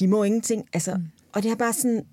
De 0.00 0.08
må 0.08 0.22
ingenting. 0.22 0.64
Altså, 0.72 0.94
mm. 0.94 1.04
Og 1.32 1.42
det 1.42 1.50
er 1.50 1.56
bare 1.56 1.72
sådan, 1.72 2.06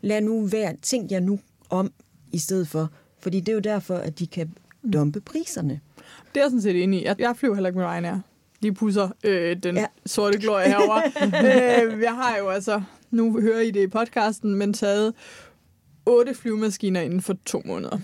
lad 0.00 0.20
nu 0.20 0.46
være, 0.46 0.76
tænk 0.82 1.10
jer 1.10 1.20
nu 1.20 1.38
om 1.70 1.92
i 2.32 2.38
stedet 2.38 2.68
for. 2.68 2.90
Fordi 3.18 3.40
det 3.40 3.48
er 3.48 3.54
jo 3.54 3.60
derfor, 3.60 3.94
at 3.94 4.18
de 4.18 4.26
kan 4.26 4.54
dumpe 4.92 5.20
priserne. 5.20 5.80
Det 6.34 6.40
er 6.40 6.44
jeg 6.44 6.50
sådan 6.50 6.62
set 6.62 6.82
enig 6.82 7.00
i. 7.00 7.04
Jeg, 7.04 7.16
jeg 7.18 7.36
flyver 7.36 7.54
heller 7.54 7.68
ikke 7.68 7.78
med 7.78 7.86
Ryanair. 7.86 8.18
De 8.66 8.72
pusser 8.72 9.08
øh, 9.24 9.56
den 9.56 9.76
ja. 9.76 9.86
Sorte 10.06 10.38
glorie 10.38 10.68
herovre. 10.68 11.02
øh, 11.86 12.00
jeg 12.02 12.14
har 12.14 12.36
jo 12.38 12.48
altså, 12.48 12.82
nu 13.10 13.40
hører 13.40 13.60
I 13.60 13.70
det 13.70 13.82
i 13.82 13.86
podcasten, 13.86 14.54
men 14.54 14.72
taget 14.72 15.14
otte 16.06 16.34
flyvemaskiner 16.34 17.00
inden 17.00 17.22
for 17.22 17.36
to 17.44 17.62
måneder. 17.64 17.98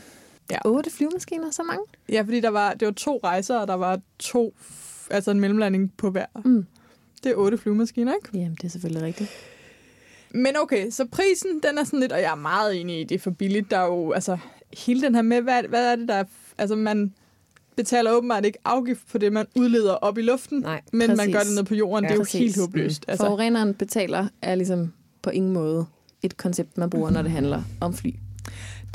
Ja. 0.51 0.59
Otte 0.65 0.91
flyvemaskiner, 0.91 1.51
så 1.51 1.63
mange? 1.63 1.85
Ja, 2.09 2.23
fordi 2.23 2.41
der 2.41 2.49
var, 2.49 2.75
det 2.75 2.87
var 2.87 2.93
to 2.93 3.21
rejser, 3.25 3.59
og 3.59 3.69
der 3.69 3.75
var 3.75 4.01
to, 4.19 4.55
altså 5.11 5.31
en 5.31 5.41
mellemlanding 5.41 5.93
på 5.97 6.11
hver. 6.11 6.27
Mm. 6.45 6.67
Det 7.25 7.33
er 7.33 7.37
otte 7.37 7.59
flyvemaskiner, 7.59 8.15
ikke? 8.15 8.39
Jamen, 8.39 8.55
det 8.55 8.65
er 8.65 8.69
selvfølgelig 8.69 9.03
rigtigt. 9.03 9.31
Men 10.31 10.57
okay, 10.57 10.91
så 10.91 11.07
prisen, 11.13 11.61
den 11.63 11.79
er 11.79 11.85
sådan 11.85 12.01
lidt, 12.01 12.13
og 12.13 12.21
jeg 12.21 12.31
er 12.31 12.37
meget 12.37 12.81
enig 12.81 13.01
i, 13.01 13.05
det 13.05 13.15
er 13.15 13.19
for 13.19 13.31
billigt. 13.31 13.71
Der 13.71 13.79
er 13.79 13.87
jo, 13.87 14.13
altså, 14.13 14.39
hele 14.87 15.03
den 15.03 15.15
her 15.15 15.23
med, 15.23 15.41
hvad, 15.41 15.63
hvad 15.63 15.93
er 15.93 15.97
det, 15.97 16.09
der 16.09 16.15
er, 16.15 16.25
altså 16.59 16.77
man 16.77 17.15
betaler 17.77 18.13
åbenbart 18.13 18.45
ikke 18.45 18.59
afgift 18.65 19.01
på 19.13 19.19
det, 19.19 19.33
man 19.33 19.47
udleder 19.55 19.93
op 19.93 20.19
i 20.19 20.23
luften, 20.23 20.61
Nej, 20.61 20.81
men 20.93 21.09
man 21.09 21.17
præcis. 21.17 21.35
gør 21.35 21.41
det 21.41 21.55
ned 21.55 21.65
på 21.65 21.75
jorden. 21.75 22.05
Ja, 22.05 22.09
det 22.09 22.15
er 22.15 22.17
jo 22.17 22.23
præcis. 22.23 22.41
helt 22.41 22.61
håbløst. 22.61 23.05
Altså. 23.09 23.11
Altså, 23.11 23.27
Forureneren 23.27 23.75
betaler 23.75 24.29
er 24.43 24.55
ligesom 24.55 24.93
på 25.23 25.31
ingen 25.31 25.53
måde 25.53 25.87
et 26.23 26.37
koncept, 26.37 26.79
man 26.79 26.91
bruger, 26.91 27.11
når 27.11 27.23
det 27.23 27.31
handler 27.31 27.63
om 27.81 27.95
fly, 27.95 28.11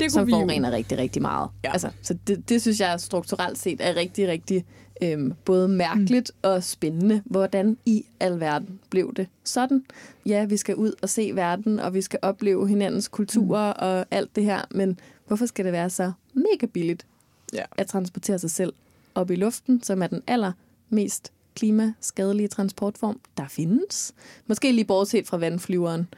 kunne 0.00 0.10
som 0.10 0.26
vi 0.26 0.32
jo, 0.32 0.38
forurener 0.38 0.70
rigtig, 0.70 0.98
rigtig 0.98 1.22
meget. 1.22 1.50
Ja. 1.64 1.72
Altså, 1.72 1.90
så 2.02 2.14
det, 2.26 2.48
det 2.48 2.62
synes 2.62 2.80
jeg 2.80 3.00
strukturelt 3.00 3.58
set 3.58 3.80
er 3.80 3.96
rigtig, 3.96 4.28
rigtig 4.28 4.64
øhm, 5.02 5.32
både 5.44 5.68
mærkeligt 5.68 6.30
mm. 6.34 6.50
og 6.50 6.64
spændende. 6.64 7.22
Hvordan 7.24 7.76
i 7.86 8.04
alverden 8.20 8.80
blev 8.90 9.14
det 9.14 9.26
sådan? 9.44 9.84
Ja, 10.26 10.44
vi 10.44 10.56
skal 10.56 10.74
ud 10.74 10.92
og 11.02 11.08
se 11.08 11.30
verden, 11.34 11.78
og 11.78 11.94
vi 11.94 12.02
skal 12.02 12.18
opleve 12.22 12.68
hinandens 12.68 13.08
kulturer 13.08 13.72
mm. 13.72 13.78
og 13.80 14.06
alt 14.10 14.36
det 14.36 14.44
her, 14.44 14.60
men 14.70 15.00
hvorfor 15.26 15.46
skal 15.46 15.64
det 15.64 15.72
være 15.72 15.90
så 15.90 16.12
mega 16.34 16.66
billigt 16.66 17.06
Ja. 17.52 17.64
at 17.76 17.86
transportere 17.86 18.38
sig 18.38 18.50
selv 18.50 18.72
op 19.14 19.30
i 19.30 19.36
luften, 19.36 19.82
som 19.82 20.02
er 20.02 20.06
den 20.06 20.22
allermest 20.26 21.32
klimaskadelige 21.54 22.48
transportform, 22.48 23.20
der 23.36 23.48
findes. 23.48 24.14
Måske 24.46 24.72
lige 24.72 24.84
bortset 24.84 25.26
fra 25.26 25.36
vandflyveren. 25.36 26.08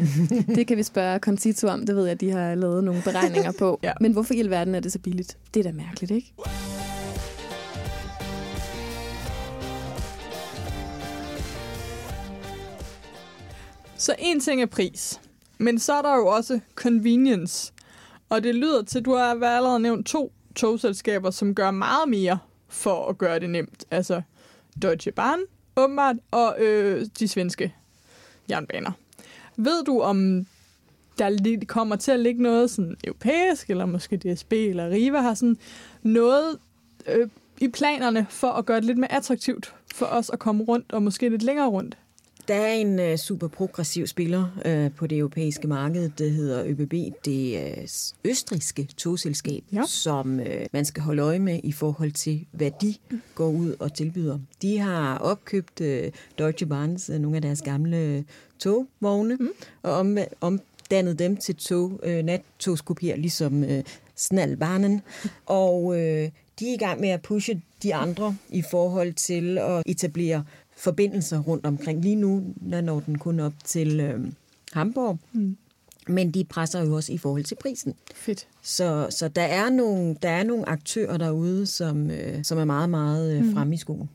det 0.56 0.66
kan 0.66 0.76
vi 0.76 0.82
spørge 0.82 1.18
Concito 1.18 1.68
om. 1.68 1.86
Det 1.86 1.96
ved 1.96 2.06
jeg, 2.06 2.20
de 2.20 2.30
har 2.30 2.54
lavet 2.54 2.84
nogle 2.84 3.02
beregninger 3.02 3.52
på. 3.58 3.80
Ja. 3.82 3.92
Men 4.00 4.12
hvorfor 4.12 4.34
i 4.34 4.40
alverden 4.40 4.74
er 4.74 4.80
det 4.80 4.92
så 4.92 4.98
billigt? 4.98 5.38
Det 5.54 5.60
er 5.60 5.64
da 5.64 5.72
mærkeligt, 5.72 6.10
ikke? 6.12 6.32
Så 13.96 14.14
en 14.18 14.40
ting 14.40 14.62
er 14.62 14.66
pris, 14.66 15.20
men 15.58 15.78
så 15.78 15.92
er 15.92 16.02
der 16.02 16.16
jo 16.16 16.26
også 16.26 16.60
convenience. 16.74 17.72
Og 18.28 18.42
det 18.42 18.54
lyder 18.54 18.82
til, 18.82 18.98
at 18.98 19.04
du 19.04 19.14
har 19.14 19.44
allerede 19.44 19.80
nævnt 19.80 20.06
to 20.06 20.32
togselskaber, 20.58 21.30
som 21.30 21.54
gør 21.54 21.70
meget 21.70 22.08
mere 22.08 22.38
for 22.68 23.06
at 23.06 23.18
gøre 23.18 23.40
det 23.40 23.50
nemt. 23.50 23.84
Altså 23.90 24.22
Deutsche 24.82 25.12
Bahn, 25.12 25.38
åbenbart, 25.76 26.16
og 26.30 26.56
øh, 26.58 27.06
de 27.18 27.28
svenske 27.28 27.74
jernbaner. 28.50 28.92
Ved 29.56 29.84
du, 29.84 30.00
om 30.00 30.46
der 31.18 31.64
kommer 31.66 31.96
til 31.96 32.12
at 32.12 32.20
ligge 32.20 32.42
noget 32.42 32.70
sådan 32.70 32.96
europæisk, 33.04 33.70
eller 33.70 33.86
måske 33.86 34.16
DSB 34.16 34.52
eller 34.52 34.90
Riva 34.90 35.20
har 35.20 35.34
sådan 35.34 35.56
noget 36.02 36.58
øh, 37.06 37.28
i 37.60 37.68
planerne 37.68 38.26
for 38.30 38.48
at 38.48 38.66
gøre 38.66 38.76
det 38.76 38.84
lidt 38.84 38.98
mere 38.98 39.12
attraktivt 39.12 39.74
for 39.94 40.06
os 40.06 40.30
at 40.30 40.38
komme 40.38 40.64
rundt, 40.64 40.92
og 40.92 41.02
måske 41.02 41.28
lidt 41.28 41.42
længere 41.42 41.68
rundt? 41.68 41.96
Der 42.48 42.54
er 42.54 42.72
en 42.72 42.98
uh, 42.98 43.16
super 43.16 43.48
progressiv 43.48 44.06
spiller 44.06 44.46
uh, 44.66 44.96
på 44.96 45.06
det 45.06 45.18
europæiske 45.18 45.68
marked, 45.68 46.10
det 46.18 46.30
hedder 46.30 46.62
ÖBB, 46.66 46.94
det 47.24 47.74
uh, 47.78 48.30
østriske 48.30 48.84
togselskab, 48.96 49.62
Ja. 49.72 49.82
som 49.86 50.38
uh, 50.38 50.46
man 50.72 50.84
skal 50.84 51.02
holde 51.02 51.22
øje 51.22 51.38
med 51.38 51.60
i 51.64 51.72
forhold 51.72 52.12
til, 52.12 52.46
hvad 52.52 52.70
de 52.80 52.94
går 53.34 53.48
ud 53.48 53.74
og 53.80 53.94
tilbyder. 53.94 54.38
De 54.62 54.78
har 54.78 55.18
opkøbt 55.18 55.80
uh, 55.80 55.86
Deutsche 56.38 56.66
Bahns, 56.66 57.10
uh, 57.10 57.16
nogle 57.16 57.36
af 57.36 57.42
deres 57.42 57.62
gamle 57.62 58.24
togvogne, 58.58 59.36
mm. 59.40 59.48
og 59.82 59.92
om, 59.92 60.18
omdannet 60.40 61.18
dem 61.18 61.36
til 61.36 61.56
tog, 61.56 62.00
uh, 62.06 62.12
nattogskopier, 62.24 63.16
ligesom 63.16 63.62
uh, 63.62 63.68
Snalbanen. 64.16 65.00
Og 65.46 65.84
uh, 65.84 65.96
de 65.96 66.70
er 66.70 66.74
i 66.74 66.76
gang 66.78 67.00
med 67.00 67.08
at 67.08 67.22
pushe 67.22 67.62
de 67.82 67.94
andre 67.94 68.36
i 68.50 68.62
forhold 68.70 69.12
til 69.12 69.58
at 69.58 69.82
etablere 69.86 70.44
forbindelser 70.78 71.38
rundt 71.38 71.66
omkring. 71.66 72.02
Lige 72.02 72.16
nu 72.16 72.54
der 72.70 72.80
når 72.80 73.00
den 73.00 73.18
kun 73.18 73.40
op 73.40 73.52
til 73.64 74.00
øh, 74.00 74.20
Hamburg, 74.72 75.18
mm. 75.32 75.56
men 76.08 76.30
de 76.30 76.44
presser 76.44 76.84
jo 76.84 76.96
også 76.96 77.12
i 77.12 77.18
forhold 77.18 77.44
til 77.44 77.54
prisen. 77.54 77.94
Fedt. 78.14 78.48
Så, 78.62 79.06
så 79.10 79.28
der, 79.28 79.42
er 79.42 79.70
nogle, 79.70 80.16
der 80.22 80.28
er 80.28 80.42
nogle 80.42 80.68
aktører 80.68 81.16
derude, 81.16 81.66
som, 81.66 82.10
øh, 82.10 82.44
som 82.44 82.58
er 82.58 82.64
meget, 82.64 82.90
meget 82.90 83.38
øh, 83.38 83.54
fremme 83.54 83.74
i 83.74 83.78
skoen. 83.78 84.10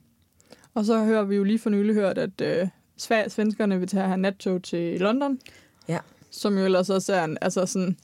Og 0.74 0.86
så 0.86 1.04
hører 1.06 1.24
vi 1.24 1.36
jo 1.36 1.44
lige 1.44 1.60
for 1.60 1.70
nylig 1.70 1.96
hørt, 1.96 2.18
at 2.18 2.42
øh, 2.42 2.68
Sverige, 2.98 3.30
svenskerne 3.30 3.80
vil 3.80 3.88
tage 3.88 4.08
her 4.08 4.16
nattog 4.16 4.64
til 4.64 5.00
London, 5.00 5.40
Ja. 5.88 6.00
som 6.32 6.58
jo 6.58 6.66
ellers 6.66 6.90
også 6.90 7.14
er 7.14 7.24
en, 7.24 7.38
altså 7.42 7.66
sådan, 7.66 7.98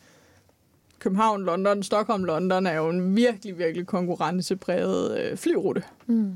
København, 1.00 1.44
London, 1.44 1.84
Stockholm, 1.84 2.24
London 2.24 2.68
er 2.68 2.74
jo 2.74 2.90
en 2.90 3.16
virkelig, 3.16 3.58
virkelig 3.58 3.88
konkurrencepræget 3.88 5.20
øh, 5.20 5.38
flyrute. 5.38 5.84
Mm. 6.08 6.34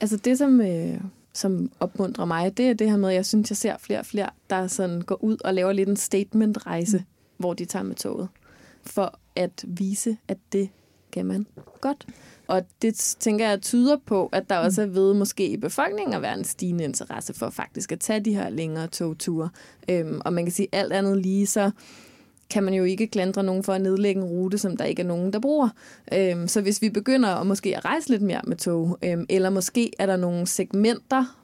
Altså 0.00 0.16
det, 0.16 0.38
som, 0.38 0.60
øh, 0.60 1.00
som 1.32 1.72
opmuntrer 1.80 2.24
mig, 2.24 2.56
det 2.56 2.70
er 2.70 2.74
det 2.74 2.90
her 2.90 2.96
med, 2.96 3.08
at 3.08 3.14
jeg 3.14 3.26
synes, 3.26 3.50
jeg 3.50 3.56
ser 3.56 3.76
flere 3.78 3.98
og 3.98 4.06
flere, 4.06 4.30
der 4.50 4.66
sådan 4.66 5.00
går 5.00 5.24
ud 5.24 5.36
og 5.44 5.54
laver 5.54 5.72
lidt 5.72 5.88
en 5.88 5.96
statement-rejse, 5.96 6.98
mm. 6.98 7.04
hvor 7.36 7.54
de 7.54 7.64
tager 7.64 7.82
med 7.82 7.94
toget, 7.94 8.28
for 8.82 9.18
at 9.36 9.64
vise, 9.68 10.16
at 10.28 10.38
det 10.52 10.68
kan 11.12 11.26
man 11.26 11.46
godt. 11.80 12.06
Og 12.46 12.62
det 12.82 12.94
tænker 13.20 13.48
jeg 13.48 13.62
tyder 13.62 13.96
på, 14.06 14.28
at 14.32 14.50
der 14.50 14.58
også 14.58 14.82
er 14.82 14.86
ved 14.86 15.14
måske 15.14 15.48
i 15.48 15.56
befolkningen 15.56 16.14
at 16.14 16.22
være 16.22 16.38
en 16.38 16.44
stigende 16.44 16.84
interesse 16.84 17.34
for 17.34 17.50
faktisk 17.50 17.92
at 17.92 18.00
tage 18.00 18.20
de 18.20 18.34
her 18.34 18.48
længere 18.48 18.86
togture. 18.86 19.48
Øhm, 19.88 20.20
og 20.24 20.32
man 20.32 20.44
kan 20.44 20.52
sige 20.52 20.68
alt 20.72 20.92
andet 20.92 21.18
lige, 21.18 21.46
så 21.46 21.70
kan 22.50 22.64
man 22.64 22.74
jo 22.74 22.84
ikke 22.84 23.06
klandre 23.06 23.42
nogen 23.42 23.62
for 23.62 23.72
at 23.72 23.80
nedlægge 23.80 24.20
en 24.20 24.26
rute, 24.26 24.58
som 24.58 24.76
der 24.76 24.84
ikke 24.84 25.02
er 25.02 25.06
nogen, 25.06 25.32
der 25.32 25.40
bruger. 25.40 25.68
Øhm, 26.14 26.48
så 26.48 26.60
hvis 26.60 26.82
vi 26.82 26.90
begynder 26.90 27.28
at 27.28 27.46
måske 27.46 27.76
at 27.76 27.84
rejse 27.84 28.08
lidt 28.08 28.22
mere 28.22 28.40
med 28.46 28.56
tog, 28.56 28.98
øhm, 29.04 29.26
eller 29.28 29.50
måske 29.50 29.92
er 29.98 30.06
der 30.06 30.16
nogle 30.16 30.46
segmenter, 30.46 31.36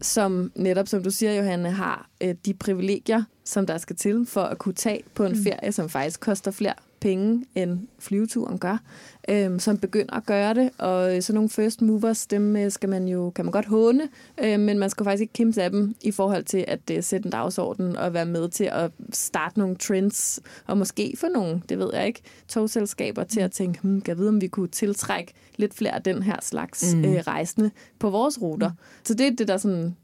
som 0.00 0.52
netop, 0.54 0.88
som 0.88 1.02
du 1.02 1.10
siger, 1.10 1.34
Johanne, 1.34 1.70
har 1.70 2.10
øh, 2.20 2.34
de 2.46 2.54
privilegier, 2.54 3.22
som 3.44 3.66
der 3.66 3.78
skal 3.78 3.96
til 3.96 4.26
for 4.26 4.42
at 4.42 4.58
kunne 4.58 4.74
tage 4.74 5.02
på 5.14 5.24
en 5.24 5.36
ferie, 5.44 5.72
som 5.72 5.88
faktisk 5.88 6.20
koster 6.20 6.50
flere 6.50 6.74
penge, 7.04 7.44
end 7.54 7.78
flyveturen 7.98 8.58
gør, 8.58 8.78
øhm, 9.28 9.58
som 9.58 9.78
begynder 9.78 10.14
at 10.14 10.26
gøre 10.26 10.54
det. 10.54 10.70
Og 10.78 11.16
øh, 11.16 11.22
sådan 11.22 11.34
nogle 11.34 11.50
first 11.50 11.82
movers, 11.82 12.26
dem 12.26 12.56
øh, 12.56 12.70
skal 12.70 12.88
man 12.88 13.08
jo, 13.08 13.30
kan 13.30 13.44
man 13.44 13.52
godt 13.52 13.66
håne, 13.66 14.08
øh, 14.44 14.60
men 14.60 14.78
man 14.78 14.90
skal 14.90 15.04
faktisk 15.04 15.20
ikke 15.20 15.32
kimse 15.32 15.62
af 15.62 15.70
dem 15.70 15.94
i 16.02 16.10
forhold 16.10 16.44
til 16.44 16.64
at 16.68 16.80
øh, 16.92 17.02
sætte 17.02 17.26
en 17.26 17.32
dagsorden 17.32 17.96
og 17.96 18.14
være 18.14 18.26
med 18.26 18.48
til 18.48 18.64
at 18.64 18.90
starte 19.12 19.58
nogle 19.58 19.76
trends, 19.76 20.40
og 20.66 20.78
måske 20.78 21.14
få 21.18 21.26
nogle, 21.28 21.62
det 21.68 21.78
ved 21.78 21.90
jeg 21.92 22.06
ikke, 22.06 22.22
togselskaber 22.48 23.24
til 23.24 23.40
at 23.40 23.52
tænke, 23.52 23.80
hmm, 23.82 24.00
kan 24.00 24.10
jeg 24.10 24.18
vide, 24.18 24.28
om 24.28 24.40
vi 24.40 24.48
kunne 24.48 24.68
tiltrække 24.68 25.32
lidt 25.56 25.74
flere 25.74 25.94
af 25.94 26.02
den 26.02 26.22
her 26.22 26.36
slags 26.42 26.94
mm. 26.94 27.04
øh, 27.04 27.22
rejsende 27.26 27.70
på 27.98 28.10
vores 28.10 28.42
ruter. 28.42 28.68
Mm. 28.68 28.74
Så 29.04 29.14
det 29.14 29.26
er 29.26 29.30
det, 29.30 29.48
der 29.48 29.56
sådan 29.56 29.96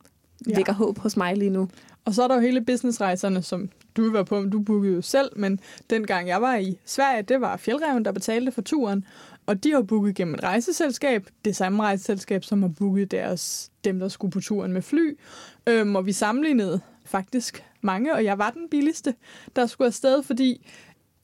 Ja. 0.48 0.56
vækker 0.56 0.72
håb 0.72 0.98
hos 0.98 1.16
mig 1.16 1.36
lige 1.36 1.50
nu. 1.50 1.68
Og 2.04 2.14
så 2.14 2.22
er 2.22 2.28
der 2.28 2.34
jo 2.34 2.40
hele 2.40 2.64
businessrejserne, 2.64 3.42
som 3.42 3.70
du 3.96 4.12
var 4.12 4.22
på, 4.22 4.44
du 4.52 4.60
bookede 4.60 4.94
jo 4.94 5.02
selv, 5.02 5.30
men 5.36 5.60
dengang 5.90 6.28
jeg 6.28 6.42
var 6.42 6.56
i 6.56 6.78
Sverige, 6.84 7.22
det 7.22 7.40
var 7.40 7.56
Fjeldreven, 7.56 8.04
der 8.04 8.12
betalte 8.12 8.52
for 8.52 8.62
turen, 8.62 9.04
og 9.46 9.64
de 9.64 9.72
har 9.72 9.82
booket 9.82 10.14
gennem 10.14 10.34
et 10.34 10.42
rejseselskab, 10.42 11.26
det 11.44 11.56
samme 11.56 11.82
rejseselskab, 11.82 12.44
som 12.44 12.62
har 12.62 12.70
booket 12.78 13.10
deres, 13.10 13.70
dem, 13.84 13.98
der 13.98 14.08
skulle 14.08 14.32
på 14.32 14.40
turen 14.40 14.72
med 14.72 14.82
fly, 14.82 15.18
øhm, 15.66 15.96
og 15.96 16.06
vi 16.06 16.12
sammenlignede 16.12 16.80
faktisk 17.04 17.64
mange, 17.80 18.14
og 18.14 18.24
jeg 18.24 18.38
var 18.38 18.50
den 18.50 18.68
billigste, 18.70 19.14
der 19.56 19.66
skulle 19.66 19.86
afsted, 19.86 20.22
fordi, 20.22 20.66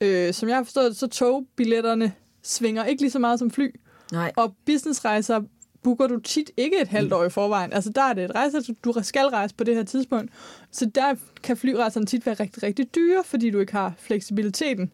øh, 0.01 0.33
som 0.33 0.49
jeg 0.49 0.57
har 0.57 0.63
forstået 0.63 0.95
så 0.95 1.07
togbilletterne 1.07 2.13
svinger 2.41 2.85
ikke 2.85 3.01
lige 3.01 3.11
så 3.11 3.19
meget 3.19 3.39
som 3.39 3.51
fly, 3.51 3.75
Nej, 4.11 4.31
og 4.35 4.55
businessrejser 4.65 5.41
booker 5.83 6.07
du 6.07 6.19
tit 6.19 6.51
ikke 6.57 6.81
et 6.81 6.87
halvt 6.87 7.13
år 7.13 7.23
i 7.23 7.29
forvejen. 7.29 7.73
Altså 7.73 7.89
der 7.89 8.01
er 8.01 8.13
det 8.13 8.23
et 8.23 8.35
rejse, 8.35 8.75
du 8.83 8.93
skal 9.01 9.25
rejse 9.25 9.55
på 9.55 9.63
det 9.63 9.75
her 9.75 9.83
tidspunkt. 9.83 10.31
Så 10.71 10.85
der 10.85 11.15
kan 11.43 11.57
flyrejserne 11.57 12.05
tit 12.05 12.25
være 12.25 12.35
rigtig, 12.35 12.63
rigtig 12.63 12.95
dyre, 12.95 13.23
fordi 13.25 13.49
du 13.49 13.59
ikke 13.59 13.71
har 13.71 13.93
fleksibiliteten. 13.97 14.93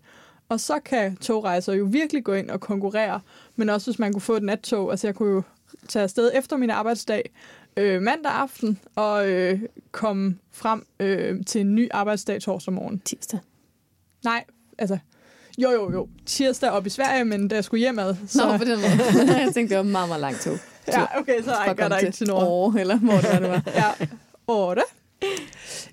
Og 0.49 0.59
så 0.59 0.79
kan 0.85 1.15
togrejser 1.15 1.73
jo 1.73 1.87
virkelig 1.91 2.23
gå 2.23 2.33
ind 2.33 2.49
og 2.49 2.59
konkurrere, 2.59 3.19
men 3.55 3.69
også 3.69 3.91
hvis 3.91 3.99
man 3.99 4.13
kunne 4.13 4.21
få 4.21 4.35
et 4.35 4.43
nattog. 4.43 4.91
Altså 4.91 5.07
jeg 5.07 5.15
kunne 5.15 5.31
jo 5.31 5.41
tage 5.87 6.03
afsted 6.03 6.31
efter 6.33 6.57
min 6.57 6.69
arbejdsdag 6.69 7.29
øh, 7.77 8.01
mandag 8.01 8.31
aften 8.31 8.79
og 8.95 9.29
øh, 9.29 9.61
komme 9.91 10.37
frem 10.51 10.85
øh, 10.99 11.45
til 11.45 11.61
en 11.61 11.75
ny 11.75 11.87
arbejdsdag 11.91 12.41
torsdag 12.41 12.73
morgen. 12.73 12.99
Tirsdag. 12.99 13.39
Nej, 14.23 14.43
altså 14.77 14.97
jo, 15.57 15.71
jo, 15.71 15.91
jo. 15.91 16.07
Tirsdag 16.25 16.71
op 16.71 16.85
i 16.85 16.89
Sverige, 16.89 17.25
men 17.25 17.47
da 17.47 17.55
jeg 17.55 17.63
skulle 17.63 17.79
hjemad, 17.79 18.15
så... 18.27 18.45
Nå, 18.45 18.57
på 18.57 18.63
den 18.63 18.79
måde. 18.79 19.31
jeg 19.41 19.53
tænkte, 19.53 19.75
det 19.75 19.77
var 19.77 19.83
meget, 19.91 20.07
meget 20.07 20.21
langt 20.21 20.41
tog. 20.41 20.57
Ja, 20.87 21.19
okay, 21.19 21.41
så 21.41 21.51
Fra 21.65 21.73
gør 21.73 21.87
der 21.87 21.97
ikke 21.97 22.11
til 22.11 22.27
noget. 22.27 22.47
Åre, 22.47 22.81
eller 22.81 22.99
hvor 22.99 23.13
det 23.13 23.29
var, 23.31 23.39
det 23.39 23.49
var. 23.49 23.63
Ja, 23.99 24.05
Åre. 24.47 24.83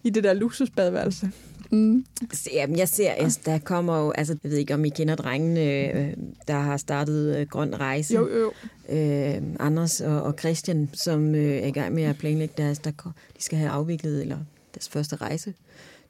I 0.04 0.10
det 0.10 0.24
der 0.24 0.32
luksusbadeværelse. 0.32 1.30
Mm. 1.70 2.04
Jamen, 2.52 2.78
jeg 2.78 2.88
ser, 2.88 3.10
at 3.12 3.40
der 3.44 3.58
kommer 3.58 3.98
jo, 3.98 4.10
altså, 4.10 4.36
jeg 4.42 4.50
ved 4.50 4.58
ikke, 4.58 4.74
om 4.74 4.84
I 4.84 4.88
kender 4.88 5.14
drengene, 5.14 5.60
øh, 5.60 6.12
der 6.48 6.58
har 6.58 6.76
startet 6.76 7.36
øh, 7.36 7.46
Grøn 7.46 7.80
Rejse. 7.80 8.14
Jo, 8.14 8.28
jo. 8.38 8.52
Øh, 8.88 9.42
Anders 9.60 10.00
og, 10.00 10.22
og 10.22 10.34
Christian, 10.38 10.90
som 10.92 11.34
øh, 11.34 11.56
er 11.56 11.66
i 11.66 11.70
gang 11.70 11.94
med 11.94 12.02
at 12.02 12.16
planlægge 12.18 12.54
deres, 12.56 12.78
der, 12.78 12.90
de 13.36 13.42
skal 13.42 13.58
have 13.58 13.70
afviklet, 13.70 14.20
eller 14.20 14.38
deres 14.74 14.88
første 14.88 15.16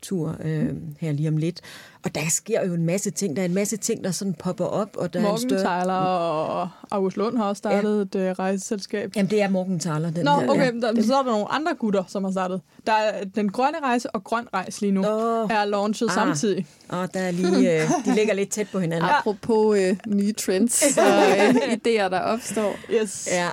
rejsetur 0.01 0.37
øh, 0.45 0.69
her 1.01 1.13
lige 1.13 1.29
om 1.29 1.37
lidt. 1.37 1.61
Og 2.05 2.15
der 2.15 2.21
sker 2.29 2.67
jo 2.67 2.75
en 2.75 2.87
masse 2.87 3.11
ting. 3.11 3.37
Der 3.37 3.43
er 3.43 3.47
en 3.47 3.55
masse 3.55 3.77
ting, 3.77 4.05
der 4.05 4.11
sådan 4.11 4.35
popper 4.35 4.65
op, 4.65 4.97
og 4.97 5.13
der 5.13 5.21
er 5.21 5.25
en 5.25 5.29
Morgan 5.29 5.49
større... 5.49 5.83
Tyler 5.83 5.95
og 5.95 6.69
August 6.91 7.17
Lund 7.17 7.37
har 7.37 7.45
også 7.45 7.59
startet 7.59 8.09
ja. 8.15 8.21
et 8.21 8.31
uh, 8.31 8.39
rejseselskab. 8.39 9.13
Jamen, 9.17 9.31
det 9.31 9.43
er 9.43 9.49
Morgenthaler, 9.49 10.11
den 10.11 10.25
Nå, 10.25 10.31
her. 10.31 10.49
okay, 10.49 10.71
men 10.73 10.83
der, 10.83 11.03
så 11.03 11.15
er 11.17 11.23
der 11.23 11.31
nogle 11.31 11.53
andre 11.53 11.75
gutter, 11.79 12.05
som 12.09 12.25
har 12.25 12.31
startet. 12.31 12.61
Der 12.87 12.93
er 12.93 13.25
den 13.25 13.53
grønne 13.53 13.79
rejse 13.83 14.11
og 14.11 14.25
grøn 14.25 14.45
rejse 14.55 14.81
lige 14.81 14.93
nu. 14.93 15.03
Nå. 15.03 15.43
Er 15.51 15.65
launchet 15.65 16.09
Ah. 16.09 16.15
samtidig. 16.15 16.67
Og 16.89 17.15
der 17.15 17.21
er 17.21 17.31
lige, 17.31 17.83
øh, 17.83 17.89
de 18.05 18.15
ligger 18.15 18.35
lidt 18.35 18.51
tæt 18.51 18.67
på 18.73 18.79
hinanden. 18.79 19.11
Apropos 19.11 19.79
øh, 19.79 19.97
nye 20.07 20.33
trends 20.33 20.83
og 20.99 21.39
øh, 21.39 21.55
idéer, 21.55 22.09
der 22.09 22.21
opstår. 22.21 22.77
Yes. 23.03 23.29
Ja, 23.33 23.49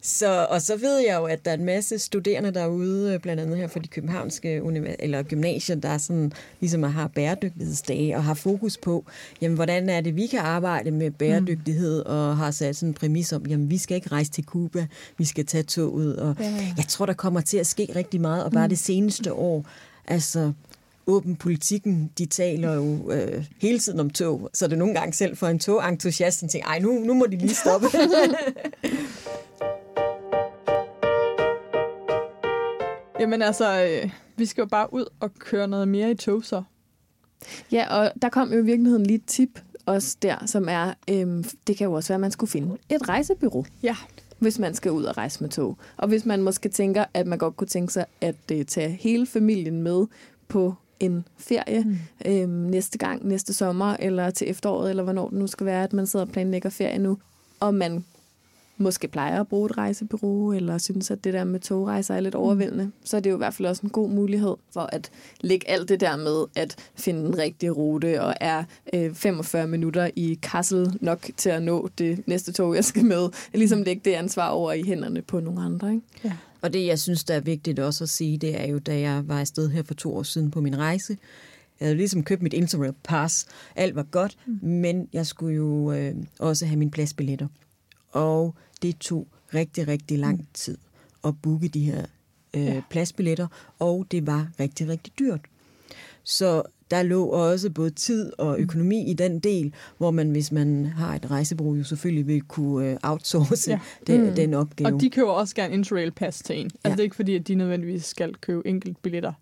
så, 0.00 0.46
og 0.50 0.62
så 0.62 0.76
ved 0.76 0.98
jeg 0.98 1.16
jo, 1.18 1.24
at 1.24 1.44
der 1.44 1.50
er 1.50 1.54
en 1.54 1.64
masse 1.64 1.98
studerende 1.98 2.54
derude, 2.54 3.14
øh, 3.14 3.20
blandt 3.20 3.42
andet 3.42 3.56
her 3.58 3.66
fra 3.68 3.80
de 3.80 3.88
københavnske 3.88 4.62
eller 4.98 5.22
gymnasier, 5.22 5.76
der 5.76 5.98
sådan, 5.98 6.32
ligesom 6.60 6.82
har 6.82 7.08
bæredygtighedsdage 7.08 8.16
og 8.16 8.24
har 8.24 8.34
fokus 8.34 8.76
på, 8.76 9.04
jamen, 9.40 9.54
hvordan 9.54 9.88
er 9.88 10.00
det, 10.00 10.16
vi 10.16 10.26
kan 10.26 10.38
arbejde 10.40 10.90
med 10.90 11.10
bæredygtighed, 11.10 12.04
mm. 12.04 12.10
og 12.12 12.36
har 12.36 12.50
sat 12.50 12.76
sådan 12.76 12.88
en 12.88 12.94
præmis 12.94 13.32
om, 13.32 13.46
jamen, 13.46 13.70
vi 13.70 13.78
skal 13.78 13.94
ikke 13.94 14.08
rejse 14.08 14.30
til 14.30 14.44
Cuba, 14.44 14.86
vi 15.18 15.24
skal 15.24 15.46
tage 15.46 15.62
toget. 15.62 16.16
Og 16.16 16.36
Ja. 16.40 16.72
jeg 16.76 16.84
tror, 16.88 17.06
der 17.06 17.12
kommer 17.12 17.40
til 17.40 17.58
at 17.58 17.66
ske 17.66 17.88
rigtig 17.96 18.20
meget, 18.20 18.44
og 18.44 18.52
bare 18.52 18.66
mm. 18.66 18.68
det 18.68 18.78
seneste 18.78 19.32
år, 19.32 19.66
altså 20.08 20.52
åben 21.06 21.36
politikken, 21.36 22.10
de 22.18 22.26
taler 22.26 22.74
jo 22.74 23.10
øh, 23.10 23.44
hele 23.60 23.78
tiden 23.78 24.00
om 24.00 24.10
tog, 24.10 24.50
så 24.54 24.66
det 24.66 24.78
nogle 24.78 24.94
gange 24.94 25.12
selv 25.12 25.36
for 25.36 25.46
en 25.46 25.58
togentusiast, 25.58 26.40
tænker, 26.40 26.68
ej, 26.68 26.78
nu, 26.78 26.92
nu 26.92 27.14
må 27.14 27.26
de 27.26 27.36
lige 27.36 27.54
stoppe. 27.54 27.86
Jamen 33.22 33.42
altså, 33.42 33.84
øh, 33.84 34.10
vi 34.36 34.46
skal 34.46 34.62
jo 34.62 34.66
bare 34.66 34.94
ud 34.94 35.04
og 35.20 35.34
køre 35.38 35.68
noget 35.68 35.88
mere 35.88 36.10
i 36.10 36.14
tog 36.14 36.44
så. 36.44 36.62
Ja, 37.72 37.96
og 37.98 38.12
der 38.22 38.28
kom 38.28 38.52
jo 38.52 38.58
i 38.58 38.64
virkeligheden 38.64 39.06
lige 39.06 39.16
et 39.16 39.26
tip 39.26 39.60
også 39.86 40.16
der, 40.22 40.46
som 40.46 40.68
er, 40.68 40.94
øhm, 41.10 41.44
det 41.66 41.76
kan 41.76 41.84
jo 41.84 41.92
også 41.92 42.08
være, 42.08 42.14
at 42.14 42.20
man 42.20 42.30
skulle 42.30 42.50
finde 42.50 42.76
et 42.88 43.08
rejsebyrå, 43.08 43.64
Ja. 43.82 43.96
hvis 44.38 44.58
man 44.58 44.74
skal 44.74 44.92
ud 44.92 45.04
og 45.04 45.16
rejse 45.16 45.40
med 45.40 45.50
tog. 45.50 45.78
Og 45.96 46.08
hvis 46.08 46.26
man 46.26 46.42
måske 46.42 46.68
tænker, 46.68 47.04
at 47.14 47.26
man 47.26 47.38
godt 47.38 47.56
kunne 47.56 47.68
tænke 47.68 47.92
sig 47.92 48.04
at 48.20 48.36
øh, 48.52 48.64
tage 48.64 48.90
hele 48.90 49.26
familien 49.26 49.82
med 49.82 50.06
på 50.48 50.74
en 51.00 51.24
ferie 51.38 51.84
mm. 51.84 51.98
øhm, 52.26 52.48
næste 52.50 52.98
gang, 52.98 53.28
næste 53.28 53.54
sommer, 53.54 53.96
eller 53.98 54.30
til 54.30 54.50
efteråret, 54.50 54.90
eller 54.90 55.02
hvornår 55.02 55.28
det 55.28 55.38
nu 55.38 55.46
skal 55.46 55.66
være, 55.66 55.84
at 55.84 55.92
man 55.92 56.06
sidder 56.06 56.26
og 56.26 56.32
planlægger 56.32 56.70
ferie 56.70 56.98
nu, 56.98 57.18
og 57.60 57.74
man 57.74 58.04
måske 58.82 59.08
plejer 59.08 59.40
at 59.40 59.48
bruge 59.48 59.66
et 59.70 59.78
rejsebureau, 59.78 60.52
eller 60.52 60.78
synes, 60.78 61.10
at 61.10 61.24
det 61.24 61.34
der 61.34 61.44
med 61.44 61.60
togrejser 61.60 62.14
er 62.14 62.20
lidt 62.20 62.34
overvældende, 62.34 62.84
mm. 62.84 62.92
så 63.04 63.16
er 63.16 63.20
det 63.20 63.30
jo 63.30 63.34
i 63.34 63.38
hvert 63.38 63.54
fald 63.54 63.68
også 63.68 63.82
en 63.82 63.90
god 63.90 64.10
mulighed 64.10 64.54
for 64.72 64.88
at 64.92 65.10
lægge 65.40 65.70
alt 65.70 65.88
det 65.88 66.00
der 66.00 66.16
med 66.16 66.44
at 66.56 66.76
finde 66.94 67.24
den 67.24 67.38
rigtige 67.38 67.70
rute, 67.70 68.22
og 68.22 68.34
er 68.40 68.64
øh, 68.94 69.14
45 69.14 69.66
minutter 69.66 70.10
i 70.16 70.38
Kassel 70.42 70.98
nok 71.00 71.30
til 71.36 71.50
at 71.50 71.62
nå 71.62 71.88
det 71.98 72.28
næste 72.28 72.52
tog, 72.52 72.74
jeg 72.74 72.84
skal 72.84 73.04
med. 73.04 73.28
Ligesom 73.54 73.82
lægge 73.82 74.02
det 74.04 74.12
ansvar 74.12 74.48
over 74.48 74.72
i 74.72 74.82
hænderne 74.82 75.22
på 75.22 75.40
nogle 75.40 75.60
andre. 75.60 75.92
Ikke? 75.92 76.06
Og 76.62 76.72
det, 76.72 76.86
jeg 76.86 76.98
synes, 76.98 77.24
der 77.24 77.34
er 77.34 77.40
vigtigt 77.40 77.78
også 77.78 78.04
at 78.04 78.10
sige, 78.10 78.38
det 78.38 78.60
er 78.60 78.66
jo, 78.66 78.78
da 78.78 79.00
jeg 79.00 79.28
var 79.28 79.40
afsted 79.40 79.68
her 79.70 79.82
for 79.82 79.94
to 79.94 80.16
år 80.16 80.22
siden 80.22 80.50
på 80.50 80.60
min 80.60 80.78
rejse, 80.78 81.16
jeg 81.80 81.86
havde 81.86 81.96
ligesom 81.96 82.24
købt 82.24 82.42
mit 82.42 82.52
Interrail 82.52 82.94
Pass. 83.04 83.46
Alt 83.76 83.94
var 83.94 84.02
godt, 84.02 84.36
mm. 84.46 84.58
men 84.62 85.08
jeg 85.12 85.26
skulle 85.26 85.56
jo 85.56 85.92
øh, 85.92 86.14
også 86.38 86.66
have 86.66 86.78
mine 86.78 86.90
pladsbilletter. 86.90 87.46
Og 88.12 88.54
det 88.82 88.96
tog 88.98 89.26
rigtig, 89.54 89.88
rigtig 89.88 90.18
lang 90.18 90.48
tid 90.54 90.78
at 91.24 91.34
booke 91.42 91.68
de 91.68 91.80
her 91.80 92.04
øh, 92.54 92.64
ja. 92.64 92.82
pladsbilletter, 92.90 93.46
og 93.78 94.06
det 94.10 94.26
var 94.26 94.48
rigtig, 94.60 94.88
rigtig 94.88 95.12
dyrt. 95.18 95.40
Så 96.24 96.62
der 96.90 97.02
lå 97.02 97.24
også 97.26 97.70
både 97.70 97.90
tid 97.90 98.32
og 98.38 98.58
økonomi 98.58 99.10
i 99.10 99.14
den 99.14 99.38
del, 99.38 99.74
hvor 99.98 100.10
man, 100.10 100.30
hvis 100.30 100.52
man 100.52 100.86
har 100.86 101.14
et 101.14 101.30
rejsebureau, 101.30 101.74
jo 101.74 101.84
selvfølgelig 101.84 102.26
vil 102.26 102.42
kunne 102.42 102.90
øh, 102.90 102.96
outsource 103.02 103.70
Ja. 103.70 103.78
den, 104.06 104.36
den 104.36 104.54
opgave. 104.54 104.94
Og 104.94 105.00
de 105.00 105.10
køber 105.10 105.30
også 105.30 105.54
gerne 105.54 105.74
Interrail 105.74 106.10
Pass 106.10 106.42
til 106.42 106.60
en. 106.60 106.64
Altså 106.64 106.78
Ja. 106.84 106.90
det 106.90 106.98
er 106.98 107.04
ikke 107.04 107.16
fordi, 107.16 107.34
at 107.34 107.48
de 107.48 107.54
nødvendigvis 107.54 108.04
skal 108.04 108.34
købe 108.34 108.66
enkelt 108.68 109.02
billetter. 109.02 109.32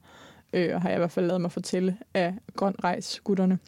Øh, 0.52 0.80
har 0.82 0.88
jeg 0.88 0.96
i 0.96 1.00
hvert 1.00 1.10
fald 1.12 1.26
lavet 1.26 1.40
mig 1.40 1.52
fortælle 1.52 1.96
af 2.14 2.34
Grøn 2.56 2.74
Rejs 2.84 3.20
gutterne. 3.24 3.58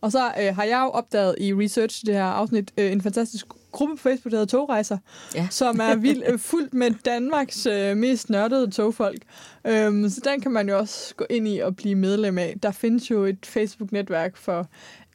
Og 0.00 0.12
så 0.12 0.26
øh, 0.40 0.54
har 0.54 0.64
jeg 0.64 0.82
jo 0.84 0.90
opdaget 0.90 1.34
i 1.40 1.54
research 1.54 2.06
det 2.06 2.14
her 2.14 2.24
afsnit 2.24 2.72
øh, 2.78 2.92
en 2.92 3.00
fantastisk 3.00 3.46
gruppe 3.76 3.96
på 3.96 4.02
Facebook, 4.02 4.30
der 4.30 4.38
hedder 4.38 4.50
Togrejser, 4.58 4.98
Ja. 5.34 5.48
som 5.50 5.80
er 5.80 5.94
vildt 5.96 6.24
øh, 6.28 6.38
fuldt 6.38 6.74
med 6.74 6.90
Danmarks 7.04 7.66
øh, 7.66 7.96
mest 7.96 8.30
nørdede 8.30 8.70
togfolk. 8.70 9.22
Øhm, 9.66 10.08
så 10.08 10.20
den 10.24 10.40
kan 10.40 10.50
man 10.52 10.68
jo 10.68 10.78
også 10.78 11.14
gå 11.14 11.24
ind 11.30 11.48
i 11.48 11.58
og 11.58 11.76
blive 11.76 11.94
medlem 11.94 12.38
af. 12.38 12.56
Der 12.62 12.70
findes 12.70 13.10
jo 13.10 13.24
et 13.24 13.46
Facebook-netværk 13.46 14.36
for 14.36 14.68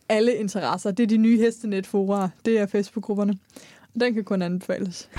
alle 0.09 0.35
interesser. 0.35 0.91
Det 0.91 1.03
er 1.03 1.07
de 1.07 1.17
nye 1.17 1.37
hestenetfora. 1.37 2.29
Det 2.45 2.59
er 2.59 2.65
Facebook-grupperne. 2.65 3.37
Den 3.99 4.13
kan 4.13 4.23
kun 4.23 4.41
anbefales. 4.41 5.09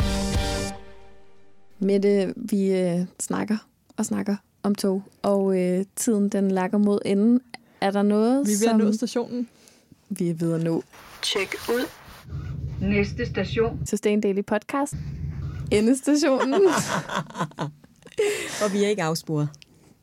Mette, 1.79 2.35
vi 2.37 2.73
øh, 2.81 3.01
snakker 3.21 3.57
og 3.97 4.05
snakker 4.07 4.37
om 4.63 4.75
tog, 4.75 5.03
og 5.23 5.61
øh, 5.61 5.85
tiden 5.97 6.29
den 6.29 6.51
lakker 6.51 6.79
mod 6.79 6.99
enden. 7.05 7.41
Er 7.81 7.91
der 7.91 8.03
noget, 8.03 8.47
Vi 8.47 8.53
er 8.53 8.57
ved 8.59 8.67
at 8.67 8.71
som 8.71 8.81
nå 8.81 8.93
stationen. 8.93 9.49
vi 10.09 10.31
er 10.31 10.35
ved 10.35 10.53
at 10.55 10.63
nå? 10.63 10.83
Tjek 11.23 11.55
ud. 11.69 11.87
Næste 12.83 13.27
station. 13.27 13.87
Sustain 13.87 14.21
Daily 14.21 14.43
Podcast. 14.47 14.95
Endestationen. 15.71 16.55
Og 18.65 18.73
vi 18.73 18.85
er 18.85 18.89
ikke 18.89 19.03
afsporet. 19.03 19.49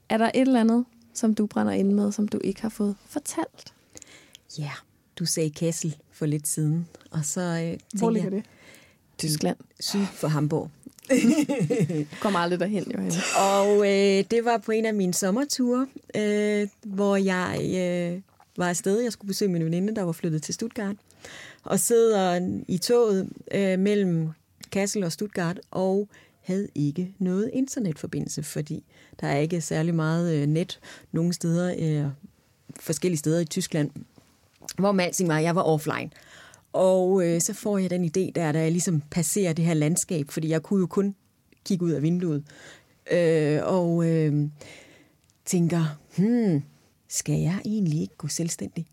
er 0.10 0.18
der 0.18 0.26
et 0.26 0.42
eller 0.42 0.60
andet, 0.60 0.86
som 1.14 1.34
du 1.34 1.46
brænder 1.46 1.74
ind 1.74 1.92
med, 1.92 2.12
som 2.12 2.28
du 2.28 2.40
ikke 2.44 2.62
har 2.62 2.70
fået 2.70 2.96
fortalt? 3.10 3.74
Ja, 4.60 4.72
du 5.20 5.26
sagde 5.26 5.50
Kassel 5.50 5.96
for 6.12 6.26
lidt 6.26 6.48
siden, 6.48 6.88
og 7.12 7.26
så 7.26 7.42
øh, 7.42 8.00
Hvor 8.00 8.10
ligger 8.10 8.30
jeg, 8.30 8.38
det? 8.38 8.44
Tyskland. 9.18 9.58
syd 9.80 10.06
for 10.06 10.28
Hamburg. 10.28 10.72
Kommer 12.22 12.40
aldrig 12.40 12.60
derhen, 12.60 12.92
jo. 12.92 13.00
Og 13.40 13.78
øh, 13.78 14.24
det 14.32 14.46
var 14.46 14.58
på 14.58 14.72
en 14.72 14.86
af 14.86 14.94
mine 14.94 15.14
sommerture, 15.14 15.88
øh, 16.16 16.68
hvor 16.86 17.16
jeg 17.16 17.60
øh, 17.62 18.22
var 18.58 18.70
afsted. 18.70 19.00
Jeg 19.02 19.12
skulle 19.12 19.28
besøge 19.28 19.52
min 19.52 19.66
veninde, 19.66 19.96
der 19.96 20.04
var 20.04 20.12
flyttet 20.12 20.44
til 20.44 20.54
Stuttgart. 20.54 20.96
Og 21.64 21.80
sidder 21.80 22.50
i 22.68 22.78
toget 22.78 23.30
øh, 23.52 23.80
mellem 23.80 24.30
Kassel 24.72 25.04
og 25.04 25.12
Stuttgart, 25.12 25.60
og 25.72 26.10
havde 26.42 26.68
ikke 26.76 27.14
noget 27.20 27.50
internetforbindelse, 27.54 28.44
fordi 28.44 28.84
der 29.22 29.28
er 29.28 29.38
ikke 29.38 29.62
særlig 29.62 29.96
meget 29.96 30.36
øh, 30.36 30.48
net 30.48 30.80
nogle 31.12 31.34
steder, 31.34 31.76
øh, 31.80 32.12
forskellige 32.80 33.18
steder 33.18 33.40
i 33.40 33.46
Tyskland, 33.46 33.92
hvor 34.78 35.02
alting 35.02 35.30
var, 35.30 35.40
jeg 35.40 35.56
var 35.56 35.62
offline. 35.64 36.10
Og 36.74 37.28
øh, 37.28 37.42
så 37.42 37.54
får 37.54 37.78
jeg 37.78 37.90
den 37.90 38.06
idé 38.06 38.32
der, 38.36 38.52
da 38.52 38.62
jeg 38.62 38.72
ligesom 38.72 39.02
passerer 39.02 39.54
det 39.54 39.66
her 39.66 39.74
landskab, 39.74 40.30
fordi 40.30 40.50
jeg 40.50 40.64
kunne 40.64 40.80
jo 40.80 40.88
kun 40.88 41.16
kigge 41.66 41.86
ud 41.86 41.92
af 41.92 42.02
vinduet. 42.02 42.44
Øh, 43.12 43.60
og 43.64 44.06
øh, 44.06 44.48
tænker, 45.46 46.00
hmm, 46.18 46.64
skal 47.08 47.40
jeg 47.40 47.62
egentlig 47.66 48.02
ikke 48.02 48.16
gå 48.18 48.28
selvstændig? 48.28 48.86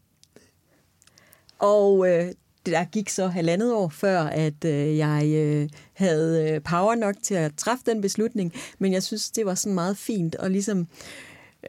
Og 1.59 2.09
øh, 2.09 2.33
der 2.67 2.85
gik 2.85 3.09
så 3.09 3.27
halvandet 3.27 3.73
år 3.73 3.89
før, 3.89 4.21
at 4.21 4.65
øh, 4.65 4.97
jeg 4.97 5.27
øh, 5.27 5.69
havde 5.93 6.51
øh, 6.51 6.61
power 6.63 6.95
nok 6.95 7.15
til 7.23 7.35
at 7.35 7.53
træffe 7.57 7.85
den 7.87 8.01
beslutning. 8.01 8.53
Men 8.79 8.93
jeg 8.93 9.03
synes, 9.03 9.31
det 9.31 9.47
var 9.47 9.55
sådan 9.55 9.75
meget 9.75 9.97
fint 9.97 10.37
at 10.39 10.51
ligesom 10.51 10.87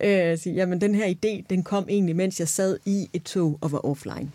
øh, 0.02 0.38
sige, 0.38 0.56
jamen 0.56 0.82
den 0.82 0.96
her 0.96 1.08
idé, 1.08 1.46
den 1.50 1.64
kom 1.64 1.86
egentlig, 1.90 2.16
mens 2.16 2.40
jeg 2.40 2.48
sad 2.48 2.80
i 2.86 3.10
et 3.14 3.24
tog 3.24 3.58
og 3.62 3.72
var 3.72 3.86
offline. 3.86 4.32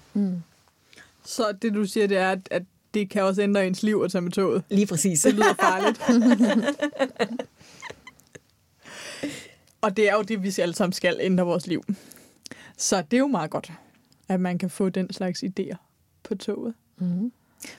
Så 1.24 1.52
det, 1.62 1.74
du 1.74 1.84
siger, 1.84 2.06
det 2.06 2.16
er, 2.16 2.30
at, 2.30 2.48
at 2.50 2.62
det 2.94 3.10
kan 3.10 3.22
også 3.22 3.42
ændre 3.42 3.66
ens 3.66 3.82
liv 3.82 4.02
at 4.04 4.12
tage 4.12 4.22
med 4.22 4.32
toget. 4.32 4.62
Lige 4.68 4.86
præcis. 4.86 5.22
Det 5.22 5.34
lyder 5.34 5.54
farligt. 5.60 6.00
og 9.82 9.96
det 9.96 10.08
er 10.08 10.14
jo 10.14 10.22
det, 10.22 10.42
vi 10.42 10.54
alle 10.58 10.74
sammen 10.74 10.92
skal 10.92 11.16
ændre 11.20 11.44
vores 11.44 11.66
liv. 11.66 11.84
Så 12.76 13.02
det 13.10 13.16
er 13.16 13.20
jo 13.20 13.26
meget 13.26 13.50
godt, 13.50 13.72
at 14.28 14.40
man 14.40 14.58
kan 14.58 14.70
få 14.70 14.88
den 14.88 15.12
slags 15.12 15.42
idéer 15.42 15.91
på 16.22 16.34
toget. 16.34 16.74
Mm. 16.98 17.32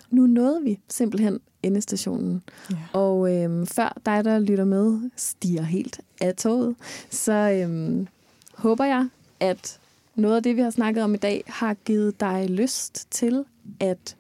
Nu 0.09 0.27
nåede 0.27 0.61
vi 0.63 0.79
simpelthen 0.89 1.39
endestationen. 1.63 2.43
Ja. 2.71 2.75
Og 2.93 3.35
øhm, 3.35 3.67
før 3.67 3.97
dig, 4.05 4.25
der 4.25 4.39
lytter 4.39 4.65
med, 4.65 5.09
stiger 5.15 5.61
helt 5.61 6.01
af 6.21 6.35
toget, 6.35 6.75
så 7.09 7.33
øhm, 7.33 8.07
håber 8.55 8.85
jeg, 8.85 9.07
at 9.39 9.79
noget 10.15 10.35
af 10.35 10.43
det, 10.43 10.55
vi 10.55 10.61
har 10.61 10.69
snakket 10.69 11.03
om 11.03 11.13
i 11.13 11.17
dag, 11.17 11.43
har 11.47 11.73
givet 11.73 12.19
dig 12.19 12.49
lyst 12.49 13.07
til 13.11 13.45
at 13.79 14.15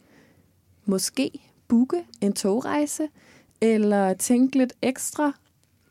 måske 0.85 1.31
booke 1.67 2.03
en 2.21 2.33
togrejse, 2.33 3.07
eller 3.61 4.13
tænke 4.13 4.57
lidt 4.57 4.73
ekstra 4.81 5.33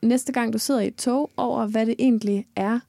næste 0.03 0.33
gang, 0.33 0.53
du 0.53 0.59
sidder 0.59 0.81
i 0.81 0.87
et 0.87 0.97
tog, 0.97 1.31
over 1.37 1.67
hvad 1.67 1.87
det 1.87 1.95
egentlig 1.99 2.47
er, 2.57 2.81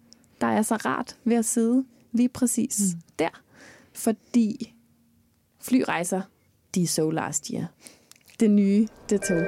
der 0.41 0.47
er 0.47 0.61
så 0.61 0.75
rart 0.75 1.15
ved 1.23 1.35
at 1.35 1.45
sidde 1.45 1.85
lige 2.11 2.29
præcis 2.29 2.79
mm. 2.79 3.01
der. 3.19 3.41
Fordi 3.93 4.73
flyrejser, 5.63 6.21
de 6.75 6.83
er 6.83 6.87
so 6.87 7.09
last 7.09 7.47
year. 7.47 7.65
Det 8.39 8.51
nye, 8.51 8.87
det 9.09 9.21
tog. 9.21 9.41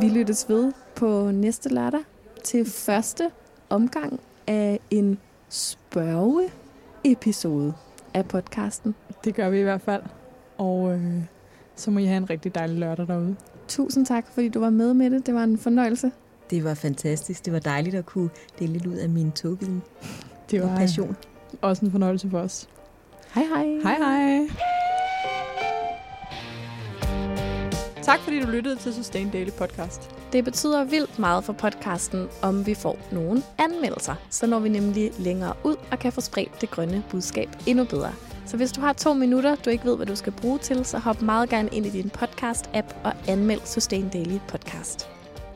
Vi 0.00 0.08
lyttes 0.08 0.48
ved 0.48 0.72
på 0.96 1.30
næste 1.30 1.68
lørdag 1.68 2.00
til 2.44 2.70
første 2.70 3.30
omgang 3.68 4.20
af 4.46 4.80
en 4.90 5.18
spørge-episode 5.48 7.74
af 8.14 8.28
podcasten. 8.28 8.94
Det 9.24 9.34
gør 9.34 9.50
vi 9.50 9.60
i 9.60 9.62
hvert 9.62 9.80
fald. 9.80 10.02
Og 10.58 10.92
øh, 10.92 11.22
så 11.76 11.90
må 11.90 11.98
I 11.98 12.04
have 12.04 12.16
en 12.16 12.30
rigtig 12.30 12.54
dejlig 12.54 12.78
lørdag 12.78 13.06
derude. 13.06 13.36
Tusind 13.68 14.06
tak, 14.06 14.26
fordi 14.32 14.48
du 14.48 14.60
var 14.60 14.70
med 14.70 14.94
med 14.94 15.10
det. 15.10 15.26
Det 15.26 15.34
var 15.34 15.44
en 15.44 15.58
fornøjelse. 15.58 16.12
Det 16.52 16.64
var 16.64 16.74
fantastisk. 16.74 17.44
Det 17.44 17.52
var 17.52 17.58
dejligt 17.58 17.94
at 17.96 18.06
kunne 18.06 18.30
dele 18.58 18.72
lidt 18.72 18.86
ud 18.86 18.94
af 18.94 19.08
min 19.08 19.32
togviden 19.32 19.82
Det 20.50 20.62
var 20.62 20.76
passion. 20.76 21.16
også 21.62 21.84
en 21.84 21.90
fornøjelse 21.90 22.30
for 22.30 22.38
os. 22.38 22.68
Hej 23.34 23.44
hej. 23.44 23.66
Hej 23.82 23.96
hej! 23.98 24.48
Tak 28.02 28.18
fordi 28.20 28.40
du 28.40 28.46
lyttede 28.50 28.76
til 28.76 28.94
Sustain 28.94 29.30
Daily 29.30 29.50
Podcast. 29.50 30.10
Det 30.32 30.44
betyder 30.44 30.84
vildt 30.84 31.18
meget 31.18 31.44
for 31.44 31.52
podcasten, 31.52 32.28
om 32.42 32.66
vi 32.66 32.74
får 32.74 32.98
nogle 33.12 33.42
anmeldelser. 33.58 34.14
Så 34.30 34.46
når 34.46 34.58
vi 34.58 34.68
nemlig 34.68 35.12
længere 35.18 35.54
ud 35.64 35.76
og 35.90 35.98
kan 35.98 36.12
få 36.12 36.20
spredt 36.20 36.60
det 36.60 36.70
grønne 36.70 37.02
budskab 37.10 37.48
endnu 37.66 37.84
bedre. 37.84 38.12
Så 38.46 38.56
hvis 38.56 38.72
du 38.72 38.80
har 38.80 38.92
to 38.92 39.14
minutter, 39.14 39.56
du 39.56 39.70
ikke 39.70 39.84
ved, 39.84 39.96
hvad 39.96 40.06
du 40.06 40.16
skal 40.16 40.32
bruge 40.32 40.58
til, 40.58 40.84
så 40.84 40.98
hop 40.98 41.22
meget 41.22 41.48
gerne 41.48 41.68
ind 41.72 41.86
i 41.86 41.90
din 41.90 42.10
podcast-app 42.18 42.94
og 43.04 43.12
anmeld 43.28 43.60
Sustain 43.64 44.08
Daily 44.08 44.38
Podcast. 44.48 45.08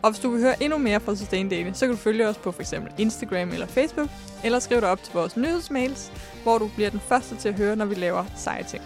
Og 0.02 0.10
hvis 0.10 0.20
du 0.20 0.30
vil 0.30 0.40
høre 0.40 0.62
endnu 0.62 0.78
mere 0.78 1.00
fra 1.00 1.14
Sustain 1.14 1.48
Daily, 1.48 1.70
så 1.72 1.86
kan 1.86 1.94
du 1.94 2.00
følge 2.00 2.28
os 2.28 2.36
på 2.36 2.52
f.eks. 2.52 2.74
Instagram 2.98 3.48
eller 3.48 3.66
Facebook, 3.66 4.08
eller 4.44 4.58
skriv 4.58 4.80
dig 4.80 4.88
op 4.88 5.02
til 5.02 5.12
vores 5.14 5.36
nyhedsmails, 5.36 6.12
hvor 6.42 6.58
du 6.58 6.70
bliver 6.74 6.90
den 6.90 7.00
første 7.00 7.36
til 7.36 7.48
at 7.48 7.54
høre, 7.54 7.76
når 7.76 7.84
vi 7.84 7.94
laver 7.94 8.24
seje 8.36 8.62
ting. 8.62 8.82